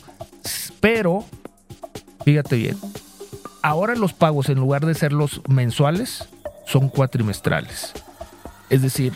pero, 0.79 1.25
fíjate 2.25 2.57
bien, 2.57 2.77
ahora 3.63 3.97
los 3.97 4.13
pagos, 4.13 4.49
en 4.51 4.59
lugar 4.59 4.87
de 4.87 4.95
ser 4.95 5.13
los 5.13 5.43
mensuales, 5.49 6.29
son 6.65 6.91
cuatrimestrales. 6.91 7.93
Es 8.71 8.83
decir, 8.83 9.15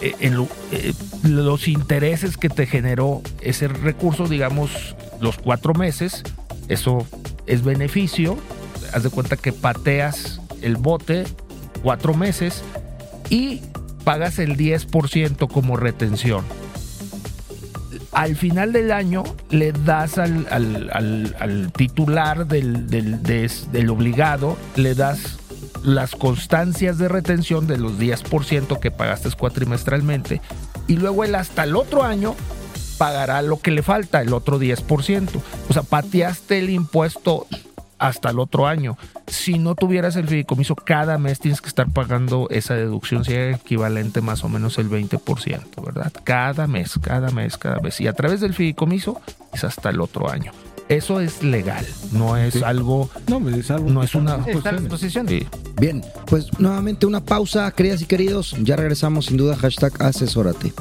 eh, 0.00 0.14
eh, 0.20 0.92
los 1.22 1.68
intereses 1.68 2.36
que 2.36 2.48
te 2.48 2.66
generó 2.66 3.22
ese 3.40 3.68
recurso, 3.68 4.26
digamos, 4.28 4.70
los 5.20 5.38
cuatro 5.38 5.74
meses, 5.74 6.22
eso 6.68 7.06
es 7.46 7.64
beneficio. 7.64 8.36
Haz 8.92 9.02
de 9.02 9.10
cuenta 9.10 9.36
que 9.36 9.52
pateas 9.52 10.40
el 10.62 10.76
bote 10.76 11.24
cuatro 11.82 12.14
meses 12.14 12.62
y 13.30 13.60
pagas 14.04 14.38
el 14.38 14.56
10% 14.56 15.48
como 15.50 15.76
retención. 15.76 16.44
Al 18.12 18.36
final 18.36 18.72
del 18.72 18.90
año 18.90 19.22
le 19.50 19.72
das 19.72 20.18
al, 20.18 20.46
al- 20.50 20.90
al- 21.38 21.72
titular 21.72 22.46
del, 22.46 22.86
del 22.90 23.90
obligado, 23.90 24.56
le 24.76 24.94
das 24.94 25.38
las 25.84 26.14
constancias 26.14 26.98
de 26.98 27.08
retención 27.08 27.66
de 27.66 27.78
los 27.78 27.98
10% 27.98 28.78
que 28.78 28.90
pagaste 28.90 29.30
cuatrimestralmente 29.30 30.40
y 30.86 30.96
luego 30.96 31.24
él 31.24 31.34
hasta 31.34 31.64
el 31.64 31.76
otro 31.76 32.02
año 32.02 32.34
pagará 32.98 33.42
lo 33.42 33.60
que 33.60 33.70
le 33.70 33.82
falta, 33.82 34.20
el 34.20 34.32
otro 34.32 34.58
10%. 34.58 35.40
O 35.68 35.72
sea, 35.72 35.82
pateaste 35.82 36.58
el 36.58 36.70
impuesto 36.70 37.46
hasta 37.98 38.30
el 38.30 38.38
otro 38.38 38.66
año. 38.66 38.96
Si 39.26 39.58
no 39.58 39.74
tuvieras 39.74 40.16
el 40.16 40.26
fideicomiso, 40.26 40.74
cada 40.74 41.18
mes 41.18 41.38
tienes 41.38 41.60
que 41.60 41.68
estar 41.68 41.88
pagando 41.90 42.48
esa 42.50 42.74
deducción, 42.74 43.24
si 43.24 43.34
es 43.34 43.56
equivalente 43.56 44.20
más 44.20 44.44
o 44.44 44.48
menos 44.48 44.78
el 44.78 44.90
20%, 44.90 45.84
¿verdad? 45.84 46.12
Cada 46.24 46.66
mes, 46.66 46.98
cada 47.00 47.30
mes, 47.30 47.56
cada 47.58 47.80
mes. 47.80 48.00
Y 48.00 48.08
a 48.08 48.12
través 48.12 48.40
del 48.40 48.54
fideicomiso 48.54 49.20
es 49.52 49.64
hasta 49.64 49.90
el 49.90 50.00
otro 50.00 50.30
año. 50.30 50.52
Eso 50.88 51.20
es 51.20 51.42
legal, 51.42 51.86
no 52.12 52.36
es 52.36 52.62
algo. 52.62 53.10
No, 53.28 53.46
es 53.50 53.70
algo. 53.70 53.90
No 53.90 54.02
es 54.02 54.14
una. 54.14 54.36
Está 54.46 54.70
a 54.70 54.72
disposición. 54.72 55.28
Sí. 55.28 55.46
Bien, 55.78 56.02
pues 56.26 56.48
nuevamente 56.58 57.04
una 57.04 57.24
pausa, 57.24 57.70
queridas 57.72 58.00
y 58.00 58.06
queridos. 58.06 58.56
Ya 58.62 58.76
regresamos 58.76 59.26
sin 59.26 59.36
duda, 59.36 59.54
hashtag 59.56 59.92
asesórate. 60.02 60.72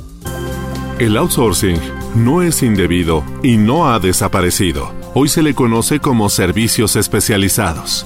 El 1.00 1.18
outsourcing 1.18 1.78
no 2.16 2.42
es 2.42 2.64
indebido 2.64 3.24
y 3.44 3.58
no 3.58 3.92
ha 3.92 4.00
desaparecido. 4.00 4.92
Hoy 5.14 5.28
se 5.28 5.44
le 5.44 5.54
conoce 5.54 6.00
como 6.00 6.30
servicios 6.30 6.96
especializados. 6.96 8.06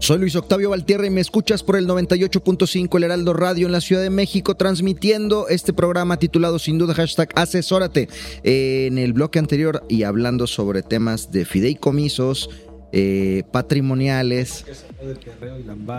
Soy 0.00 0.18
Luis 0.18 0.36
Octavio 0.36 0.70
Valtierra 0.70 1.06
y 1.06 1.10
me 1.10 1.20
escuchas 1.22 1.62
por 1.62 1.76
el 1.76 1.86
98.5 1.88 2.96
El 2.98 3.04
Heraldo 3.04 3.32
Radio 3.32 3.66
en 3.66 3.72
la 3.72 3.80
Ciudad 3.80 4.02
de 4.02 4.10
México, 4.10 4.54
transmitiendo 4.54 5.48
este 5.48 5.72
programa 5.72 6.18
titulado 6.18 6.58
sin 6.58 6.76
duda 6.76 6.92
hashtag 6.94 7.30
Asesórate. 7.34 8.08
Eh, 8.42 8.86
en 8.88 8.98
el 8.98 9.14
bloque 9.14 9.38
anterior 9.38 9.82
y 9.88 10.02
hablando 10.02 10.46
sobre 10.46 10.82
temas 10.82 11.32
de 11.32 11.46
fideicomisos, 11.46 12.50
eh, 12.92 13.44
patrimoniales. 13.50 14.66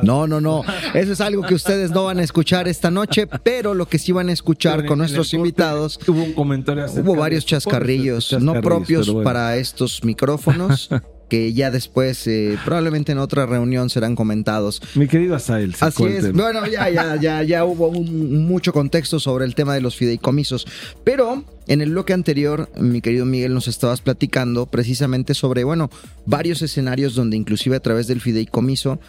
No, 0.04 0.28
no, 0.28 0.39
no. 0.39 0.62
Eso 0.93 1.12
es 1.14 1.22
algo 1.22 1.41
que 1.43 1.56
ustedes 1.56 1.89
no 1.91 2.06
van 2.06 2.20
a 2.20 2.24
escuchar 2.24 2.68
esta 2.68 2.91
noche, 2.91 3.26
pero 3.43 3.74
lo 3.74 3.88
que 3.88 3.98
sí 3.98 4.12
van 4.12 4.30
a 4.30 4.34
escuchar 4.34 4.86
con 4.86 5.00
nuestros 5.00 5.34
invitados. 5.34 6.00
Hubo 6.08 6.24
un 6.24 6.34
comentario 6.34 6.86
acerca 6.86 7.02
Hubo 7.02 7.14
de- 7.16 7.20
varios 7.20 7.46
chascarrillos, 7.46 8.34
no 8.39 8.62
propios 8.62 9.10
bueno. 9.10 9.24
para 9.24 9.58
estos 9.58 10.04
micrófonos, 10.04 10.89
que 11.30 11.53
ya 11.53 11.71
después, 11.71 12.28
eh, 12.28 12.57
probablemente 12.63 13.11
en 13.11 13.17
otra 13.17 13.45
reunión 13.45 13.89
serán 13.89 14.15
comentados. 14.15 14.82
Mi 14.95 15.07
querido 15.07 15.36
Asael, 15.36 15.76
Así 15.80 16.03
es. 16.05 16.32
Bueno, 16.34 16.65
ya, 16.67 16.89
ya, 16.89 17.15
ya, 17.19 17.41
ya 17.43 17.65
hubo 17.65 17.88
un- 17.88 18.45
mucho 18.45 18.71
contexto 18.73 19.19
sobre 19.19 19.45
el 19.45 19.55
tema 19.55 19.73
de 19.73 19.82
los 19.82 19.95
fideicomisos. 19.95 20.67
Pero 21.03 21.43
en 21.67 21.82
el 21.82 21.89
bloque 21.91 22.13
anterior, 22.13 22.69
mi 22.80 23.01
querido 23.01 23.26
Miguel, 23.26 23.53
nos 23.55 23.67
estabas 23.67 24.01
platicando 24.01 24.67
precisamente 24.67 25.34
sobre, 25.34 25.63
bueno, 25.63 25.89
varios 26.28 26.61
escenarios 26.61 27.15
donde 27.15 27.38
inclusive 27.38 27.76
a 27.76 27.80
través 27.80 28.05
del 28.07 28.21
fideicomiso 28.21 28.99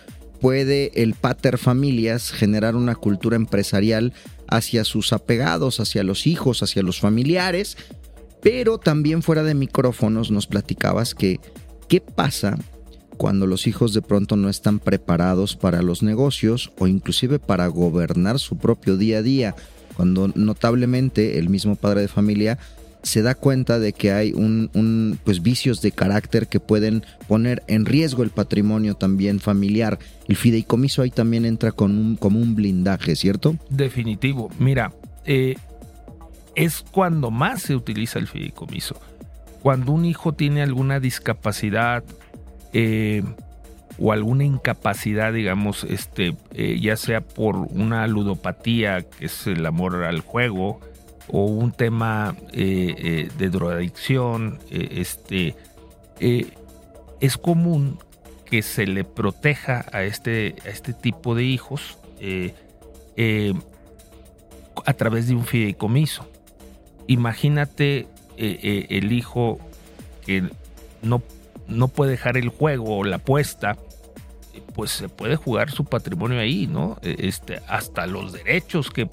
puede 0.40 0.92
el 1.02 1.14
pater 1.14 1.58
familias 1.58 2.30
generar 2.30 2.76
una 2.76 2.94
cultura 2.94 3.36
empresarial 3.36 4.12
hacia 4.48 4.84
sus 4.84 5.12
apegados, 5.12 5.80
hacia 5.80 6.02
los 6.04 6.26
hijos, 6.26 6.62
hacia 6.62 6.82
los 6.82 6.98
familiares. 7.00 7.76
Pero 8.42 8.78
también 8.78 9.22
fuera 9.22 9.42
de 9.42 9.54
micrófonos 9.54 10.30
nos 10.30 10.46
platicabas 10.46 11.14
que 11.14 11.40
qué 11.88 12.00
pasa 12.00 12.58
cuando 13.16 13.46
los 13.46 13.66
hijos 13.66 13.94
de 13.94 14.02
pronto 14.02 14.36
no 14.36 14.48
están 14.48 14.78
preparados 14.78 15.56
para 15.56 15.82
los 15.82 16.02
negocios 16.02 16.72
o 16.78 16.86
inclusive 16.86 17.38
para 17.38 17.66
gobernar 17.68 18.38
su 18.38 18.58
propio 18.58 18.96
día 18.96 19.18
a 19.18 19.22
día, 19.22 19.54
cuando 19.96 20.28
notablemente 20.34 21.38
el 21.38 21.48
mismo 21.48 21.76
padre 21.76 22.02
de 22.02 22.08
familia 22.08 22.58
se 23.02 23.22
da 23.22 23.34
cuenta 23.36 23.78
de 23.78 23.92
que 23.92 24.10
hay 24.10 24.32
un, 24.32 25.18
pues 25.24 25.40
vicios 25.40 25.80
de 25.80 25.92
carácter 25.92 26.48
que 26.48 26.58
pueden 26.58 27.04
poner 27.28 27.62
en 27.68 27.86
riesgo 27.86 28.24
el 28.24 28.30
patrimonio 28.30 28.94
también 28.94 29.38
familiar. 29.38 29.98
El 30.26 30.34
fideicomiso 30.34 31.02
ahí 31.02 31.10
también 31.10 31.44
entra 31.44 31.70
con 31.70 31.96
un, 31.96 32.16
como 32.16 32.40
un 32.40 32.56
blindaje, 32.56 33.14
¿cierto? 33.14 33.56
Definitivo. 33.70 34.50
Mira, 34.58 34.92
eh, 35.24 35.54
es 36.56 36.84
cuando 36.90 37.30
más 37.30 37.62
se 37.62 37.76
utiliza 37.76 38.18
el 38.18 38.26
fideicomiso. 38.26 39.00
Cuando 39.66 39.90
un 39.90 40.04
hijo 40.04 40.32
tiene 40.32 40.62
alguna 40.62 41.00
discapacidad 41.00 42.04
eh, 42.72 43.24
o 43.98 44.12
alguna 44.12 44.44
incapacidad, 44.44 45.32
digamos, 45.32 45.82
este, 45.82 46.36
eh, 46.54 46.78
ya 46.80 46.96
sea 46.96 47.20
por 47.20 47.56
una 47.56 48.06
ludopatía, 48.06 49.02
que 49.02 49.26
es 49.26 49.48
el 49.48 49.66
amor 49.66 50.04
al 50.04 50.20
juego, 50.20 50.78
o 51.26 51.46
un 51.46 51.72
tema 51.72 52.36
eh, 52.52 53.28
de 53.36 53.48
drogadicción, 53.50 54.60
este, 54.70 55.56
es 56.20 57.36
común 57.36 57.98
que 58.44 58.62
se 58.62 58.86
le 58.86 59.02
proteja 59.02 59.84
a 59.90 60.04
este, 60.04 60.54
a 60.64 60.68
este 60.68 60.92
tipo 60.92 61.34
de 61.34 61.42
hijos 61.42 61.98
a 64.84 64.92
través 64.92 65.26
de 65.26 65.34
un 65.34 65.44
fideicomiso. 65.44 66.24
Imagínate 67.08 68.06
eh, 68.36 68.58
eh, 68.62 68.86
el 68.90 69.12
hijo 69.12 69.58
que 70.24 70.44
no, 71.02 71.22
no 71.68 71.88
puede 71.88 72.12
dejar 72.12 72.36
el 72.36 72.48
juego 72.48 72.98
o 72.98 73.04
la 73.04 73.16
apuesta, 73.16 73.76
pues 74.74 74.90
se 74.90 75.08
puede 75.08 75.36
jugar 75.36 75.70
su 75.70 75.84
patrimonio 75.84 76.38
ahí, 76.38 76.66
¿no? 76.66 76.98
Eh, 77.02 77.16
Este, 77.20 77.60
hasta 77.68 78.06
los 78.06 78.32
derechos 78.32 78.90
que 78.90 79.02
eh, 79.02 79.08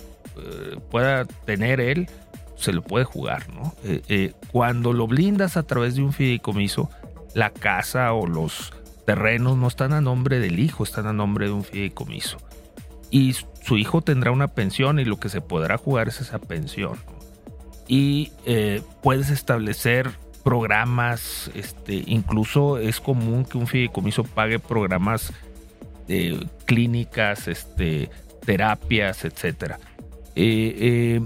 pueda 0.91 1.25
tener 1.25 1.79
él, 1.79 2.09
se 2.55 2.73
lo 2.73 2.81
puede 2.81 3.05
jugar, 3.05 3.51
¿no? 3.53 3.73
Eh, 3.83 4.33
cuando 4.51 4.93
lo 4.93 5.07
blindas 5.07 5.57
a 5.57 5.63
través 5.63 5.95
de 5.95 6.03
un 6.03 6.13
fideicomiso, 6.13 6.89
la 7.33 7.49
casa 7.49 8.13
o 8.13 8.27
los 8.27 8.73
terrenos 9.05 9.57
no 9.57 9.67
están 9.67 9.91
a 9.91 10.01
nombre 10.01 10.39
del 10.39 10.59
hijo, 10.59 10.83
están 10.83 11.07
a 11.07 11.13
nombre 11.13 11.47
de 11.47 11.51
un 11.51 11.63
fideicomiso. 11.63 12.37
Y 13.09 13.35
su 13.61 13.77
hijo 13.77 14.01
tendrá 14.01 14.31
una 14.31 14.47
pensión 14.47 14.99
y 14.99 15.05
lo 15.05 15.19
que 15.19 15.29
se 15.29 15.41
podrá 15.41 15.77
jugar 15.77 16.07
es 16.07 16.21
esa 16.21 16.39
pensión. 16.39 16.97
Y 17.87 18.31
eh, 18.45 18.81
puedes 19.01 19.29
establecer 19.29 20.11
programas, 20.43 21.49
este, 21.55 22.03
incluso 22.05 22.77
es 22.77 22.99
común 22.99 23.45
que 23.45 23.57
un 23.57 23.67
fideicomiso 23.67 24.23
pague 24.23 24.59
programas 24.59 25.33
clínicas, 26.65 27.47
este, 27.47 28.09
terapias, 28.45 29.25
etcétera. 29.25 29.79
Eh, 30.35 30.75
eh, 30.77 31.21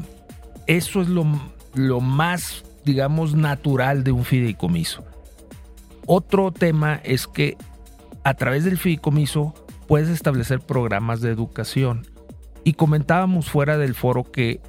eso 0.68 1.02
es 1.02 1.08
lo, 1.08 1.26
lo 1.74 2.00
más, 2.00 2.64
digamos, 2.86 3.34
natural 3.34 4.04
de 4.04 4.12
un 4.12 4.24
fideicomiso. 4.24 5.04
Otro 6.06 6.52
tema 6.52 7.02
es 7.04 7.28
que 7.28 7.58
a 8.24 8.34
través 8.34 8.66
del 8.66 8.78
fideicomiso 8.78 9.54
puedes 9.88 10.10
establecer 10.10 10.60
programas 10.60 11.22
de 11.22 11.32
educación. 11.32 12.06
Y 12.64 12.74
comentábamos 12.74 13.50
fuera 13.50 13.78
del 13.78 13.96
foro 13.96 14.30
que 14.30 14.60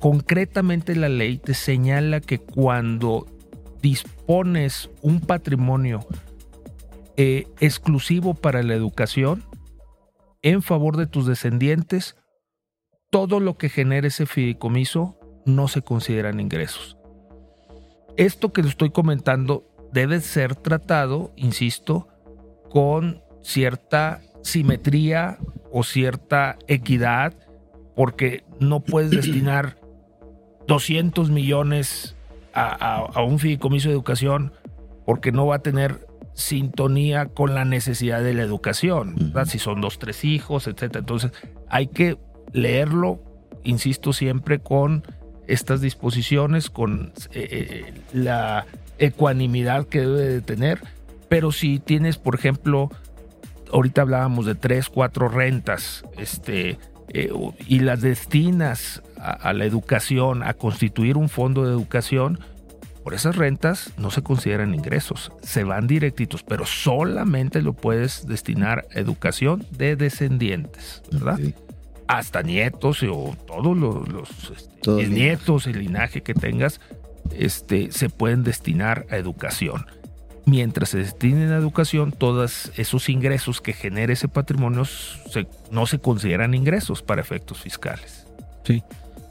concretamente 0.00 0.96
la 0.96 1.08
ley 1.08 1.38
te 1.38 1.54
señala 1.54 2.20
que 2.20 2.38
cuando 2.38 3.26
dispones 3.82 4.90
un 5.02 5.20
patrimonio 5.20 6.00
eh, 7.16 7.46
exclusivo 7.60 8.34
para 8.34 8.62
la 8.62 8.74
educación 8.74 9.44
en 10.42 10.62
favor 10.62 10.96
de 10.96 11.06
tus 11.06 11.26
descendientes, 11.26 12.16
todo 13.10 13.40
lo 13.40 13.58
que 13.58 13.68
genere 13.68 14.08
ese 14.08 14.26
fideicomiso 14.26 15.18
no 15.44 15.68
se 15.68 15.82
consideran 15.82 16.40
ingresos. 16.40 16.96
Esto 18.16 18.52
que 18.52 18.62
estoy 18.62 18.90
comentando 18.90 19.66
debe 19.92 20.20
ser 20.20 20.54
tratado, 20.54 21.32
insisto, 21.36 22.08
con 22.70 23.22
cierta 23.42 24.22
simetría 24.42 25.38
o 25.70 25.82
cierta 25.82 26.56
equidad, 26.68 27.34
porque 27.94 28.44
no 28.60 28.80
puedes 28.80 29.10
destinar 29.10 29.79
200 30.70 31.30
millones 31.30 32.14
a, 32.54 32.66
a- 32.68 33.06
a 33.12 33.22
un 33.24 33.40
fideicomiso 33.40 33.88
de 33.88 33.94
educación 33.94 34.52
porque 35.04 35.32
no 35.32 35.44
va 35.46 35.56
a 35.56 35.58
tener 35.58 36.06
sintonía 36.34 37.26
con 37.26 37.54
la 37.56 37.64
necesidad 37.64 38.22
de 38.22 38.34
la 38.34 38.42
educación, 38.42 39.14
¿verdad? 39.16 39.46
si 39.46 39.58
son 39.58 39.80
dos, 39.80 39.98
tres 39.98 40.24
hijos, 40.24 40.68
etc. 40.68 40.94
Entonces 40.96 41.32
hay 41.68 41.88
que 41.88 42.18
leerlo, 42.52 43.20
insisto 43.64 44.12
siempre, 44.12 44.60
con 44.60 45.02
estas 45.48 45.80
disposiciones, 45.80 46.70
con 46.70 47.12
eh, 47.32 47.48
eh, 47.50 47.94
la 48.12 48.64
ecuanimidad 48.98 49.86
que 49.88 50.00
debe 50.02 50.20
de 50.28 50.40
tener, 50.40 50.80
pero 51.28 51.50
si 51.50 51.80
tienes, 51.80 52.16
por 52.16 52.36
ejemplo, 52.36 52.90
ahorita 53.72 54.02
hablábamos 54.02 54.46
de 54.46 54.54
tres, 54.54 54.88
cuatro 54.88 55.28
rentas, 55.28 56.04
este, 56.16 56.78
eh, 57.12 57.32
y 57.66 57.80
las 57.80 58.02
destinas 58.02 59.02
a, 59.20 59.32
a 59.32 59.52
la 59.52 59.64
educación, 59.64 60.42
a 60.42 60.54
constituir 60.54 61.16
un 61.16 61.28
fondo 61.28 61.64
de 61.66 61.72
educación, 61.72 62.40
por 63.04 63.14
esas 63.14 63.36
rentas 63.36 63.92
no 63.96 64.10
se 64.10 64.22
consideran 64.22 64.74
ingresos, 64.74 65.32
se 65.42 65.64
van 65.64 65.86
directitos, 65.86 66.42
pero 66.42 66.66
solamente 66.66 67.62
lo 67.62 67.72
puedes 67.72 68.26
destinar 68.26 68.84
a 68.94 68.98
educación 68.98 69.66
de 69.70 69.96
descendientes, 69.96 71.02
¿verdad? 71.10 71.38
Hasta 72.08 72.42
nietos 72.42 73.02
o 73.04 73.36
todos 73.46 73.76
los, 73.76 74.08
los, 74.08 74.28
este, 74.54 74.74
Todos 74.82 75.08
nietos, 75.08 75.66
el 75.66 75.78
linaje 75.78 76.22
que 76.22 76.34
tengas, 76.34 76.80
este, 77.36 77.92
se 77.92 78.08
pueden 78.10 78.42
destinar 78.42 79.06
a 79.10 79.16
educación. 79.16 79.86
Mientras 80.46 80.88
se 80.90 80.98
destinen 80.98 81.52
a 81.52 81.56
educación, 81.56 82.12
todos 82.12 82.72
esos 82.76 83.08
ingresos 83.08 83.60
que 83.60 83.72
genere 83.72 84.14
ese 84.14 84.26
patrimonio 84.26 84.84
se- 84.84 85.46
no 85.70 85.86
se 85.86 86.00
consideran 86.00 86.54
ingresos 86.54 87.02
para 87.02 87.20
efectos 87.20 87.60
fiscales. 87.60 88.26
Sí. 88.64 88.82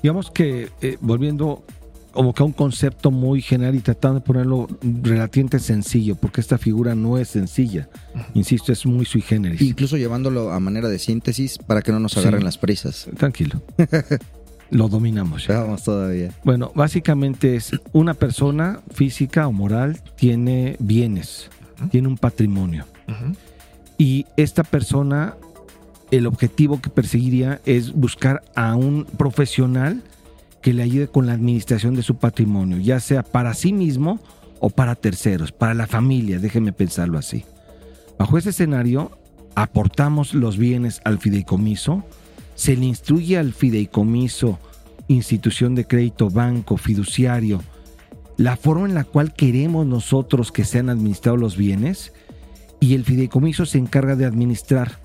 Digamos 0.02 0.32
que, 0.32 0.70
eh, 0.82 0.98
volviendo 1.02 1.64
como 2.12 2.34
que 2.34 2.42
a 2.42 2.46
un 2.46 2.54
concepto 2.54 3.12
muy 3.12 3.42
general 3.42 3.76
y 3.76 3.80
tratando 3.82 4.20
de 4.20 4.26
ponerlo 4.26 4.68
relativamente 4.82 5.60
sencillo, 5.60 6.16
porque 6.16 6.42
esta 6.42 6.58
figura 6.58 6.96
no 6.96 7.18
es 7.20 7.28
sencilla. 7.30 7.88
Insisto, 8.34 8.72
es 8.74 8.86
muy 8.86 9.06
sui 9.06 9.22
generis. 9.22 9.62
Incluso 9.62 9.96
llevándolo 9.96 10.52
a 10.52 10.60
manera 10.60 10.90
de 10.90 10.98
síntesis 11.00 11.58
para 11.60 11.82
que 11.82 11.92
no 11.92 12.00
nos 12.00 12.14
Sí. 12.14 12.20
agarren 12.20 12.44
las 12.44 12.58
prisas. 12.58 13.08
Tranquilo. 13.18 13.62
Lo 14.72 14.88
dominamos 14.90 15.48
ya. 15.48 15.60
Vamos 15.62 15.84
todavía. 15.84 16.32
Bueno, 16.44 16.72
básicamente 16.76 17.56
es 17.56 17.72
una 17.92 18.14
persona 18.16 18.82
física 18.92 19.48
o 19.48 19.52
moral 19.52 20.00
tiene 20.16 20.78
bienes, 20.80 21.50
tiene 21.92 22.08
un 22.08 22.18
patrimonio. 22.18 22.86
Y 23.98 24.26
esta 24.38 24.64
persona, 24.64 25.36
el 26.12 26.28
objetivo 26.28 26.82
que 26.82 26.90
perseguiría 26.90 27.62
es 27.66 27.94
buscar 27.94 28.44
a 28.56 28.76
un 28.76 29.06
profesional 29.06 30.04
que 30.62 30.74
le 30.74 30.84
ayude 30.84 31.08
con 31.08 31.28
la 31.28 31.34
administración 31.34 31.96
de 31.96 32.04
su 32.04 32.16
patrimonio, 32.16 32.78
ya 32.78 33.00
sea 33.00 33.24
para 33.24 33.54
sí 33.54 33.74
mismo 33.74 34.20
o 34.60 34.70
para 34.70 34.96
terceros, 34.96 35.52
para 35.52 35.74
la 35.74 35.88
familia, 35.88 36.40
déjenme 36.40 36.74
pensarlo 36.74 37.18
así. 37.18 37.46
Bajo 38.18 38.38
ese 38.38 38.50
escenario, 38.50 39.12
aportamos 39.56 40.34
los 40.34 40.58
bienes 40.58 41.02
al 41.06 41.20
fideicomiso, 41.20 42.04
se 42.56 42.76
le 42.76 42.86
instruye 42.86 43.38
al 43.38 43.54
fideicomiso, 43.54 44.60
institución 45.08 45.76
de 45.76 45.86
crédito, 45.86 46.30
banco, 46.30 46.76
fiduciario, 46.76 47.62
la 48.36 48.58
forma 48.58 48.88
en 48.88 48.96
la 48.96 49.04
cual 49.04 49.34
queremos 49.34 49.86
nosotros 49.86 50.52
que 50.52 50.66
sean 50.66 50.90
administrados 50.90 51.40
los 51.40 51.58
bienes 51.58 52.14
y 52.80 52.96
el 52.96 53.04
fideicomiso 53.04 53.66
se 53.66 53.78
encarga 53.78 54.16
de 54.16 54.26
administrar. 54.26 55.00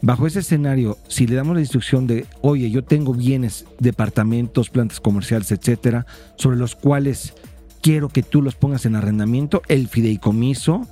Bajo 0.00 0.26
ese 0.26 0.40
escenario, 0.40 0.96
si 1.08 1.26
le 1.26 1.34
damos 1.34 1.56
la 1.56 1.60
instrucción 1.60 2.06
de, 2.06 2.26
oye, 2.40 2.70
yo 2.70 2.84
tengo 2.84 3.14
bienes, 3.14 3.66
departamentos, 3.80 4.70
plantas 4.70 5.00
comerciales, 5.00 5.50
etcétera, 5.50 6.06
sobre 6.36 6.56
los 6.56 6.76
cuales 6.76 7.34
quiero 7.82 8.08
que 8.08 8.22
tú 8.22 8.40
los 8.40 8.54
pongas 8.54 8.86
en 8.86 8.94
arrendamiento, 8.94 9.62
el 9.66 9.88
fideicomiso 9.88 10.86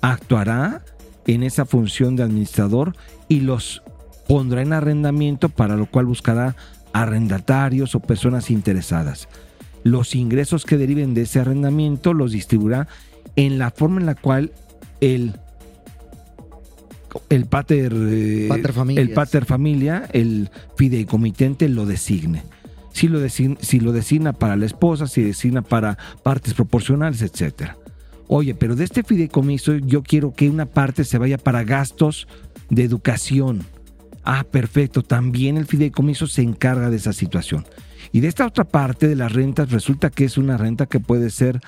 actuará 0.00 0.82
en 1.26 1.42
esa 1.44 1.66
función 1.66 2.16
de 2.16 2.24
administrador 2.24 2.96
y 3.28 3.40
los 3.40 3.82
pondrá 4.26 4.62
en 4.62 4.72
arrendamiento, 4.72 5.48
para 5.50 5.76
lo 5.76 5.86
cual 5.86 6.06
buscará 6.06 6.56
arrendatarios 6.92 7.94
o 7.94 8.00
personas 8.00 8.50
interesadas. 8.50 9.28
Los 9.84 10.14
ingresos 10.16 10.64
que 10.64 10.76
deriven 10.76 11.14
de 11.14 11.22
ese 11.22 11.38
arrendamiento 11.38 12.12
los 12.12 12.32
distribuirá 12.32 12.88
en 13.36 13.58
la 13.58 13.70
forma 13.70 14.00
en 14.00 14.06
la 14.06 14.14
cual 14.16 14.52
el 15.00 15.34
el 17.28 17.46
pater, 17.46 17.92
eh, 17.94 18.46
Pater 18.48 18.72
el 18.96 19.10
pater 19.12 19.44
familia, 19.44 20.08
el 20.12 20.50
fideicomitente 20.76 21.68
lo 21.68 21.86
designe. 21.86 22.42
Si 22.92 23.06
lo, 23.08 23.20
design- 23.20 23.58
si 23.60 23.80
lo 23.80 23.92
designa 23.92 24.32
para 24.32 24.56
la 24.56 24.66
esposa, 24.66 25.06
si 25.06 25.22
designa 25.22 25.62
para 25.62 25.96
partes 26.22 26.54
proporcionales, 26.54 27.22
etcétera. 27.22 27.76
Oye, 28.26 28.54
pero 28.54 28.76
de 28.76 28.84
este 28.84 29.02
fideicomiso 29.02 29.76
yo 29.76 30.02
quiero 30.02 30.32
que 30.34 30.50
una 30.50 30.66
parte 30.66 31.04
se 31.04 31.18
vaya 31.18 31.38
para 31.38 31.64
gastos 31.64 32.26
de 32.68 32.84
educación. 32.84 33.64
Ah, 34.24 34.44
perfecto. 34.50 35.02
También 35.02 35.56
el 35.56 35.66
fideicomiso 35.66 36.26
se 36.26 36.42
encarga 36.42 36.90
de 36.90 36.96
esa 36.96 37.12
situación. 37.12 37.64
Y 38.12 38.20
de 38.20 38.28
esta 38.28 38.46
otra 38.46 38.64
parte 38.64 39.08
de 39.08 39.16
las 39.16 39.32
rentas 39.32 39.70
resulta 39.70 40.10
que 40.10 40.24
es 40.24 40.36
una 40.36 40.56
renta 40.56 40.86
que 40.86 41.00
puede 41.00 41.30
ser 41.30 41.60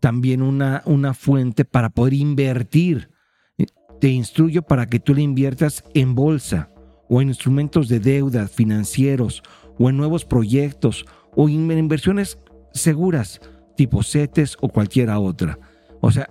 también 0.00 0.42
una, 0.42 0.82
una 0.86 1.14
fuente 1.14 1.64
para 1.64 1.90
poder 1.90 2.14
invertir. 2.14 3.10
Te 4.00 4.08
instruyo 4.08 4.62
para 4.62 4.86
que 4.86 4.98
tú 5.00 5.14
le 5.14 5.22
inviertas 5.22 5.84
en 5.94 6.14
bolsa 6.14 6.70
o 7.08 7.20
en 7.20 7.28
instrumentos 7.28 7.88
de 7.88 8.00
deuda 8.00 8.48
financieros 8.48 9.42
o 9.78 9.90
en 9.90 9.96
nuevos 9.96 10.24
proyectos 10.24 11.06
o 11.36 11.48
en 11.48 11.70
inversiones 11.70 12.38
seguras 12.72 13.40
tipo 13.76 14.02
CETES 14.02 14.56
o 14.60 14.68
cualquiera 14.68 15.18
otra. 15.18 15.58
O 16.00 16.10
sea, 16.10 16.28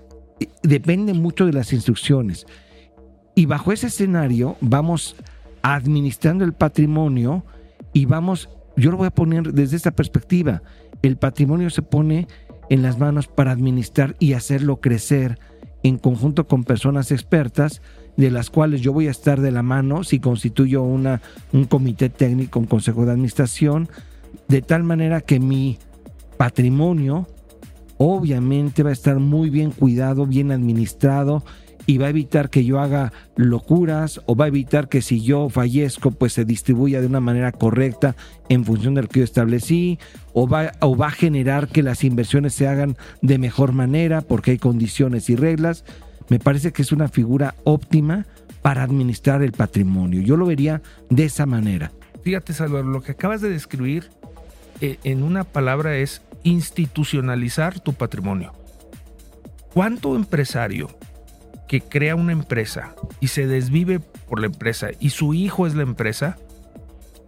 depende 0.61 1.13
mucho 1.13 1.45
de 1.45 1.53
las 1.53 1.73
instrucciones. 1.73 2.45
Y 3.35 3.45
bajo 3.45 3.71
ese 3.71 3.87
escenario 3.87 4.55
vamos 4.61 5.15
administrando 5.61 6.45
el 6.45 6.53
patrimonio 6.53 7.45
y 7.93 8.05
vamos, 8.05 8.49
yo 8.75 8.91
lo 8.91 8.97
voy 8.97 9.07
a 9.07 9.11
poner 9.15 9.53
desde 9.53 9.77
esta 9.77 9.91
perspectiva, 9.91 10.61
el 11.01 11.17
patrimonio 11.17 11.69
se 11.69 11.81
pone 11.81 12.27
en 12.69 12.81
las 12.81 12.99
manos 12.99 13.27
para 13.27 13.51
administrar 13.51 14.15
y 14.19 14.33
hacerlo 14.33 14.79
crecer 14.79 15.39
en 15.83 15.97
conjunto 15.97 16.47
con 16.47 16.63
personas 16.63 17.11
expertas 17.11 17.81
de 18.17 18.31
las 18.31 18.49
cuales 18.49 18.81
yo 18.81 18.91
voy 18.91 19.07
a 19.07 19.11
estar 19.11 19.39
de 19.39 19.51
la 19.51 19.63
mano 19.63 20.03
si 20.03 20.19
constituyo 20.19 20.83
una, 20.83 21.21
un 21.53 21.65
comité 21.65 22.09
técnico, 22.09 22.59
un 22.59 22.65
consejo 22.65 23.05
de 23.05 23.11
administración, 23.11 23.89
de 24.47 24.61
tal 24.61 24.83
manera 24.83 25.21
que 25.21 25.39
mi 25.39 25.77
patrimonio 26.37 27.27
obviamente 27.97 28.83
va 28.83 28.89
a 28.89 28.93
estar 28.93 29.19
muy 29.19 29.49
bien 29.49 29.71
cuidado, 29.71 30.25
bien 30.25 30.51
administrado 30.51 31.43
y 31.85 31.97
va 31.97 32.07
a 32.07 32.09
evitar 32.09 32.49
que 32.49 32.65
yo 32.65 32.79
haga 32.79 33.11
locuras 33.35 34.21
o 34.25 34.35
va 34.35 34.45
a 34.45 34.49
evitar 34.49 34.89
que 34.89 35.01
si 35.01 35.21
yo 35.21 35.49
fallezco 35.49 36.11
pues 36.11 36.33
se 36.33 36.45
distribuya 36.45 37.01
de 37.01 37.07
una 37.07 37.19
manera 37.19 37.51
correcta 37.51 38.15
en 38.47 38.65
función 38.65 38.93
de 38.95 39.03
lo 39.03 39.07
que 39.07 39.19
yo 39.19 39.23
establecí 39.23 39.99
o 40.33 40.47
va, 40.47 40.73
o 40.81 40.95
va 40.95 41.07
a 41.07 41.11
generar 41.11 41.67
que 41.67 41.83
las 41.83 42.03
inversiones 42.03 42.53
se 42.53 42.67
hagan 42.67 42.97
de 43.21 43.37
mejor 43.37 43.73
manera 43.73 44.21
porque 44.21 44.51
hay 44.51 44.57
condiciones 44.57 45.29
y 45.29 45.35
reglas. 45.35 45.83
Me 46.29 46.39
parece 46.39 46.71
que 46.71 46.81
es 46.81 46.91
una 46.91 47.07
figura 47.07 47.55
óptima 47.63 48.25
para 48.61 48.83
administrar 48.83 49.41
el 49.41 49.51
patrimonio. 49.51 50.21
Yo 50.21 50.37
lo 50.37 50.45
vería 50.45 50.81
de 51.09 51.25
esa 51.25 51.45
manera. 51.45 51.91
Fíjate, 52.23 52.53
Salvador, 52.53 52.85
lo 52.85 53.01
que 53.01 53.13
acabas 53.13 53.41
de 53.41 53.49
describir 53.49 54.09
eh, 54.81 54.97
en 55.03 55.23
una 55.23 55.43
palabra 55.43 55.97
es 55.97 56.21
institucionalizar 56.43 57.79
tu 57.79 57.93
patrimonio. 57.93 58.53
¿Cuánto 59.73 60.15
empresario 60.15 60.89
que 61.69 61.81
crea 61.81 62.15
una 62.15 62.31
empresa 62.31 62.95
y 63.19 63.27
se 63.27 63.45
desvive 63.45 63.99
por 63.99 64.39
la 64.39 64.47
empresa 64.47 64.89
y 64.99 65.11
su 65.11 65.35
hijo 65.35 65.67
es 65.67 65.75
la 65.75 65.83
empresa 65.83 66.35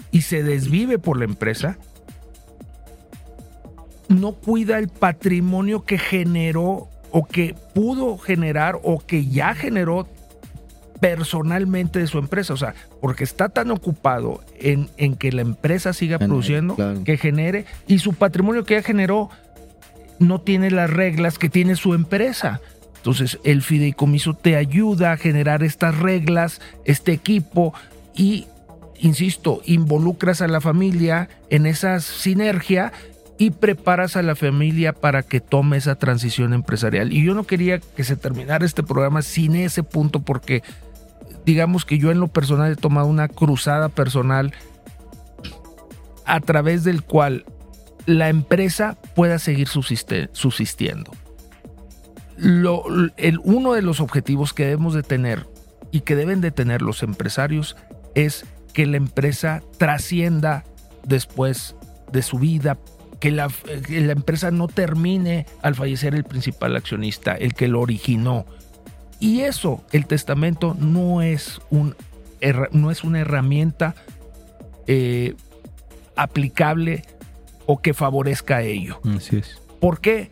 y 0.09 0.21
se 0.21 0.41
desvive 0.41 0.97
por 0.97 1.19
la 1.19 1.25
empresa, 1.25 1.77
no 4.09 4.33
cuida 4.33 4.79
el 4.79 4.89
patrimonio 4.89 5.85
que 5.85 5.99
generó 5.99 6.89
o 7.11 7.25
que 7.25 7.55
pudo 7.75 8.17
generar 8.17 8.79
o 8.81 8.99
que 9.05 9.27
ya 9.27 9.53
generó 9.53 10.07
personalmente 10.99 11.99
de 11.99 12.07
su 12.07 12.17
empresa. 12.17 12.55
O 12.55 12.57
sea, 12.57 12.73
porque 12.99 13.23
está 13.23 13.47
tan 13.47 13.69
ocupado 13.69 14.41
en, 14.59 14.89
en 14.97 15.15
que 15.15 15.31
la 15.31 15.41
empresa 15.41 15.93
siga 15.93 16.17
produciendo, 16.17 16.75
claro. 16.75 17.03
que 17.03 17.15
genere, 17.17 17.65
y 17.85 17.99
su 17.99 18.15
patrimonio 18.15 18.63
que 18.63 18.73
ya 18.73 18.81
generó 18.81 19.29
no 20.17 20.41
tiene 20.41 20.71
las 20.71 20.89
reglas 20.89 21.37
que 21.37 21.47
tiene 21.47 21.75
su 21.75 21.93
empresa. 21.93 22.59
Entonces, 23.01 23.39
el 23.43 23.63
fideicomiso 23.63 24.35
te 24.35 24.55
ayuda 24.55 25.11
a 25.11 25.17
generar 25.17 25.63
estas 25.63 25.97
reglas, 25.97 26.61
este 26.85 27.13
equipo 27.13 27.73
y, 28.15 28.45
insisto, 28.99 29.59
involucras 29.65 30.43
a 30.43 30.47
la 30.47 30.61
familia 30.61 31.27
en 31.49 31.65
esa 31.65 31.99
sinergia 31.99 32.93
y 33.39 33.49
preparas 33.49 34.17
a 34.17 34.21
la 34.21 34.35
familia 34.35 34.93
para 34.93 35.23
que 35.23 35.39
tome 35.39 35.77
esa 35.77 35.95
transición 35.95 36.53
empresarial. 36.53 37.11
Y 37.11 37.23
yo 37.23 37.33
no 37.33 37.45
quería 37.45 37.79
que 37.79 38.03
se 38.03 38.15
terminara 38.15 38.67
este 38.67 38.83
programa 38.83 39.23
sin 39.23 39.55
ese 39.55 39.81
punto 39.81 40.19
porque 40.19 40.61
digamos 41.43 41.83
que 41.83 41.97
yo 41.97 42.11
en 42.11 42.19
lo 42.19 42.27
personal 42.27 42.71
he 42.71 42.75
tomado 42.75 43.07
una 43.07 43.29
cruzada 43.29 43.89
personal 43.89 44.53
a 46.25 46.39
través 46.39 46.83
del 46.83 47.01
cual 47.01 47.45
la 48.05 48.29
empresa 48.29 48.95
pueda 49.15 49.39
seguir 49.39 49.67
subsistiendo. 49.67 51.11
Lo- 52.41 52.83
el, 53.17 53.39
uno 53.43 53.73
de 53.73 53.81
los 53.83 53.99
objetivos 53.99 54.53
que 54.53 54.63
debemos 54.65 54.93
de 54.93 55.03
tener 55.03 55.45
y 55.91 56.01
que 56.01 56.15
deben 56.15 56.41
de 56.41 56.51
tener 56.51 56.81
los 56.81 57.03
empresarios 57.03 57.75
es 58.15 58.45
que 58.73 58.85
la 58.85 58.97
empresa 58.97 59.61
trascienda 59.77 60.63
después 61.05 61.75
de 62.11 62.21
su 62.23 62.39
vida, 62.39 62.77
que 63.19 63.29
la, 63.31 63.49
que 63.85 64.01
la 64.01 64.13
empresa 64.13 64.49
no 64.51 64.67
termine 64.67 65.45
al 65.61 65.75
fallecer 65.75 66.15
el 66.15 66.23
principal 66.23 66.75
accionista, 66.75 67.33
el 67.35 67.53
que 67.53 67.67
lo 67.67 67.79
originó. 67.81 68.45
Y 69.19 69.41
eso, 69.41 69.83
el 69.91 70.07
testamento 70.07 70.75
no 70.79 71.21
es, 71.21 71.59
un, 71.69 71.95
no 72.71 72.89
es 72.89 73.03
una 73.03 73.19
herramienta 73.19 73.93
eh, 74.87 75.35
aplicable 76.15 77.03
o 77.65 77.81
que 77.81 77.93
favorezca 77.93 78.57
a 78.57 78.61
ello. 78.63 78.99
Así 79.15 79.37
es. 79.37 79.59
¿Por 79.79 79.99
qué? 80.01 80.29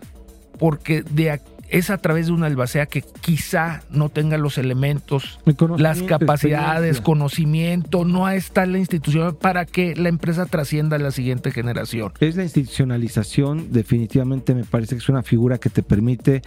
porque 0.58 1.04
de 1.04 1.32
ac- 1.36 1.42
es 1.70 1.90
a 1.90 1.98
través 1.98 2.28
de 2.28 2.34
una 2.34 2.48
albacea 2.48 2.86
que 2.86 3.04
quizá 3.22 3.84
no 3.90 4.10
tenga 4.10 4.38
los 4.38 4.58
elementos, 4.58 5.40
las 5.78 6.02
capacidades, 6.04 7.02
conocimiento, 7.02 8.06
no 8.06 8.30
está 8.30 8.66
la 8.66 8.80
institución 8.80 9.38
para 9.40 9.66
que 9.66 9.96
la 9.96 10.10
empresa 10.10 10.46
trascienda 10.46 10.96
a 10.96 11.00
la 11.00 11.12
siguiente 11.12 11.52
generación. 11.52 12.14
Es 12.20 12.36
la 12.36 12.44
institucionalización, 12.44 13.72
definitivamente 13.72 14.56
me 14.56 14.64
parece 14.64 14.96
que 14.96 15.00
es 15.00 15.10
una 15.10 15.24
figura 15.24 15.58
que 15.58 15.70
te 15.70 15.84
permite 15.84 16.42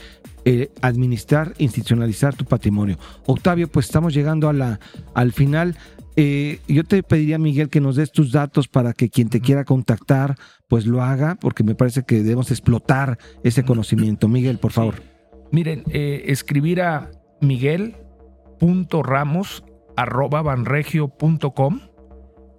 eh, 0.44 0.70
administrar, 0.80 1.54
institucionalizar 1.58 2.34
tu 2.34 2.44
patrimonio. 2.44 2.98
Octavio, 3.26 3.68
pues 3.68 3.86
estamos 3.86 4.14
llegando 4.14 4.48
a 4.48 4.52
la, 4.52 4.80
al 5.14 5.32
final. 5.32 5.76
Eh, 6.16 6.60
yo 6.68 6.84
te 6.84 7.02
pediría, 7.02 7.38
Miguel, 7.38 7.68
que 7.68 7.80
nos 7.80 7.96
des 7.96 8.12
tus 8.12 8.32
datos 8.32 8.68
para 8.68 8.92
que 8.92 9.08
quien 9.08 9.30
te 9.30 9.40
quiera 9.40 9.64
contactar, 9.64 10.36
pues 10.68 10.86
lo 10.86 11.02
haga, 11.02 11.36
porque 11.36 11.64
me 11.64 11.74
parece 11.74 12.02
que 12.02 12.16
debemos 12.16 12.50
explotar 12.50 13.18
ese 13.44 13.64
conocimiento. 13.64 14.28
Miguel, 14.28 14.58
por 14.58 14.72
favor. 14.72 15.11
Miren, 15.52 15.84
eh, 15.90 16.24
escribir 16.26 16.82
a 16.82 17.12
miguel.ramos 17.40 19.64
arroba 19.96 20.42
banregio.com. 20.42 21.80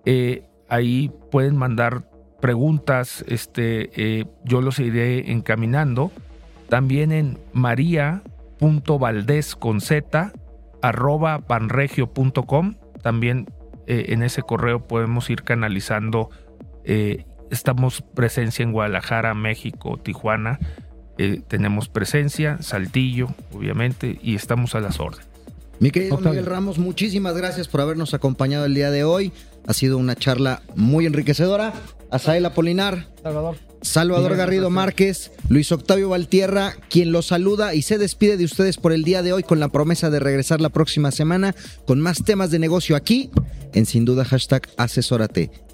Eh, 0.06 0.46
ahí 0.70 1.12
pueden 1.32 1.58
mandar 1.58 2.10
preguntas, 2.40 3.26
este, 3.28 3.90
eh, 3.96 4.26
yo 4.44 4.62
los 4.62 4.80
iré 4.80 5.32
encaminando. 5.32 6.12
También 6.70 7.12
en 7.12 7.40
maría.valdés 7.54 9.56
con 9.56 9.82
z 9.82 10.32
arroba 10.82 11.40
banregio.com. 11.40 12.76
También 13.02 13.48
eh, 13.88 14.06
en 14.10 14.22
ese 14.24 14.42
correo 14.42 14.88
podemos 14.88 15.30
ir 15.30 15.44
canalizando. 15.44 16.30
estamos 17.50 18.02
presencia 18.02 18.64
en 18.64 18.74
Guadalajara, 18.74 19.34
México, 19.34 19.98
Tijuana. 19.98 20.60
Eh, 21.18 21.42
tenemos 21.48 21.90
presencia, 21.90 22.58
Saltillo, 22.62 23.28
obviamente, 23.52 24.20
y 24.22 24.36
estamos 24.36 24.76
a 24.76 24.80
las 24.80 25.00
órdenes. 25.00 25.28
Mi 25.80 25.92
querido 25.92 26.16
Octavio. 26.16 26.40
Miguel 26.40 26.46
Ramos, 26.46 26.78
muchísimas 26.78 27.36
gracias 27.36 27.68
por 27.68 27.82
habernos 27.82 28.14
acompañado 28.14 28.66
el 28.66 28.74
día 28.74 28.90
de 28.92 29.04
hoy. 29.04 29.32
Ha 29.68 29.74
sido 29.74 29.98
una 29.98 30.16
charla 30.16 30.62
muy 30.76 31.06
enriquecedora. 31.06 31.74
Asael 32.10 32.46
Apolinar, 32.46 33.08
Salvador. 33.22 33.58
Salvador 33.82 34.32
Miguel, 34.32 34.38
Garrido. 34.38 34.70
Márquez, 34.70 35.32
Luis 35.50 35.72
Octavio 35.72 36.10
Valtierra, 36.10 36.74
quien 36.90 37.12
los 37.12 37.28
saluda 37.28 37.74
y 37.74 37.82
se 37.82 37.98
despide 37.98 38.38
de 38.38 38.46
ustedes 38.46 38.78
por 38.78 38.94
el 38.94 39.04
día 39.04 39.24
de 39.24 39.34
hoy 39.34 39.44
con 39.44 39.60
la 39.60 39.70
promesa 39.70 40.10
de 40.10 40.20
regresar 40.20 40.62
la 40.62 40.70
próxima 40.70 41.12
semana 41.12 41.56
con 41.86 42.00
más 42.00 42.24
temas 42.24 42.50
de 42.50 42.60
negocio 42.60 42.96
aquí 42.96 43.30
en 43.74 43.86
Sin 43.86 44.06
Duda 44.06 44.26
hashtag 44.26 44.70
Asesórate. 44.78 45.52